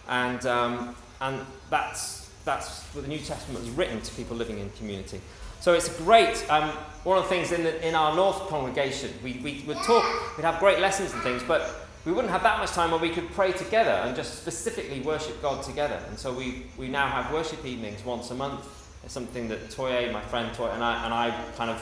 And, 0.09 0.45
um, 0.47 0.97
and 1.21 1.41
that's, 1.71 2.29
that's 2.45 2.83
what 2.95 3.03
the 3.03 3.09
New 3.09 3.19
Testament 3.19 3.61
was 3.61 3.71
written 3.71 4.01
to 4.01 4.15
people 4.15 4.37
living 4.37 4.59
in 4.59 4.71
community. 4.71 5.21
So 5.61 5.73
it's 5.73 5.89
great. 5.99 6.45
Um, 6.51 6.71
one 7.05 7.19
of 7.19 7.25
the 7.25 7.31
things 7.31 7.53
in, 7.53 7.63
the, 7.63 7.87
in 7.87 7.95
our 7.95 8.15
North 8.15 8.49
congregation, 8.49 9.11
we, 9.23 9.41
we 9.43 9.63
would 9.67 9.79
talk, 9.79 10.05
we'd 10.37 10.45
have 10.45 10.59
great 10.59 10.81
lessons 10.81 11.13
and 11.13 11.23
things, 11.23 11.43
but 11.43 11.89
we 12.05 12.13
wouldn't 12.13 12.31
have 12.31 12.43
that 12.43 12.59
much 12.59 12.71
time 12.71 12.91
where 12.91 13.01
we 13.01 13.11
could 13.11 13.31
pray 13.31 13.53
together 13.53 13.91
and 13.91 14.15
just 14.15 14.41
specifically 14.41 15.01
worship 15.01 15.41
God 15.43 15.63
together. 15.65 16.01
And 16.09 16.19
so 16.19 16.33
we, 16.33 16.67
we 16.77 16.89
now 16.89 17.09
have 17.09 17.33
worship 17.33 17.65
evenings 17.65 18.05
once 18.05 18.31
a 18.31 18.35
month 18.35 18.65
it's 19.07 19.15
something 19.15 19.47
that 19.49 19.71
Toye, 19.71 20.11
my 20.13 20.21
friend 20.21 20.53
Toye, 20.53 20.73
and 20.73 20.83
I, 20.83 21.05
and 21.05 21.15
I 21.15 21.31
kind 21.57 21.71
of 21.71 21.81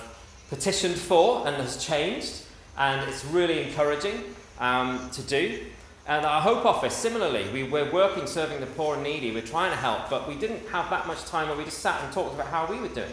petitioned 0.50 0.94
for 0.94 1.48
and 1.48 1.56
has 1.56 1.82
changed. 1.82 2.42
And 2.76 3.08
it's 3.08 3.24
really 3.24 3.62
encouraging 3.62 4.24
um, 4.60 5.08
to 5.12 5.22
do. 5.22 5.64
And 6.06 6.26
our 6.26 6.42
Hope 6.42 6.66
Office, 6.66 6.92
similarly, 6.92 7.48
we, 7.50 7.62
we're 7.62 7.90
working 7.90 8.26
serving 8.26 8.60
the 8.60 8.66
poor 8.66 8.96
and 8.96 9.02
needy. 9.02 9.30
We're 9.30 9.40
trying 9.40 9.70
to 9.70 9.76
help, 9.76 10.10
but 10.10 10.28
we 10.28 10.34
didn't 10.34 10.68
have 10.68 10.90
that 10.90 11.06
much 11.06 11.24
time 11.24 11.48
where 11.48 11.56
we 11.56 11.64
just 11.64 11.78
sat 11.78 12.02
and 12.04 12.12
talked 12.12 12.34
about 12.34 12.48
how 12.48 12.66
we 12.66 12.78
were 12.78 12.88
doing. 12.88 13.08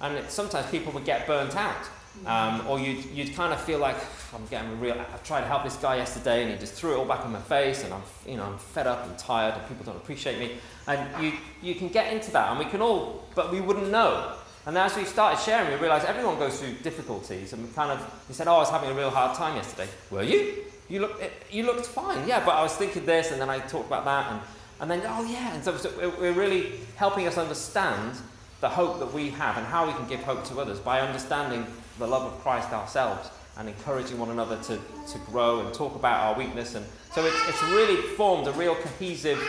And 0.00 0.16
it, 0.16 0.30
sometimes 0.30 0.70
people 0.70 0.92
would 0.92 1.04
get 1.04 1.26
burnt 1.26 1.56
out. 1.56 1.88
Um, 2.26 2.66
or 2.66 2.78
you'd, 2.78 3.04
you'd 3.06 3.34
kind 3.34 3.52
of 3.52 3.60
feel 3.60 3.78
like, 3.78 3.96
I'm 4.34 4.44
getting 4.46 4.78
real, 4.80 4.94
I 4.94 5.16
tried 5.18 5.40
to 5.42 5.46
help 5.46 5.64
this 5.64 5.76
guy 5.76 5.96
yesterday 5.96 6.42
and 6.42 6.52
he 6.52 6.58
just 6.58 6.74
threw 6.74 6.94
it 6.94 6.96
all 6.98 7.04
back 7.04 7.24
in 7.24 7.32
my 7.32 7.40
face 7.40 7.84
and 7.84 7.94
I'm, 7.94 8.02
you 8.26 8.36
know, 8.36 8.44
I'm 8.44 8.58
fed 8.58 8.86
up 8.86 9.06
and 9.06 9.16
tired 9.16 9.54
and 9.54 9.66
people 9.68 9.84
don't 9.84 9.96
appreciate 9.96 10.38
me. 10.38 10.56
And 10.86 11.24
you, 11.24 11.32
you 11.62 11.74
can 11.76 11.88
get 11.88 12.12
into 12.12 12.30
that 12.32 12.50
and 12.50 12.58
we 12.58 12.66
can 12.66 12.82
all, 12.82 13.24
but 13.34 13.50
we 13.52 13.60
wouldn't 13.60 13.90
know. 13.90 14.34
And 14.66 14.76
as 14.76 14.96
we 14.96 15.04
started 15.04 15.40
sharing, 15.40 15.72
we 15.72 15.80
realized 15.80 16.04
everyone 16.04 16.38
goes 16.38 16.60
through 16.60 16.74
difficulties 16.82 17.52
and 17.52 17.66
we 17.66 17.72
kind 17.72 17.90
of, 17.90 18.28
we 18.28 18.34
said, 18.34 18.48
oh, 18.48 18.56
I 18.56 18.58
was 18.58 18.70
having 18.70 18.90
a 18.90 18.94
real 18.94 19.10
hard 19.10 19.36
time 19.36 19.56
yesterday. 19.56 19.88
Were 20.10 20.22
you? 20.22 20.64
You, 20.88 21.00
look, 21.02 21.22
you 21.50 21.62
looked 21.62 21.86
fine. 21.86 22.26
Yeah, 22.28 22.44
but 22.44 22.56
I 22.56 22.62
was 22.62 22.74
thinking 22.74 23.06
this 23.06 23.30
and 23.30 23.40
then 23.40 23.48
I 23.48 23.60
talked 23.60 23.86
about 23.86 24.04
that 24.04 24.32
and, 24.32 24.40
and 24.80 24.90
then, 24.90 25.02
oh 25.06 25.24
yeah. 25.24 25.54
And 25.54 25.64
so, 25.64 25.76
so 25.76 25.90
we're 26.20 26.32
really 26.32 26.72
helping 26.96 27.26
us 27.26 27.38
understand 27.38 28.16
the 28.60 28.68
hope 28.68 28.98
that 28.98 29.12
we 29.12 29.30
have 29.30 29.56
and 29.56 29.66
how 29.66 29.86
we 29.86 29.92
can 29.92 30.06
give 30.06 30.20
hope 30.22 30.44
to 30.44 30.60
others 30.60 30.78
by 30.78 31.00
understanding 31.00 31.66
the 31.98 32.06
love 32.06 32.32
of 32.32 32.38
Christ 32.40 32.72
ourselves 32.72 33.30
and 33.56 33.68
encouraging 33.68 34.18
one 34.18 34.30
another 34.30 34.56
to, 34.56 34.78
to 35.12 35.18
grow 35.26 35.60
and 35.60 35.74
talk 35.74 35.94
about 35.94 36.20
our 36.20 36.38
weakness. 36.38 36.74
And 36.74 36.86
so 37.12 37.24
it's, 37.24 37.48
it's 37.48 37.62
really 37.64 37.96
formed 38.16 38.46
a 38.46 38.52
real 38.52 38.74
cohesive 38.74 39.40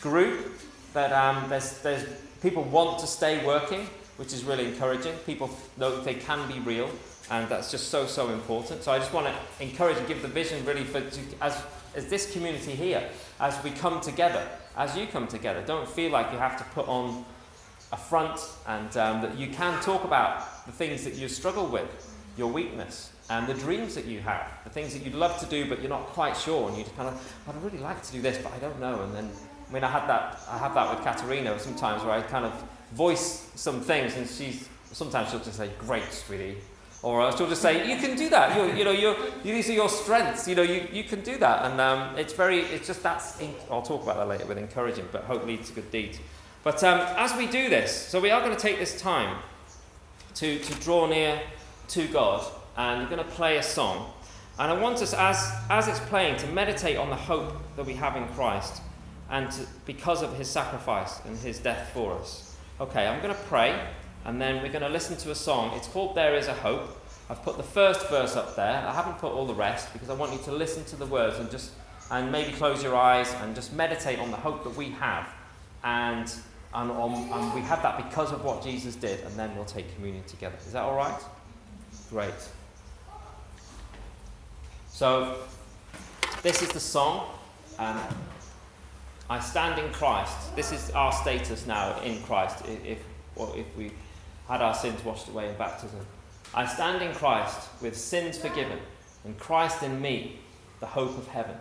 group 0.00 0.52
that 0.92 1.12
um, 1.12 1.48
there's, 1.48 1.78
there's 1.82 2.06
people 2.42 2.62
want 2.64 2.98
to 3.00 3.06
stay 3.06 3.44
working, 3.44 3.86
which 4.16 4.32
is 4.32 4.44
really 4.44 4.66
encouraging. 4.66 5.14
People 5.26 5.50
know 5.76 6.00
they 6.00 6.14
can 6.14 6.46
be 6.50 6.58
real, 6.60 6.90
and 7.30 7.48
that's 7.48 7.70
just 7.70 7.88
so, 7.88 8.06
so 8.06 8.30
important. 8.30 8.82
So 8.82 8.92
I 8.92 8.98
just 8.98 9.12
want 9.12 9.26
to 9.26 9.64
encourage 9.64 9.96
and 9.98 10.08
give 10.08 10.22
the 10.22 10.28
vision 10.28 10.64
really 10.64 10.84
for 10.84 11.00
to, 11.00 11.20
as, 11.40 11.62
as 11.94 12.08
this 12.08 12.32
community 12.32 12.72
here, 12.72 13.02
as 13.40 13.62
we 13.62 13.70
come 13.70 14.00
together, 14.00 14.46
as 14.76 14.96
you 14.96 15.06
come 15.06 15.26
together. 15.26 15.62
Don't 15.66 15.88
feel 15.88 16.10
like 16.10 16.32
you 16.32 16.38
have 16.38 16.56
to 16.58 16.64
put 16.64 16.88
on 16.88 17.24
a 17.92 17.96
front 17.96 18.40
and 18.66 18.96
um, 18.96 19.22
that 19.22 19.38
you 19.38 19.48
can 19.48 19.80
talk 19.82 20.04
about 20.04 20.66
the 20.66 20.72
things 20.72 21.04
that 21.04 21.14
you 21.14 21.28
struggle 21.28 21.66
with, 21.66 22.14
your 22.36 22.50
weakness, 22.52 23.12
and 23.30 23.46
the 23.46 23.54
dreams 23.54 23.94
that 23.94 24.04
you 24.04 24.20
have, 24.20 24.46
the 24.64 24.70
things 24.70 24.92
that 24.92 25.02
you'd 25.02 25.14
love 25.14 25.38
to 25.38 25.46
do 25.46 25.68
but 25.68 25.80
you're 25.80 25.90
not 25.90 26.06
quite 26.06 26.36
sure, 26.36 26.68
and 26.68 26.76
you 26.76 26.84
kind 26.96 27.08
of, 27.08 27.36
I'd 27.48 27.62
really 27.62 27.78
like 27.78 28.02
to 28.02 28.12
do 28.12 28.20
this, 28.20 28.38
but 28.38 28.52
I 28.52 28.58
don't 28.58 28.78
know. 28.80 29.02
And 29.02 29.14
then, 29.14 29.30
I 29.68 29.72
mean, 29.72 29.84
I 29.84 29.90
had 29.90 30.08
that, 30.08 30.38
I 30.48 30.58
have 30.58 30.74
that 30.74 30.94
with 30.94 31.04
Katerina 31.04 31.58
sometimes 31.58 32.02
where 32.02 32.12
I 32.12 32.22
kind 32.22 32.44
of 32.44 32.52
voice 32.92 33.50
some 33.54 33.80
things, 33.80 34.16
and 34.16 34.28
she's 34.28 34.68
sometimes 34.92 35.30
she'll 35.30 35.40
just 35.40 35.56
say, 35.56 35.70
"Great, 35.78 36.10
sweetie," 36.12 36.58
or 37.02 37.30
she'll 37.36 37.48
just 37.48 37.62
say, 37.62 37.88
"You 37.88 37.96
can 37.96 38.16
do 38.16 38.28
that. 38.30 38.56
You're, 38.56 38.74
you 38.74 38.84
know, 38.84 38.92
you're, 38.92 39.16
these 39.42 39.68
are 39.68 39.72
your 39.72 39.88
strengths. 39.88 40.48
You 40.48 40.54
know, 40.54 40.62
you, 40.62 40.86
you 40.92 41.04
can 41.04 41.22
do 41.22 41.36
that." 41.38 41.70
And 41.70 41.80
um, 41.80 42.16
it's 42.16 42.32
very, 42.32 42.60
it's 42.60 42.86
just 42.86 43.02
that's. 43.02 43.40
I'll 43.70 43.82
talk 43.82 44.02
about 44.02 44.16
that 44.16 44.28
later 44.28 44.46
with 44.46 44.58
encouraging, 44.58 45.08
but 45.12 45.24
hope 45.24 45.46
leads 45.46 45.68
to 45.68 45.74
good 45.74 45.90
deeds. 45.90 46.18
But 46.66 46.82
um, 46.82 46.98
as 47.16 47.32
we 47.36 47.46
do 47.46 47.70
this, 47.70 47.94
so 47.94 48.20
we 48.20 48.32
are 48.32 48.40
going 48.40 48.50
to 48.50 48.60
take 48.60 48.80
this 48.80 49.00
time 49.00 49.38
to, 50.34 50.58
to 50.58 50.74
draw 50.80 51.06
near 51.06 51.40
to 51.90 52.08
God, 52.08 52.44
and 52.76 53.02
we're 53.02 53.08
going 53.08 53.24
to 53.24 53.34
play 53.36 53.58
a 53.58 53.62
song. 53.62 54.10
And 54.58 54.72
I 54.72 54.74
want 54.74 55.00
us, 55.00 55.14
as, 55.14 55.48
as 55.70 55.86
it's 55.86 56.00
playing, 56.08 56.38
to 56.38 56.48
meditate 56.48 56.96
on 56.96 57.08
the 57.08 57.14
hope 57.14 57.52
that 57.76 57.86
we 57.86 57.94
have 57.94 58.16
in 58.16 58.26
Christ 58.30 58.82
and 59.30 59.48
to, 59.52 59.64
because 59.84 60.24
of 60.24 60.36
his 60.36 60.50
sacrifice 60.50 61.24
and 61.24 61.38
his 61.38 61.60
death 61.60 61.92
for 61.94 62.14
us. 62.14 62.56
Okay, 62.80 63.06
I'm 63.06 63.22
going 63.22 63.32
to 63.32 63.40
pray, 63.42 63.80
and 64.24 64.42
then 64.42 64.60
we're 64.60 64.72
going 64.72 64.82
to 64.82 64.88
listen 64.88 65.16
to 65.18 65.30
a 65.30 65.36
song. 65.36 65.70
It's 65.76 65.86
called 65.86 66.16
There 66.16 66.34
Is 66.34 66.48
a 66.48 66.54
Hope. 66.54 67.00
I've 67.30 67.44
put 67.44 67.58
the 67.58 67.62
first 67.62 68.08
verse 68.08 68.34
up 68.34 68.56
there. 68.56 68.84
I 68.84 68.92
haven't 68.92 69.18
put 69.18 69.30
all 69.30 69.46
the 69.46 69.54
rest 69.54 69.92
because 69.92 70.10
I 70.10 70.14
want 70.14 70.32
you 70.32 70.40
to 70.40 70.50
listen 70.50 70.84
to 70.86 70.96
the 70.96 71.06
words 71.06 71.38
and 71.38 71.48
just 71.48 71.70
and 72.10 72.32
maybe 72.32 72.50
close 72.50 72.82
your 72.82 72.96
eyes 72.96 73.32
and 73.34 73.54
just 73.54 73.72
meditate 73.72 74.18
on 74.18 74.32
the 74.32 74.36
hope 74.36 74.64
that 74.64 74.74
we 74.74 74.90
have 74.90 75.28
and 75.84 76.34
and, 76.74 76.90
um, 76.90 77.14
and 77.32 77.54
we 77.54 77.60
have 77.62 77.82
that 77.82 77.96
because 77.96 78.32
of 78.32 78.44
what 78.44 78.62
Jesus 78.62 78.96
did, 78.96 79.20
and 79.20 79.34
then 79.36 79.54
we'll 79.56 79.64
take 79.64 79.94
communion 79.94 80.24
together. 80.24 80.56
Is 80.66 80.72
that 80.72 80.82
all 80.82 80.96
right? 80.96 81.20
Great. 82.10 82.34
So, 84.90 85.36
this 86.42 86.62
is 86.62 86.68
the 86.70 86.80
song. 86.80 87.28
I 89.28 89.40
stand 89.40 89.78
in 89.78 89.92
Christ. 89.92 90.54
This 90.54 90.72
is 90.72 90.90
our 90.90 91.12
status 91.12 91.66
now 91.66 92.00
in 92.00 92.22
Christ, 92.22 92.64
if, 92.66 92.98
if 93.36 93.76
we 93.76 93.90
had 94.48 94.62
our 94.62 94.74
sins 94.74 95.04
washed 95.04 95.28
away 95.28 95.48
in 95.48 95.56
baptism. 95.56 96.00
I 96.54 96.66
stand 96.66 97.02
in 97.02 97.12
Christ 97.12 97.68
with 97.82 97.96
sins 97.96 98.38
forgiven, 98.38 98.78
and 99.24 99.38
Christ 99.38 99.82
in 99.82 100.00
me, 100.00 100.38
the 100.80 100.86
hope 100.86 101.18
of 101.18 101.26
heaven. 101.28 101.56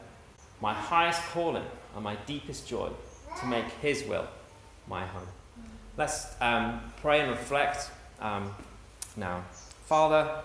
My 0.61 0.73
highest 0.73 1.21
calling 1.31 1.65
and 1.95 2.03
my 2.03 2.15
deepest 2.27 2.67
joy 2.67 2.89
to 3.39 3.45
make 3.47 3.65
His 3.81 4.03
will 4.03 4.27
my 4.87 5.05
home. 5.05 5.27
Let's 5.97 6.27
um, 6.41 6.81
pray 7.01 7.21
and 7.21 7.31
reflect 7.31 7.89
um, 8.19 8.53
now. 9.15 9.43
Father, 9.85 10.41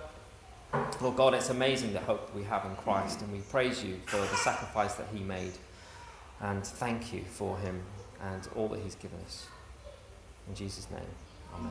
Lord 1.01 1.17
God, 1.17 1.35
it's 1.35 1.51
amazing 1.51 1.93
the 1.93 2.01
hope 2.01 2.35
we 2.35 2.45
have 2.45 2.65
in 2.65 2.77
Christ, 2.77 3.23
and 3.23 3.33
we 3.33 3.41
praise 3.41 3.83
you 3.83 3.97
for 4.07 4.19
the 4.19 4.37
sacrifice 4.37 4.95
that 4.95 5.09
He 5.13 5.21
made, 5.21 5.53
and 6.41 6.65
thank 6.65 7.13
you 7.13 7.23
for 7.23 7.59
Him 7.59 7.83
and 8.23 8.47
all 8.55 8.69
that 8.69 8.81
He's 8.81 8.95
given 8.95 9.19
us. 9.27 9.47
In 10.49 10.55
Jesus' 10.55 10.89
name, 10.91 11.01
Amen. 11.55 11.71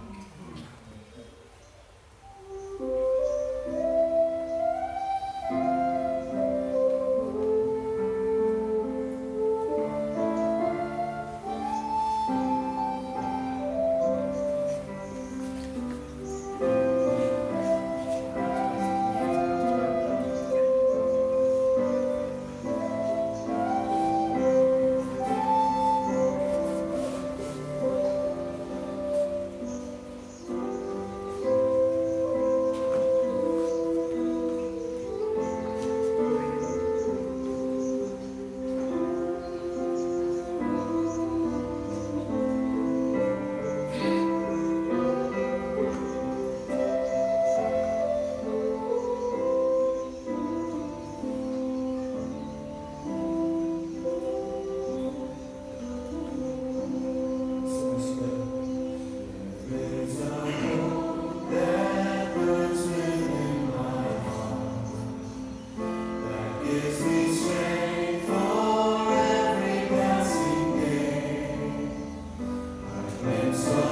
So 73.60 73.89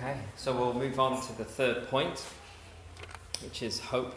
Okay, 0.00 0.16
so 0.34 0.52
we'll 0.52 0.74
move 0.74 0.98
on 0.98 1.24
to 1.24 1.38
the 1.38 1.44
third 1.44 1.88
point, 1.88 2.24
which 3.44 3.62
is 3.62 3.78
hope 3.78 4.12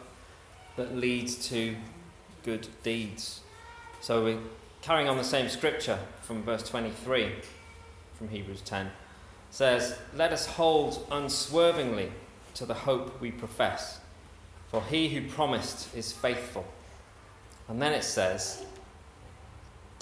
that 0.75 0.95
leads 0.95 1.47
to 1.49 1.75
good 2.43 2.67
deeds. 2.81 3.41
So 4.01 4.23
we're 4.23 4.39
carrying 4.81 5.07
on 5.07 5.17
the 5.17 5.23
same 5.23 5.49
scripture 5.49 5.99
from 6.23 6.41
verse 6.41 6.67
23 6.67 7.31
from 8.17 8.29
Hebrews 8.29 8.61
10. 8.61 8.87
It 8.87 8.91
says, 9.51 9.99
Let 10.15 10.33
us 10.33 10.47
hold 10.47 11.05
unswervingly 11.11 12.11
to 12.55 12.65
the 12.65 12.73
hope 12.73 13.21
we 13.21 13.29
profess, 13.29 13.99
for 14.71 14.81
he 14.81 15.09
who 15.09 15.29
promised 15.29 15.95
is 15.95 16.11
faithful. 16.11 16.65
And 17.67 17.79
then 17.79 17.93
it 17.93 18.03
says, 18.03 18.65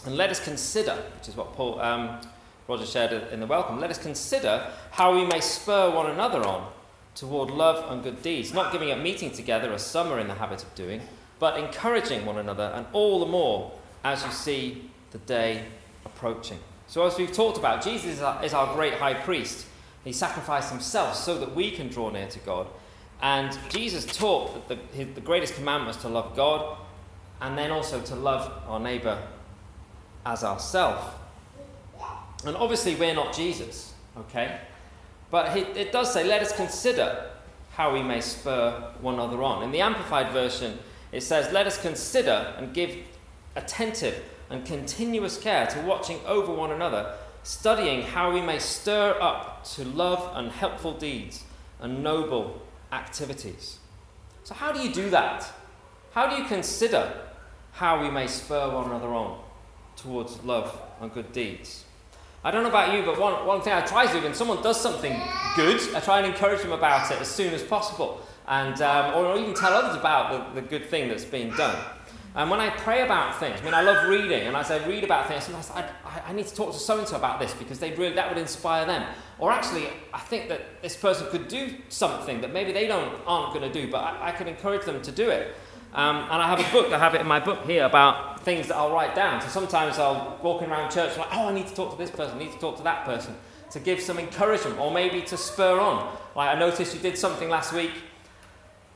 And 0.05 0.15
let 0.15 0.29
us 0.29 0.41
consider, 0.41 0.95
which 1.19 1.27
is 1.27 1.35
what 1.35 1.53
Paul. 1.53 1.81
Um, 1.81 2.21
Roger 2.67 2.85
shared 2.85 3.31
in 3.31 3.39
the 3.39 3.45
welcome, 3.45 3.79
let 3.79 3.91
us 3.91 3.97
consider 3.97 4.71
how 4.91 5.13
we 5.15 5.25
may 5.25 5.39
spur 5.39 5.89
one 5.91 6.09
another 6.09 6.43
on 6.43 6.67
toward 7.13 7.51
love 7.51 7.91
and 7.91 8.03
good 8.03 8.21
deeds, 8.21 8.53
not 8.53 8.71
giving 8.71 8.91
up 8.91 8.99
meeting 8.99 9.31
together 9.31 9.71
as 9.73 9.85
some 9.85 10.11
are 10.11 10.19
in 10.19 10.27
the 10.27 10.33
habit 10.33 10.63
of 10.63 10.73
doing, 10.75 11.01
but 11.39 11.59
encouraging 11.59 12.25
one 12.25 12.37
another, 12.37 12.71
and 12.75 12.85
all 12.91 13.19
the 13.19 13.25
more 13.25 13.71
as 14.03 14.23
you 14.23 14.31
see 14.31 14.89
the 15.11 15.17
day 15.19 15.63
approaching. 16.05 16.59
So, 16.87 17.05
as 17.05 17.17
we've 17.17 17.31
talked 17.31 17.57
about, 17.57 17.83
Jesus 17.83 18.19
is 18.43 18.53
our, 18.53 18.73
great 18.75 18.93
high 18.95 19.13
priest. 19.13 19.65
He 20.03 20.11
sacrificed 20.11 20.71
himself 20.71 21.15
so 21.15 21.37
that 21.39 21.55
we 21.55 21.71
can 21.71 21.87
draw 21.87 22.09
near 22.09 22.27
to 22.27 22.39
God. 22.39 22.67
And 23.21 23.57
Jesus 23.69 24.05
taught 24.05 24.67
that 24.69 24.91
the, 24.93 25.03
the 25.03 25.21
greatest 25.21 25.55
commandment 25.55 25.95
was 25.95 25.97
to 26.03 26.09
love 26.09 26.35
God 26.35 26.77
and 27.41 27.57
then 27.57 27.71
also 27.71 28.01
to 28.01 28.15
love 28.15 28.51
our 28.67 28.79
neighbour 28.79 29.21
as 30.25 30.43
ourselves. 30.43 31.05
And 32.45 32.55
obviously, 32.55 32.95
we're 32.95 33.15
not 33.15 33.33
Jesus, 33.33 33.93
okay? 34.17 34.59
But 35.31 35.57
it 35.57 35.91
does 35.91 36.13
say, 36.13 36.23
let 36.23 36.41
us 36.41 36.55
consider 36.55 37.31
how 37.71 37.93
we 37.93 38.03
may 38.03 38.21
spur 38.21 38.93
one 39.01 39.15
another 39.15 39.43
on. 39.43 39.63
In 39.63 39.71
the 39.71 39.81
Amplified 39.81 40.31
Version, 40.31 40.77
it 41.11 41.21
says, 41.21 41.51
let 41.51 41.67
us 41.67 41.81
consider 41.81 42.53
and 42.57 42.73
give 42.73 42.95
attentive 43.55 44.23
and 44.49 44.65
continuous 44.65 45.37
care 45.37 45.65
to 45.67 45.81
watching 45.81 46.19
over 46.25 46.53
one 46.53 46.71
another, 46.71 47.15
studying 47.43 48.03
how 48.03 48.31
we 48.31 48.41
may 48.41 48.59
stir 48.59 49.17
up 49.19 49.63
to 49.63 49.83
love 49.83 50.31
and 50.35 50.51
helpful 50.51 50.93
deeds 50.93 51.43
and 51.79 52.03
noble 52.03 52.61
activities. 52.91 53.79
So, 54.43 54.53
how 54.53 54.71
do 54.71 54.79
you 54.79 54.93
do 54.93 55.09
that? 55.09 55.51
How 56.13 56.29
do 56.29 56.41
you 56.41 56.47
consider 56.47 57.11
how 57.73 58.01
we 58.01 58.09
may 58.09 58.27
spur 58.27 58.69
one 58.69 58.85
another 58.85 59.07
on 59.07 59.41
towards 59.97 60.41
love 60.43 60.79
and 61.01 61.13
good 61.13 61.33
deeds? 61.33 61.83
I 62.45 62.51
don't 62.51 62.61
know 62.61 62.69
about 62.69 62.93
you, 62.93 63.03
but 63.03 63.19
one, 63.19 63.43
one 63.47 63.61
thing 63.61 63.73
I 63.73 63.81
try 63.81 64.05
to 64.05 64.13
do 64.13 64.21
when 64.21 64.35
someone 64.35 64.61
does 64.61 64.79
something 64.79 65.19
good, 65.55 65.81
I 65.95 65.99
try 65.99 66.19
and 66.19 66.27
encourage 66.27 66.61
them 66.61 66.73
about 66.73 67.09
it 67.09 67.19
as 67.19 67.27
soon 67.27 67.55
as 67.55 67.63
possible, 67.63 68.21
and 68.47 68.79
um, 68.83 69.15
or 69.15 69.35
even 69.35 69.55
tell 69.55 69.73
others 69.73 69.97
about 69.97 70.53
the, 70.53 70.61
the 70.61 70.67
good 70.67 70.85
thing 70.85 71.09
that's 71.09 71.25
being 71.25 71.49
done. 71.55 71.75
And 72.35 72.51
when 72.51 72.59
I 72.59 72.69
pray 72.69 73.01
about 73.01 73.39
things, 73.39 73.59
I 73.59 73.65
mean, 73.65 73.73
I 73.73 73.81
love 73.81 74.07
reading, 74.07 74.45
and 74.45 74.55
as 74.55 74.69
I 74.69 74.85
read 74.85 75.03
about 75.03 75.27
things, 75.27 75.45
sometimes 75.45 75.71
I, 75.71 75.89
I, 76.05 76.21
I 76.27 76.33
need 76.33 76.45
to 76.45 76.53
talk 76.53 76.71
to 76.73 76.77
so 76.77 76.99
and 76.99 77.07
so 77.07 77.15
about 77.15 77.39
this 77.39 77.51
because 77.55 77.79
they 77.79 77.95
really 77.95 78.13
that 78.13 78.29
would 78.29 78.37
inspire 78.37 78.85
them. 78.85 79.07
Or 79.39 79.51
actually, 79.51 79.87
I 80.13 80.19
think 80.19 80.47
that 80.49 80.83
this 80.83 80.95
person 80.95 81.25
could 81.31 81.47
do 81.47 81.73
something 81.89 82.41
that 82.41 82.53
maybe 82.53 82.71
they 82.71 82.85
don't 82.85 83.11
aren't 83.25 83.55
going 83.55 83.71
to 83.71 83.81
do, 83.81 83.89
but 83.91 84.03
I, 84.03 84.27
I 84.27 84.31
could 84.33 84.47
encourage 84.47 84.85
them 84.85 85.01
to 85.01 85.11
do 85.11 85.31
it. 85.31 85.55
Um, 85.95 86.17
and 86.17 86.41
I 86.43 86.47
have 86.47 86.59
a 86.59 86.71
book, 86.71 86.93
I 86.93 86.99
have 86.99 87.15
it 87.15 87.21
in 87.21 87.27
my 87.27 87.39
book 87.39 87.65
here 87.65 87.85
about 87.85 88.34
things 88.45 88.67
that 88.67 88.77
I'll 88.77 88.93
write 88.93 89.15
down. 89.15 89.41
So 89.41 89.47
sometimes 89.47 89.97
I'll 89.97 90.39
walking 90.41 90.69
around 90.69 90.91
church 90.91 91.17
like, 91.17 91.27
oh, 91.33 91.49
I 91.49 91.53
need 91.53 91.67
to 91.67 91.75
talk 91.75 91.91
to 91.91 91.97
this 91.97 92.11
person, 92.11 92.37
I 92.37 92.39
need 92.39 92.53
to 92.53 92.59
talk 92.59 92.77
to 92.77 92.83
that 92.83 93.03
person, 93.03 93.35
to 93.71 93.79
give 93.79 93.99
some 93.99 94.19
encouragement 94.19 94.79
or 94.79 94.91
maybe 94.91 95.21
to 95.23 95.35
spur 95.35 95.79
on. 95.79 96.15
Like 96.35 96.55
I 96.55 96.59
noticed 96.59 96.93
you 96.93 97.01
did 97.01 97.17
something 97.17 97.49
last 97.49 97.73
week. 97.73 97.91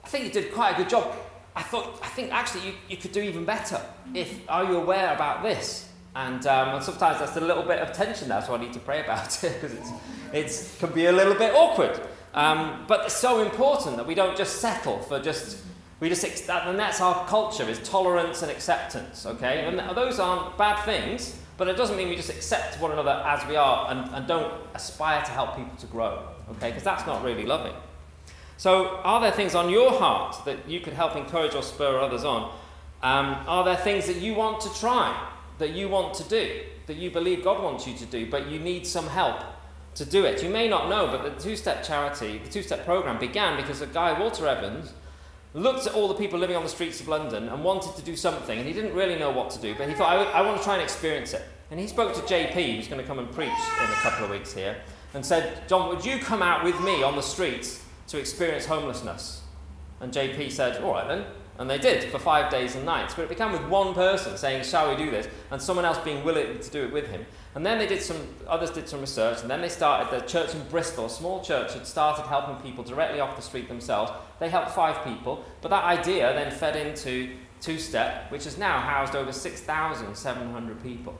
I 0.04 0.08
think 0.08 0.26
you 0.26 0.32
did 0.32 0.54
quite 0.54 0.76
a 0.76 0.78
good 0.78 0.90
job. 0.90 1.14
I 1.56 1.64
thought, 1.64 2.00
I 2.02 2.08
think 2.08 2.32
actually 2.32 2.68
you, 2.68 2.74
you 2.88 2.98
could 2.98 3.12
do 3.12 3.22
even 3.22 3.44
better. 3.44 3.82
If 4.14 4.40
are 4.48 4.64
you 4.64 4.78
aware 4.78 5.14
about 5.14 5.44
this? 5.44 5.90
And, 6.16 6.46
um, 6.48 6.76
and 6.76 6.84
sometimes 6.84 7.20
that's 7.20 7.36
a 7.36 7.42
little 7.42 7.64
bit 7.64 7.80
of 7.80 7.92
tension 7.94 8.30
there, 8.30 8.42
so 8.42 8.56
I 8.56 8.58
need 8.60 8.74
to 8.74 8.80
pray 8.80 9.04
about 9.04 9.44
it 9.44 9.54
because 9.62 9.74
it's, 9.76 9.92
it's 10.32 10.80
can 10.80 10.92
be 10.94 11.08
a 11.08 11.12
little 11.12 11.36
bit 11.36 11.54
awkward. 11.54 12.00
Um, 12.34 12.86
but 12.88 13.06
it's 13.06 13.16
so 13.16 13.42
important 13.42 13.98
that 13.98 14.06
we 14.06 14.14
don't 14.16 14.38
just 14.38 14.58
settle 14.58 15.00
for 15.00 15.20
just 15.20 15.58
we 16.00 16.08
just 16.08 16.48
that, 16.48 16.68
and 16.68 16.80
that's 16.80 17.02
our 17.02 17.28
culture 17.28 17.68
is 17.68 17.80
tolerance 17.80 18.42
and 18.42 18.52
acceptance, 18.52 19.26
okay? 19.26 19.66
And 19.66 19.80
those 19.98 20.20
aren't 20.20 20.58
bad 20.58 20.84
things, 20.86 21.38
but 21.58 21.68
it 21.68 21.76
doesn't 21.76 21.98
mean 21.98 22.08
we 22.08 22.16
just 22.16 22.30
accept 22.30 22.80
one 22.80 22.92
another 22.92 23.22
as 23.26 23.46
we 23.48 23.58
are 23.58 23.92
and, 23.92 24.10
and 24.16 24.26
don't 24.26 24.54
aspire 24.74 25.22
to 25.26 25.32
help 25.32 25.58
people 25.58 25.76
to 25.78 25.88
grow, 25.88 26.24
okay? 26.52 26.70
Because 26.70 26.84
that's 26.84 27.06
not 27.06 27.24
really 27.24 27.46
loving. 27.46 27.74
So, 28.56 28.98
are 29.04 29.22
there 29.22 29.32
things 29.32 29.56
on 29.56 29.70
your 29.70 29.92
heart 29.92 30.46
that 30.46 30.70
you 30.70 30.80
could 30.80 30.94
help 30.94 31.16
encourage 31.16 31.54
or 31.54 31.64
spur 31.64 32.00
others 32.00 32.24
on? 32.24 32.52
Um, 33.02 33.38
are 33.48 33.64
there 33.64 33.78
things 33.78 34.08
that 34.08 34.18
you 34.18 34.34
want 34.34 34.62
to 34.62 34.74
try, 34.80 35.30
that 35.58 35.72
you 35.72 35.90
want 35.90 36.14
to 36.16 36.24
do, 36.24 36.62
that 36.88 36.96
you 36.96 37.12
believe 37.12 37.44
God 37.44 37.64
wants 37.64 37.88
you 37.88 37.94
to 37.96 38.06
do, 38.06 38.30
but 38.30 38.48
you 38.48 38.60
need 38.60 38.88
some 38.88 39.08
help 39.08 39.42
to 39.96 40.06
do 40.06 40.26
it? 40.26 40.44
You 40.44 40.50
may 40.50 40.68
not 40.70 40.90
know, 40.90 41.08
but 41.08 41.24
the 41.24 41.42
two 41.42 41.56
step 41.56 41.84
charity, 41.84 42.38
the 42.38 42.50
two 42.50 42.62
step 42.62 42.86
program 42.86 43.20
began 43.20 43.58
because 43.58 43.82
a 43.82 43.88
guy, 43.88 44.18
Walter 44.18 44.48
Evans, 44.48 44.94
looked 45.54 45.88
at 45.88 45.94
all 45.94 46.08
the 46.08 46.14
people 46.14 46.40
living 46.40 46.56
on 46.56 46.64
the 46.64 46.70
streets 46.70 47.00
of 47.00 47.08
London 47.08 47.50
and 47.50 47.64
wanted 47.64 47.96
to 47.96 48.02
do 48.02 48.16
something, 48.16 48.58
and 48.58 48.68
he 48.68 48.74
didn't 48.74 48.94
really 48.94 49.18
know 49.18 49.32
what 49.32 49.50
to 49.52 49.60
do, 49.60 49.74
but 49.76 49.90
he 49.90 49.96
thought, 49.96 50.16
I, 50.16 50.24
I 50.24 50.42
want 50.42 50.58
to 50.58 50.64
try 50.64 50.76
and 50.76 50.84
experience 50.84 51.34
it. 51.34 51.44
And 51.72 51.80
he 51.80 51.88
spoke 51.88 52.14
to 52.16 52.22
JP, 52.22 52.76
who's 52.76 52.88
going 52.88 53.02
to 53.02 53.08
come 53.08 53.20
and 53.20 53.32
preach 53.32 53.50
in 53.50 53.90
a 53.90 53.96
couple 54.02 54.26
of 54.26 54.32
weeks 54.32 54.54
here, 54.54 54.78
and 55.14 55.26
said, 55.26 55.68
John, 55.68 55.90
would 55.90 56.06
you 56.06 56.20
come 56.20 56.42
out 56.42 56.64
with 56.64 56.80
me 56.82 57.04
on 57.04 57.16
the 57.16 57.22
streets 57.22 57.84
to 58.08 58.20
experience 58.20 58.66
homelessness? 58.66 59.42
And 60.00 60.14
JP 60.14 60.52
said, 60.52 60.82
All 60.84 60.94
right 60.94 61.08
then. 61.08 61.26
And 61.58 61.70
they 61.70 61.78
did 61.78 62.06
for 62.06 62.20
five 62.20 62.50
days 62.50 62.76
and 62.76 62.86
nights. 62.86 63.14
But 63.16 63.24
it 63.24 63.30
began 63.30 63.52
with 63.52 63.64
one 63.68 63.94
person 63.94 64.38
saying, 64.38 64.64
Shall 64.64 64.90
we 64.90 65.04
do 65.04 65.12
this? 65.12 65.28
And 65.52 65.62
someone 65.62 65.86
else 65.86 65.98
being 66.00 66.24
willing 66.24 66.60
to 66.60 66.70
do 66.70 66.84
it 66.84 66.94
with 66.94 67.10
him. 67.10 67.26
And 67.56 67.66
then 67.66 67.80
they 67.80 67.88
did 67.88 68.02
some, 68.02 68.18
others 68.48 68.70
did 68.70 68.88
some 68.88 69.02
research, 69.02 69.42
and 69.42 69.50
then 69.50 69.62
they 69.62 69.70
started, 69.70 70.16
the 70.16 70.26
church 70.26 70.54
in 70.54 70.62
Bristol, 70.70 71.06
a 71.06 71.10
small 71.10 71.42
church, 71.42 71.74
had 71.74 71.88
started 71.88 72.24
helping 72.24 72.56
people 72.58 72.84
directly 72.84 73.20
off 73.20 73.36
the 73.36 73.42
street 73.42 73.68
themselves. 73.68 74.12
They 74.40 74.50
helped 74.50 74.72
five 74.72 75.04
people, 75.04 75.44
but 75.62 75.70
that 75.70 75.84
idea 75.84 76.32
then 76.34 76.52
fed 76.52 76.76
into 76.76 77.36
Two 77.60 77.80
Step, 77.80 78.32
which 78.32 78.44
has 78.44 78.58
now 78.58 78.80
housed 78.80 79.16
over 79.16 79.32
6,700 79.32 80.84
people. 80.84 81.18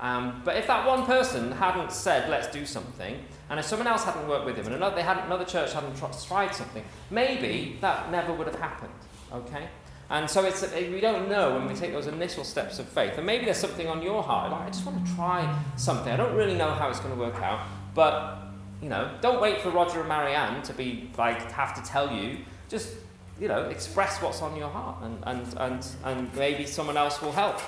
Um, 0.00 0.42
but 0.44 0.56
if 0.56 0.66
that 0.66 0.86
one 0.86 1.06
person 1.06 1.52
hadn't 1.52 1.92
said, 1.92 2.28
let's 2.28 2.48
do 2.48 2.66
something, 2.66 3.22
and 3.48 3.60
if 3.60 3.66
someone 3.66 3.86
else 3.86 4.04
hadn't 4.04 4.26
worked 4.26 4.46
with 4.46 4.56
him, 4.56 4.66
and 4.66 4.74
another, 4.74 4.96
they 4.96 5.02
hadn't, 5.02 5.26
another 5.26 5.44
church 5.44 5.72
hadn't 5.72 5.96
tried 6.26 6.54
something, 6.54 6.82
maybe 7.10 7.76
that 7.80 8.10
never 8.10 8.32
would 8.32 8.46
have 8.46 8.58
happened. 8.58 8.92
Okay? 9.32 9.68
And 10.10 10.28
so 10.28 10.44
it's, 10.44 10.62
we 10.74 11.00
don't 11.00 11.28
know 11.28 11.54
when 11.54 11.68
we 11.68 11.74
take 11.74 11.92
those 11.92 12.08
initial 12.08 12.42
steps 12.42 12.80
of 12.80 12.88
faith. 12.88 13.16
And 13.16 13.24
maybe 13.24 13.44
there's 13.44 13.58
something 13.58 13.86
on 13.86 14.02
your 14.02 14.24
heart, 14.24 14.50
like, 14.50 14.62
I 14.62 14.66
just 14.66 14.84
want 14.84 15.06
to 15.06 15.14
try 15.14 15.62
something. 15.76 16.12
I 16.12 16.16
don't 16.16 16.34
really 16.34 16.56
know 16.56 16.72
how 16.72 16.90
it's 16.90 16.98
going 16.98 17.14
to 17.14 17.20
work 17.20 17.40
out, 17.40 17.60
but, 17.94 18.38
you 18.82 18.88
know, 18.88 19.08
don't 19.20 19.40
wait 19.40 19.60
for 19.60 19.70
Roger 19.70 20.00
and 20.00 20.08
Marianne 20.08 20.62
to 20.62 20.72
be, 20.72 21.08
like, 21.16 21.40
have 21.52 21.80
to 21.80 21.88
tell 21.88 22.12
you. 22.12 22.38
Just, 22.68 22.94
you 23.40 23.46
know, 23.46 23.62
express 23.64 24.20
what's 24.20 24.42
on 24.42 24.56
your 24.56 24.68
heart, 24.68 24.96
and, 25.02 25.18
and, 25.26 25.54
and, 25.58 25.86
and 26.04 26.34
maybe 26.34 26.66
someone 26.66 26.96
else 26.96 27.22
will 27.22 27.32
help. 27.32 27.60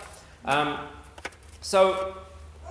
Um, 0.44 0.80
so, 1.60 2.16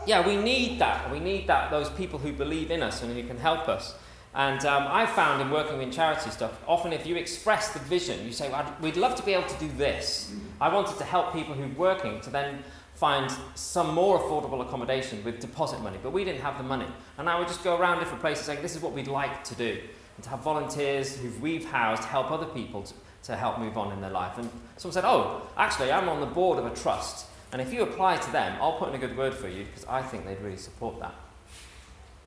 yeah, 0.05 0.28
we 0.28 0.36
need 0.36 0.80
that. 0.80 1.09
We 1.09 1.22
need 1.22 1.47
that, 1.47 1.72
those 1.72 1.89
people 1.91 2.19
who 2.19 2.34
believe 2.34 2.72
in 2.72 2.84
us 2.84 3.01
and 3.03 3.15
who 3.15 3.26
can 3.26 3.38
help 3.38 3.69
us. 3.69 3.95
And 4.34 4.66
um, 4.66 4.88
I've 4.88 5.10
found 5.10 5.42
in 5.42 5.50
working 5.50 5.82
in 5.82 5.92
charity 5.92 6.30
stuff, 6.30 6.58
often 6.66 6.94
if 6.94 7.06
you 7.06 7.18
express 7.18 7.74
the 7.74 7.80
vision, 7.80 8.26
you 8.26 8.32
say, 8.32 8.50
well, 8.50 8.76
we'd 8.82 8.96
love 8.96 9.16
to 9.16 9.24
be 9.24 9.34
able 9.34 9.48
to 9.50 9.60
do 9.60 9.70
this. 9.78 10.34
I 10.62 10.74
wanted 10.74 10.98
to 11.00 11.04
help 11.04 11.34
people 11.34 11.54
who 11.54 11.64
are 11.64 11.78
working 11.78 12.22
to 12.22 12.30
then 12.30 12.64
find 12.96 13.30
some 13.56 13.94
more 13.94 14.20
affordable 14.20 14.62
accommodation 14.62 15.22
with 15.26 15.40
deposit 15.42 15.82
money, 15.82 15.98
but 16.02 16.14
we 16.14 16.24
didn't 16.24 16.42
have 16.42 16.58
the 16.58 16.64
money. 16.64 16.86
And 17.18 17.28
I 17.28 17.38
would 17.38 17.48
just 17.48 17.64
go 17.64 17.78
around 17.78 18.00
different 18.00 18.22
places 18.22 18.46
saying, 18.46 18.62
this 18.62 18.76
is 18.76 18.82
what 18.82 18.94
we'd 18.94 19.08
like 19.08 19.44
to 19.46 19.56
do. 19.56 19.80
And 20.16 20.24
to 20.24 20.30
have 20.30 20.40
volunteers 20.40 21.18
who 21.18 21.30
we've 21.42 21.66
housed 21.66 22.04
help 22.04 22.32
other 22.32 22.46
people 22.46 22.84
to, 22.84 22.94
to 23.24 23.36
help 23.36 23.60
move 23.60 23.78
on 23.78 23.92
in 23.92 24.00
their 24.00 24.12
life. 24.12 24.38
And 24.38 24.50
someone 24.78 24.94
said, 24.94 25.04
oh, 25.04 25.42
actually, 25.58 25.92
I'm 25.92 26.08
on 26.08 26.22
the 26.22 26.26
board 26.26 26.58
of 26.58 26.66
a 26.66 26.76
trust. 26.76 27.26
And 27.52 27.62
if 27.62 27.74
you 27.74 27.84
apply 27.84 28.16
to 28.16 28.32
them, 28.32 28.58
I'll 28.62 28.78
put 28.78 28.90
in 28.90 28.96
a 28.96 28.98
good 28.98 29.18
word 29.18 29.34
for 29.34 29.50
you 29.50 29.66
because 29.66 29.84
I 29.86 30.02
think 30.02 30.26
they'd 30.26 30.40
really 30.40 30.56
support 30.56 31.00
that. 31.02 31.16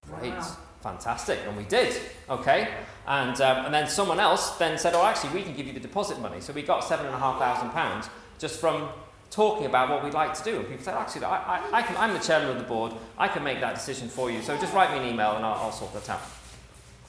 Great. 0.07 0.33
Wow 0.33 0.57
fantastic, 0.85 1.41
and 1.49 1.57
we 1.57 1.65
did, 1.65 1.99
okay? 2.29 2.69
And, 3.07 3.41
um, 3.41 3.65
and 3.65 3.75
then 3.75 3.89
someone 3.89 4.21
else 4.21 4.51
then 4.59 4.77
said, 4.77 4.93
oh, 4.95 5.05
actually, 5.05 5.31
we 5.31 5.43
can 5.43 5.55
give 5.57 5.67
you 5.67 5.73
the 5.73 5.81
deposit 5.81 6.21
money. 6.21 6.43
So 6.43 6.53
we 6.53 6.63
got 6.63 6.85
seven 6.85 7.07
and 7.07 7.15
a 7.15 7.19
half 7.19 7.39
thousand 7.39 7.71
pounds 7.71 8.11
just 8.39 8.61
from 8.61 8.91
talking 9.31 9.65
about 9.67 9.89
what 9.89 10.05
we'd 10.05 10.13
like 10.13 10.35
to 10.35 10.45
do. 10.45 10.59
And 10.59 10.69
people 10.69 10.85
said, 10.85 10.95
actually, 10.95 11.25
I, 11.25 11.57
I, 11.57 11.79
I, 11.79 11.83
can, 11.83 11.97
I'm 11.97 12.13
the 12.13 12.21
chairman 12.21 12.51
of 12.51 12.59
the 12.59 12.69
board, 12.69 12.93
I 13.17 13.29
can 13.29 13.43
make 13.43 13.61
that 13.63 13.75
decision 13.75 14.09
for 14.09 14.31
you. 14.31 14.43
So 14.43 14.57
just 14.59 14.75
write 14.75 14.93
me 14.93 14.99
an 14.99 15.13
email 15.13 15.37
and 15.37 15.45
I'll, 15.45 15.55
I'll 15.55 15.73
sort 15.73 15.95
that 15.95 16.09
out. 16.11 16.21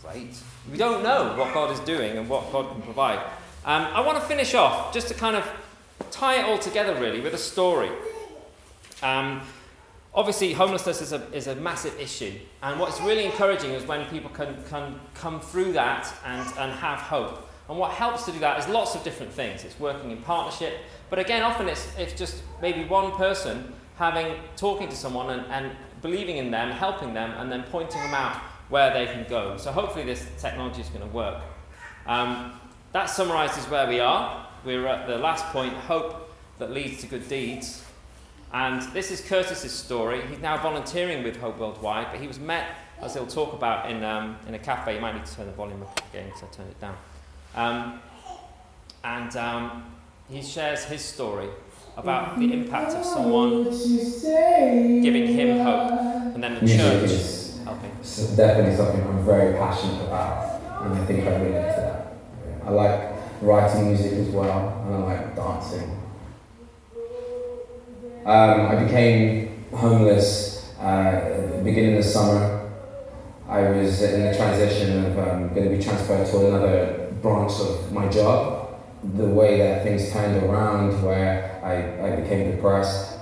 Great. 0.02 0.38
We 0.72 0.78
don't 0.78 1.04
know 1.04 1.36
what 1.38 1.54
God 1.54 1.72
is 1.72 1.80
doing 1.82 2.18
and 2.18 2.30
what 2.30 2.52
God 2.54 2.72
can 2.72 2.82
provide. 2.82 3.20
Um, 3.66 3.84
I 3.94 4.00
want 4.00 4.18
to 4.18 4.26
finish 4.26 4.54
off 4.54 4.94
just 4.94 5.10
to 5.10 5.14
kind 5.14 5.36
of 5.36 5.46
tie 6.12 6.40
it 6.40 6.46
all 6.46 6.60
together, 6.60 6.96
really, 6.96 7.20
with 7.20 7.34
a 7.34 7.38
story. 7.38 7.90
Um, 9.04 9.42
obviously, 10.16 10.54
homelessness 10.54 11.02
is 11.02 11.12
a, 11.12 11.22
is 11.34 11.48
a 11.48 11.56
massive 11.56 12.00
issue. 12.00 12.34
And 12.64 12.80
what's 12.80 13.00
really 13.02 13.26
encouraging 13.26 13.72
is 13.72 13.86
when 13.86 14.06
people 14.08 14.32
can, 14.32 14.58
can 14.70 15.00
come 15.14 15.40
through 15.40 15.74
that 15.74 16.12
and, 16.26 16.48
and 16.58 16.72
have 16.72 17.00
hope. 17.00 17.50
And 17.68 17.78
what 17.78 17.92
helps 17.92 18.26
to 18.26 18.32
do 18.32 18.40
that 18.40 18.60
is 18.60 18.68
lots 18.68 18.96
of 18.96 19.04
different 19.04 19.32
things. 19.32 19.64
It's 19.64 19.80
working 19.80 20.12
in 20.12 20.18
partnership, 20.18 20.78
but 21.10 21.20
again, 21.20 21.44
often 21.44 21.68
it's, 21.68 21.88
it's 21.98 22.14
just 22.14 22.42
maybe 22.62 22.86
one 22.86 23.12
person 23.12 23.74
having 23.98 24.36
talking 24.56 24.88
to 24.90 24.96
someone 24.96 25.30
and, 25.32 25.46
and 25.52 25.72
believing 26.02 26.38
in 26.38 26.52
them, 26.52 26.70
helping 26.72 27.14
them, 27.14 27.32
and 27.38 27.52
then 27.52 27.64
pointing 27.64 28.02
them 28.02 28.14
out 28.14 28.36
where 28.70 28.94
they 28.94 29.06
can 29.06 29.26
go. 29.30 29.58
So 29.58 29.72
hopefully 29.72 30.06
this 30.06 30.28
technology 30.40 30.82
is 30.82 30.90
going 30.90 31.08
to 31.08 31.14
work. 31.14 31.42
Um, 32.06 32.60
that 32.92 33.06
summarizes 33.06 33.66
where 33.66 33.88
we 33.88 34.00
are. 34.00 34.48
We're 34.64 34.88
at 34.88 35.08
the 35.08 35.18
last 35.18 35.46
point 35.46 35.74
hope 35.74 36.34
that 36.60 36.72
leads 36.72 37.02
to 37.02 37.08
good 37.08 37.28
deeds. 37.28 37.85
And 38.54 38.82
this 38.94 39.12
is 39.12 39.22
Curtis's 39.22 39.72
story. 39.74 40.22
He's 40.28 40.40
now 40.40 40.58
volunteering 40.58 41.24
with 41.24 41.38
Hope 41.38 41.58
Worldwide, 41.60 42.08
but 42.12 42.22
he 42.22 42.28
was 42.28 42.40
met, 42.40 42.66
as 43.02 43.14
he'll 43.14 43.28
talk 43.28 43.54
about, 43.54 43.90
in, 43.92 44.04
um, 44.04 44.38
in 44.48 44.54
a 44.56 44.60
cafe. 44.60 44.96
You 44.96 45.02
might 45.02 45.16
need 45.16 45.26
to 45.26 45.36
turn 45.36 45.46
the 45.48 45.52
volume 45.52 45.82
up 45.82 46.00
again 46.10 46.26
because 46.28 46.44
I 46.44 46.48
turned 46.56 46.70
it 46.70 46.80
down. 46.80 46.96
Um, 47.56 48.00
and 49.04 49.36
um, 49.36 49.84
he 50.30 50.42
shares 50.42 50.86
his 50.86 51.02
story 51.02 51.50
about 51.98 52.38
the 52.40 52.52
impact 52.54 52.94
of 52.94 53.06
someone 53.06 53.66
giving 55.04 55.28
him 55.28 55.60
hope, 55.60 55.92
and 56.36 56.44
then 56.44 56.56
the 56.56 56.68
church 56.78 57.04
is 57.12 57.60
helping. 57.64 57.92
s- 58.02 58.36
definitely 58.36 58.76
something 58.76 59.02
I'm 59.06 59.24
very 59.26 59.54
passionate 59.58 60.02
about, 60.06 60.62
and 60.82 60.94
I 60.94 61.06
think 61.06 61.26
I 61.26 61.36
relate 61.40 61.76
to 61.76 61.82
that. 61.82 62.14
I 62.66 62.70
like 62.72 63.14
writing 63.42 63.88
music 63.88 64.14
as 64.14 64.28
well, 64.30 64.84
and 64.86 64.96
I 64.96 65.00
like 65.00 65.36
dancing. 65.36 66.02
Um, 68.26 68.62
I 68.66 68.84
became 68.84 69.66
homeless 69.72 70.74
uh, 70.80 71.62
beginning 71.64 72.00
of 72.00 72.04
summer. 72.04 72.72
I 73.48 73.70
was 73.70 74.02
in 74.02 74.32
the 74.32 74.36
transition 74.36 75.06
of 75.06 75.20
um, 75.20 75.54
going 75.54 75.70
to 75.70 75.78
be 75.78 75.84
transferred 75.84 76.26
to 76.26 76.48
another 76.48 77.14
branch 77.22 77.52
of 77.60 77.92
my 77.92 78.08
job. 78.10 78.82
The 79.04 79.28
way 79.28 79.60
that 79.60 79.84
things 79.84 80.12
turned 80.12 80.44
around, 80.44 81.04
where 81.04 81.62
I, 81.64 82.14
I 82.14 82.16
became 82.20 82.50
depressed, 82.50 83.20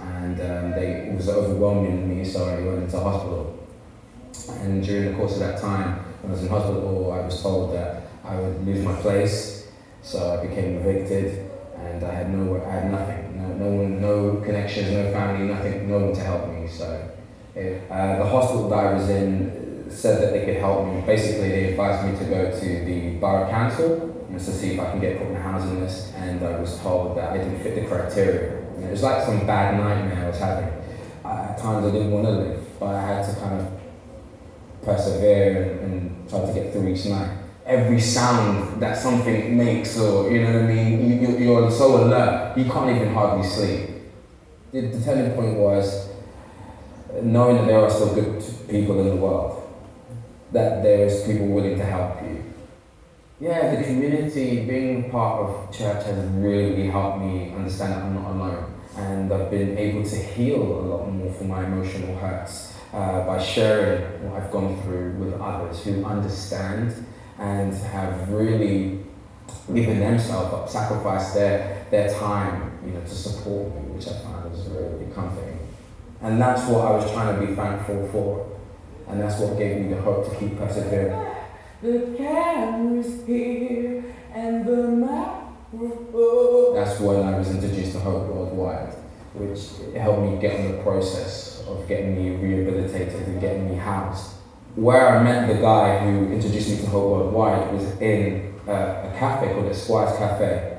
and 0.00 0.40
um, 0.40 0.70
they, 0.70 1.08
it 1.10 1.14
was 1.14 1.28
overwhelming 1.28 2.08
me, 2.08 2.24
so 2.24 2.48
I 2.48 2.62
went 2.62 2.84
into 2.84 2.98
hospital. 2.98 3.68
And 4.62 4.82
during 4.82 5.12
the 5.12 5.18
course 5.18 5.34
of 5.34 5.40
that 5.40 5.60
time, 5.60 5.98
when 6.22 6.32
I 6.32 6.34
was 6.34 6.42
in 6.42 6.48
hospital, 6.48 7.12
I 7.12 7.20
was 7.26 7.42
told 7.42 7.74
that 7.74 8.04
I 8.24 8.36
would 8.36 8.66
lose 8.66 8.82
my 8.82 8.94
place, 9.02 9.68
so 10.00 10.38
I 10.38 10.46
became 10.46 10.76
evicted, 10.78 11.50
and 11.76 12.02
I 12.02 12.14
had 12.14 12.30
no, 12.30 12.64
I 12.64 12.70
had 12.70 12.90
nothing, 12.90 13.25
no, 13.58 13.66
one, 13.66 14.00
no 14.00 14.40
connections, 14.44 14.90
no 14.90 15.12
family, 15.12 15.46
nothing, 15.46 15.88
no 15.88 15.98
one 15.98 16.14
to 16.14 16.20
help 16.20 16.48
me. 16.48 16.68
So, 16.68 16.84
uh, 17.56 18.18
the 18.18 18.26
hospital 18.26 18.68
that 18.68 18.78
I 18.78 18.94
was 18.94 19.08
in 19.08 19.90
said 19.90 20.20
that 20.22 20.32
they 20.32 20.44
could 20.44 20.56
help 20.56 20.86
me. 20.86 21.00
Basically, 21.06 21.48
they 21.48 21.70
advised 21.70 22.06
me 22.06 22.18
to 22.18 22.24
go 22.24 22.50
to 22.50 22.84
the 22.84 23.16
borough 23.18 23.48
council 23.48 24.26
just 24.32 24.46
to 24.46 24.52
see 24.52 24.74
if 24.74 24.80
I 24.80 24.90
can 24.90 25.00
get 25.00 25.18
put 25.18 25.28
on 25.28 25.36
a 25.36 25.40
housing 25.40 25.80
list, 25.80 26.14
and 26.14 26.44
I 26.44 26.58
was 26.58 26.78
told 26.80 27.16
that 27.16 27.32
I 27.32 27.38
didn't 27.38 27.62
fit 27.62 27.74
the 27.74 27.86
criteria. 27.86 28.62
It 28.78 28.90
was 28.90 29.02
like 29.02 29.24
some 29.24 29.46
bad 29.46 29.78
nightmare 29.78 30.24
I 30.24 30.28
was 30.28 30.38
having. 30.38 30.68
Uh, 31.24 31.48
at 31.50 31.58
times 31.58 31.86
I 31.86 31.90
didn't 31.90 32.10
want 32.10 32.26
to 32.26 32.32
live, 32.32 32.78
but 32.78 32.94
I 32.94 33.00
had 33.00 33.34
to 33.34 33.40
kind 33.40 33.60
of 33.60 33.80
persevere 34.82 35.62
and, 35.62 35.80
and 35.80 36.28
try 36.28 36.44
to 36.44 36.52
get 36.52 36.72
through 36.72 36.88
each 36.88 37.06
night. 37.06 37.45
Every 37.66 38.00
sound 38.00 38.80
that 38.80 38.96
something 38.96 39.56
makes, 39.56 39.98
or 39.98 40.30
you 40.30 40.42
know 40.42 40.52
what 40.52 40.62
I 40.62 40.66
mean, 40.66 41.10
you, 41.10 41.28
you, 41.28 41.38
you're 41.38 41.70
so 41.70 42.04
alert, 42.04 42.56
you 42.56 42.64
can't 42.64 42.94
even 42.94 43.12
hardly 43.12 43.46
sleep. 43.46 43.90
The, 44.72 44.82
the 44.82 45.04
turning 45.04 45.32
point 45.32 45.56
was 45.56 46.08
knowing 47.22 47.56
that 47.56 47.66
there 47.66 47.80
are 47.80 47.90
still 47.90 48.14
good 48.14 48.42
people 48.68 49.00
in 49.00 49.08
the 49.08 49.16
world, 49.16 49.68
that 50.52 50.82
there 50.82 51.06
is 51.06 51.24
people 51.26 51.48
willing 51.48 51.76
to 51.76 51.84
help 51.84 52.22
you. 52.22 52.44
Yeah, 53.40 53.74
the 53.74 53.82
community, 53.82 54.64
being 54.64 55.10
part 55.10 55.42
of 55.42 55.76
church 55.76 56.06
has 56.06 56.24
really 56.30 56.88
helped 56.88 57.18
me 57.18 57.52
understand 57.52 57.92
that 57.92 58.02
I'm 58.02 58.14
not 58.14 58.30
alone. 58.30 58.74
And 58.96 59.32
I've 59.32 59.50
been 59.50 59.76
able 59.76 60.08
to 60.08 60.16
heal 60.16 60.62
a 60.62 60.82
lot 60.86 61.12
more 61.12 61.30
from 61.34 61.48
my 61.48 61.64
emotional 61.64 62.16
hurts 62.16 62.74
uh, 62.94 63.26
by 63.26 63.42
sharing 63.42 64.00
what 64.24 64.42
I've 64.42 64.50
gone 64.50 64.80
through 64.82 65.12
with 65.18 65.38
others 65.38 65.84
who 65.84 66.02
understand 66.02 66.92
and 66.92 67.06
have 68.26 68.34
really 68.34 68.98
given 69.72 70.00
themselves 70.00 70.52
up, 70.52 70.68
sacrificed 70.68 71.34
their, 71.34 71.86
their 71.90 72.12
time, 72.18 72.78
you 72.84 72.92
know, 72.92 73.00
to 73.00 73.08
support 73.08 73.74
me, 73.74 73.82
which 73.92 74.08
I 74.08 74.12
found 74.20 74.50
was 74.50 74.66
really 74.68 75.12
comforting. 75.14 75.58
And 76.22 76.40
that's 76.40 76.62
what 76.68 76.86
I 76.86 76.90
was 76.92 77.10
trying 77.12 77.38
to 77.38 77.46
be 77.46 77.54
thankful 77.54 78.08
for. 78.08 78.58
And 79.08 79.20
that's 79.20 79.38
what 79.40 79.58
gave 79.58 79.82
me 79.82 79.94
the 79.94 80.00
hope 80.00 80.28
to 80.30 80.36
keep 80.38 80.58
persevering. 80.58 81.34
The 81.82 82.14
camera's 82.16 83.24
here 83.26 84.04
and 84.34 84.66
the 84.66 84.88
microphone. 84.88 86.74
That's 86.74 87.00
when 87.00 87.22
I 87.22 87.38
was 87.38 87.50
introduced 87.50 87.92
to 87.92 88.00
Hope 88.00 88.26
Worldwide, 88.26 88.94
which 89.34 89.60
helped 90.00 90.22
me 90.22 90.40
get 90.40 90.58
on 90.58 90.72
the 90.76 90.82
process 90.82 91.62
of 91.68 91.86
getting 91.86 92.16
me 92.16 92.30
rehabilitated 92.36 93.28
and 93.28 93.40
getting 93.40 93.70
me 93.70 93.76
housed. 93.76 94.35
Where 94.76 95.08
I 95.08 95.22
met 95.24 95.48
the 95.48 95.54
guy 95.54 96.00
who 96.00 96.30
introduced 96.30 96.68
me 96.68 96.76
to 96.76 96.86
Hope 96.88 97.10
Worldwide 97.10 97.72
was 97.72 97.98
in 97.98 98.52
uh, 98.68 99.08
a 99.10 99.14
cafe 99.18 99.54
called 99.54 99.70
Esquire's 99.70 100.18
Cafe 100.18 100.76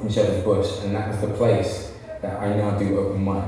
in 0.00 0.08
Shepherd's 0.08 0.42
Bush, 0.42 0.82
and 0.82 0.92
that 0.96 1.06
was 1.06 1.20
the 1.20 1.28
place 1.28 1.92
that 2.20 2.42
I 2.42 2.56
now 2.56 2.76
do 2.76 2.98
open 2.98 3.24
mic. 3.24 3.44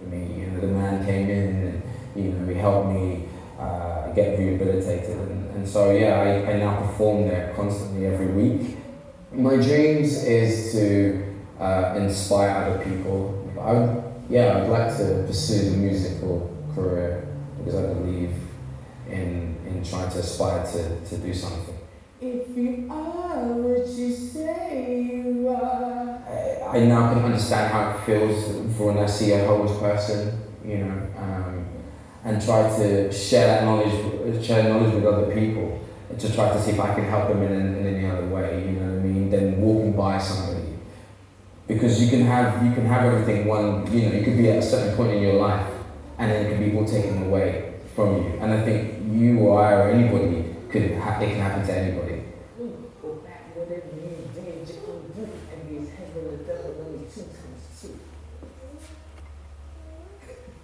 I 0.00 0.04
mean, 0.06 0.40
you 0.40 0.46
know, 0.46 0.60
the 0.60 0.68
man 0.68 1.04
came 1.04 1.28
in 1.28 1.48
and 1.66 1.82
you 2.16 2.32
know 2.32 2.48
he 2.48 2.54
helped 2.54 2.88
me 2.94 3.28
uh, 3.58 4.10
get 4.12 4.38
rehabilitated, 4.38 5.18
and, 5.18 5.54
and 5.54 5.68
so 5.68 5.90
yeah, 5.90 6.18
I, 6.18 6.52
I 6.52 6.56
now 6.56 6.80
perform 6.80 7.28
there 7.28 7.52
constantly 7.54 8.06
every 8.06 8.28
week. 8.28 8.78
My 9.32 9.56
dreams 9.56 10.24
is 10.24 10.72
to 10.72 11.36
uh, 11.60 11.92
inspire 11.94 12.48
other 12.48 12.82
people. 12.82 13.36
I 13.60 14.32
yeah, 14.32 14.62
I'd 14.62 14.70
like 14.70 14.96
to 14.96 15.24
pursue 15.26 15.72
the 15.72 15.76
musical 15.76 16.56
career 16.74 17.28
because 17.58 17.74
I 17.74 17.92
believe 17.92 18.32
in 19.12 19.56
in 19.66 19.84
trying 19.84 20.10
to 20.10 20.18
aspire 20.18 20.66
to, 20.66 21.00
to 21.08 21.16
do 21.18 21.32
something. 21.32 21.76
If 22.20 22.56
you 22.56 22.86
are 22.90 23.44
what 23.44 23.86
you 23.88 24.12
say 24.12 25.20
you 25.24 25.48
are. 25.48 26.22
I, 26.28 26.78
I 26.78 26.84
now 26.84 27.12
can 27.12 27.24
understand 27.24 27.72
how 27.72 27.90
it 27.90 28.04
feels 28.04 28.44
for 28.76 28.92
when 28.92 29.02
I 29.02 29.06
see 29.06 29.32
a 29.32 29.46
homeless 29.46 29.78
person, 29.78 30.40
you 30.64 30.78
know, 30.78 31.08
um, 31.18 31.66
and 32.24 32.44
try 32.44 32.68
to 32.68 33.10
share 33.10 33.46
that 33.46 33.64
knowledge, 33.64 34.44
share 34.44 34.68
knowledge 34.68 34.94
with 34.94 35.06
other 35.06 35.34
people, 35.34 35.80
to 36.18 36.34
try 36.34 36.52
to 36.52 36.62
see 36.62 36.72
if 36.72 36.80
I 36.80 36.94
can 36.94 37.04
help 37.04 37.28
them 37.28 37.42
in, 37.42 37.52
in 37.52 37.86
any 37.86 38.06
other 38.06 38.26
way, 38.26 38.66
you 38.66 38.72
know 38.72 38.92
what 38.92 39.00
I 39.00 39.02
mean? 39.02 39.30
Than 39.30 39.60
walking 39.60 39.96
by 39.96 40.18
somebody, 40.18 40.76
because 41.66 42.02
you 42.02 42.10
can 42.10 42.26
have 42.26 42.62
you 42.64 42.72
can 42.72 42.84
have 42.84 43.04
everything 43.04 43.46
one, 43.46 43.90
you 43.92 44.08
know, 44.08 44.16
you 44.16 44.24
could 44.24 44.36
be 44.36 44.50
at 44.50 44.58
a 44.58 44.62
certain 44.62 44.94
point 44.94 45.12
in 45.12 45.22
your 45.22 45.34
life, 45.34 45.66
and 46.18 46.30
then 46.30 46.46
it 46.46 46.48
can 46.50 46.70
be 46.70 46.76
all 46.76 46.84
taken 46.84 47.22
away 47.22 47.69
from 48.00 48.16
you. 48.16 48.38
And 48.40 48.52
I 48.52 48.64
think 48.64 49.02
you 49.12 49.40
or 49.40 49.62
I 49.62 49.72
or 49.74 49.90
anybody 49.90 50.44
could 50.70 50.96
ha- 50.96 51.20
it 51.20 51.28
can 51.28 51.40
happen 51.40 51.66
to 51.66 51.76
anybody. 51.76 52.22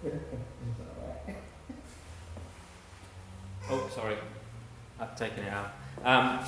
Oh, 3.69 3.89
sorry. 3.93 4.15
I've 4.97 5.13
taken 5.17 5.43
it 5.43 5.51
out. 5.51 5.73
Um, 6.05 6.39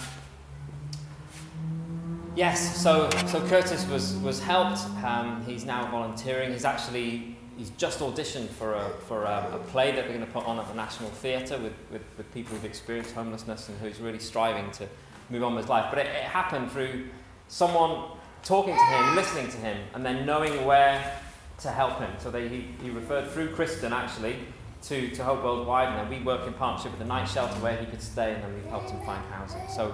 yes, 2.33 2.81
so, 2.81 3.09
so 3.27 3.45
Curtis 3.47 3.85
was, 3.89 4.15
was 4.19 4.39
helped. 4.39 4.79
Um, 5.03 5.43
he's 5.45 5.65
now 5.65 5.91
volunteering. 5.91 6.53
He's 6.53 6.63
actually 6.63 7.35
he's 7.60 7.70
just 7.72 7.99
auditioned 7.99 8.47
for 8.47 8.74
a, 8.74 8.89
for 9.07 9.26
a, 9.26 9.51
a 9.53 9.57
play 9.68 9.91
that 9.91 10.05
we're 10.05 10.14
going 10.14 10.26
to 10.26 10.32
put 10.32 10.45
on 10.45 10.57
at 10.57 10.68
the 10.70 10.74
National 10.74 11.10
Theatre 11.10 11.57
with, 11.57 11.74
with, 11.91 12.01
with 12.18 12.34
people 12.34 12.55
who've 12.55 12.64
experienced 12.64 13.14
homelessness 13.14 13.68
and 13.68 13.78
who's 13.80 13.99
really 13.99 14.18
striving 14.18 14.72
to 14.72 14.88
move 15.30 15.43
on 15.43 15.55
with 15.55 15.66
his 15.66 15.70
life. 15.70 15.88
But 15.89 15.99
it, 15.99 16.05
it 16.07 16.24
happened 16.24 16.72
through 16.72 17.10
someone 17.49 18.12
talking 18.43 18.74
to 18.74 18.82
him, 18.82 19.16
listening 19.16 19.49
to 19.49 19.57
him, 19.57 19.78
and 19.93 20.05
then 20.05 20.26
knowing 20.26 20.66
where 20.66 21.20
to 21.60 21.70
help 21.70 21.99
him. 21.99 22.10
So 22.20 22.32
they, 22.32 22.47
he, 22.47 22.66
he 22.82 22.91
referred 22.91 23.30
through 23.32 23.49
Kristen 23.49 23.91
actually 23.91 24.38
to, 24.84 25.10
to 25.10 25.24
Hope 25.26 25.43
Worldwide, 25.43 25.89
and 25.89 25.97
then 25.97 26.18
we 26.18 26.24
work 26.24 26.47
in 26.47 26.53
partnership 26.53 26.91
with 26.93 26.99
the 26.99 27.14
night 27.14 27.26
shelter 27.26 27.55
where 27.55 27.76
he 27.76 27.86
could 27.88 28.01
stay, 28.01 28.36
and 28.36 28.41
then 28.41 28.53
we've 28.53 28.68
helped 28.68 28.89
him 28.89 29.01
find 29.01 29.22
housing. 29.26 29.68
So, 29.68 29.93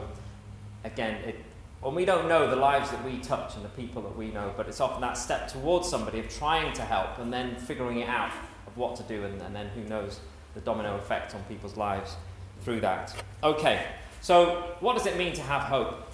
again, 0.83 1.15
it, 1.23 1.43
when 1.85 1.93
we 1.93 2.03
don't 2.03 2.27
know 2.27 2.49
the 2.49 2.55
lives 2.55 2.89
that 2.89 3.05
we 3.05 3.19
touch 3.19 3.55
and 3.55 3.63
the 3.63 3.69
people 3.69 4.01
that 4.01 4.17
we 4.17 4.31
know, 4.31 4.51
but 4.57 4.67
it's 4.67 4.81
often 4.81 5.01
that 5.01 5.15
step 5.15 5.47
towards 5.47 5.87
somebody 5.87 6.17
of 6.17 6.27
trying 6.29 6.73
to 6.73 6.81
help 6.81 7.19
and 7.19 7.31
then 7.31 7.55
figuring 7.57 7.99
it 7.99 8.09
out 8.09 8.31
of 8.65 8.75
what 8.75 8.95
to 8.95 9.03
do, 9.03 9.23
and, 9.23 9.39
and 9.43 9.55
then 9.55 9.67
who 9.67 9.83
knows 9.83 10.19
the 10.55 10.61
domino 10.61 10.97
effect 10.97 11.35
on 11.35 11.43
people's 11.43 11.77
lives 11.77 12.15
through 12.63 12.81
that. 12.81 13.15
Okay, 13.43 13.85
so 14.21 14.75
what 14.79 14.97
does 14.97 15.05
it 15.05 15.15
mean 15.15 15.33
to 15.33 15.43
have 15.43 15.61
hope? 15.61 16.11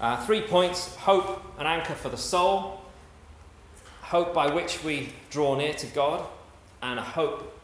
Uh, 0.00 0.16
three 0.26 0.40
points 0.40 0.96
hope, 0.96 1.40
an 1.56 1.68
anchor 1.68 1.94
for 1.94 2.08
the 2.08 2.16
soul, 2.16 2.80
hope 4.00 4.34
by 4.34 4.52
which 4.52 4.82
we 4.82 5.10
draw 5.30 5.54
near 5.54 5.74
to 5.74 5.86
God, 5.86 6.26
and 6.82 6.98
a 6.98 7.02
hope 7.02 7.60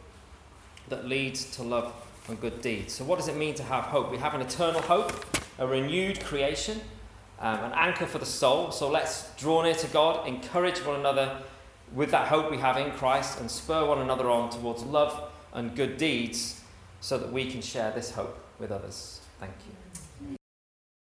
that 0.87 1.09
leads 1.09 1.43
to 1.57 1.63
love 1.63 1.93
and 2.29 2.39
good 2.39 2.61
deeds. 2.61 2.93
So, 2.93 3.03
what 3.03 3.19
does 3.19 3.27
it 3.27 3.35
mean 3.35 3.53
to 3.55 3.63
have 3.63 3.83
hope? 3.83 4.11
We 4.11 4.17
have 4.19 4.33
an 4.33 4.39
eternal 4.39 4.81
hope, 4.81 5.11
a 5.57 5.67
renewed 5.67 6.23
creation, 6.23 6.79
um, 7.39 7.63
an 7.63 7.71
anchor 7.73 8.05
for 8.05 8.19
the 8.19 8.25
soul. 8.25 8.71
So, 8.71 8.89
let's 8.89 9.29
draw 9.35 9.63
near 9.63 9.75
to 9.75 9.87
God, 9.87 10.27
encourage 10.27 10.79
one 10.79 10.99
another 10.99 11.41
with 11.93 12.11
that 12.11 12.27
hope 12.27 12.51
we 12.51 12.57
have 12.57 12.77
in 12.77 12.91
Christ, 12.91 13.39
and 13.39 13.49
spur 13.49 13.85
one 13.85 13.99
another 13.99 14.29
on 14.29 14.49
towards 14.49 14.83
love 14.83 15.31
and 15.53 15.75
good 15.75 15.97
deeds 15.97 16.61
so 17.01 17.17
that 17.17 17.31
we 17.31 17.49
can 17.49 17.61
share 17.61 17.91
this 17.91 18.11
hope 18.11 18.37
with 18.59 18.71
others. 18.71 19.21
Thank 19.39 19.53
you. 19.67 19.78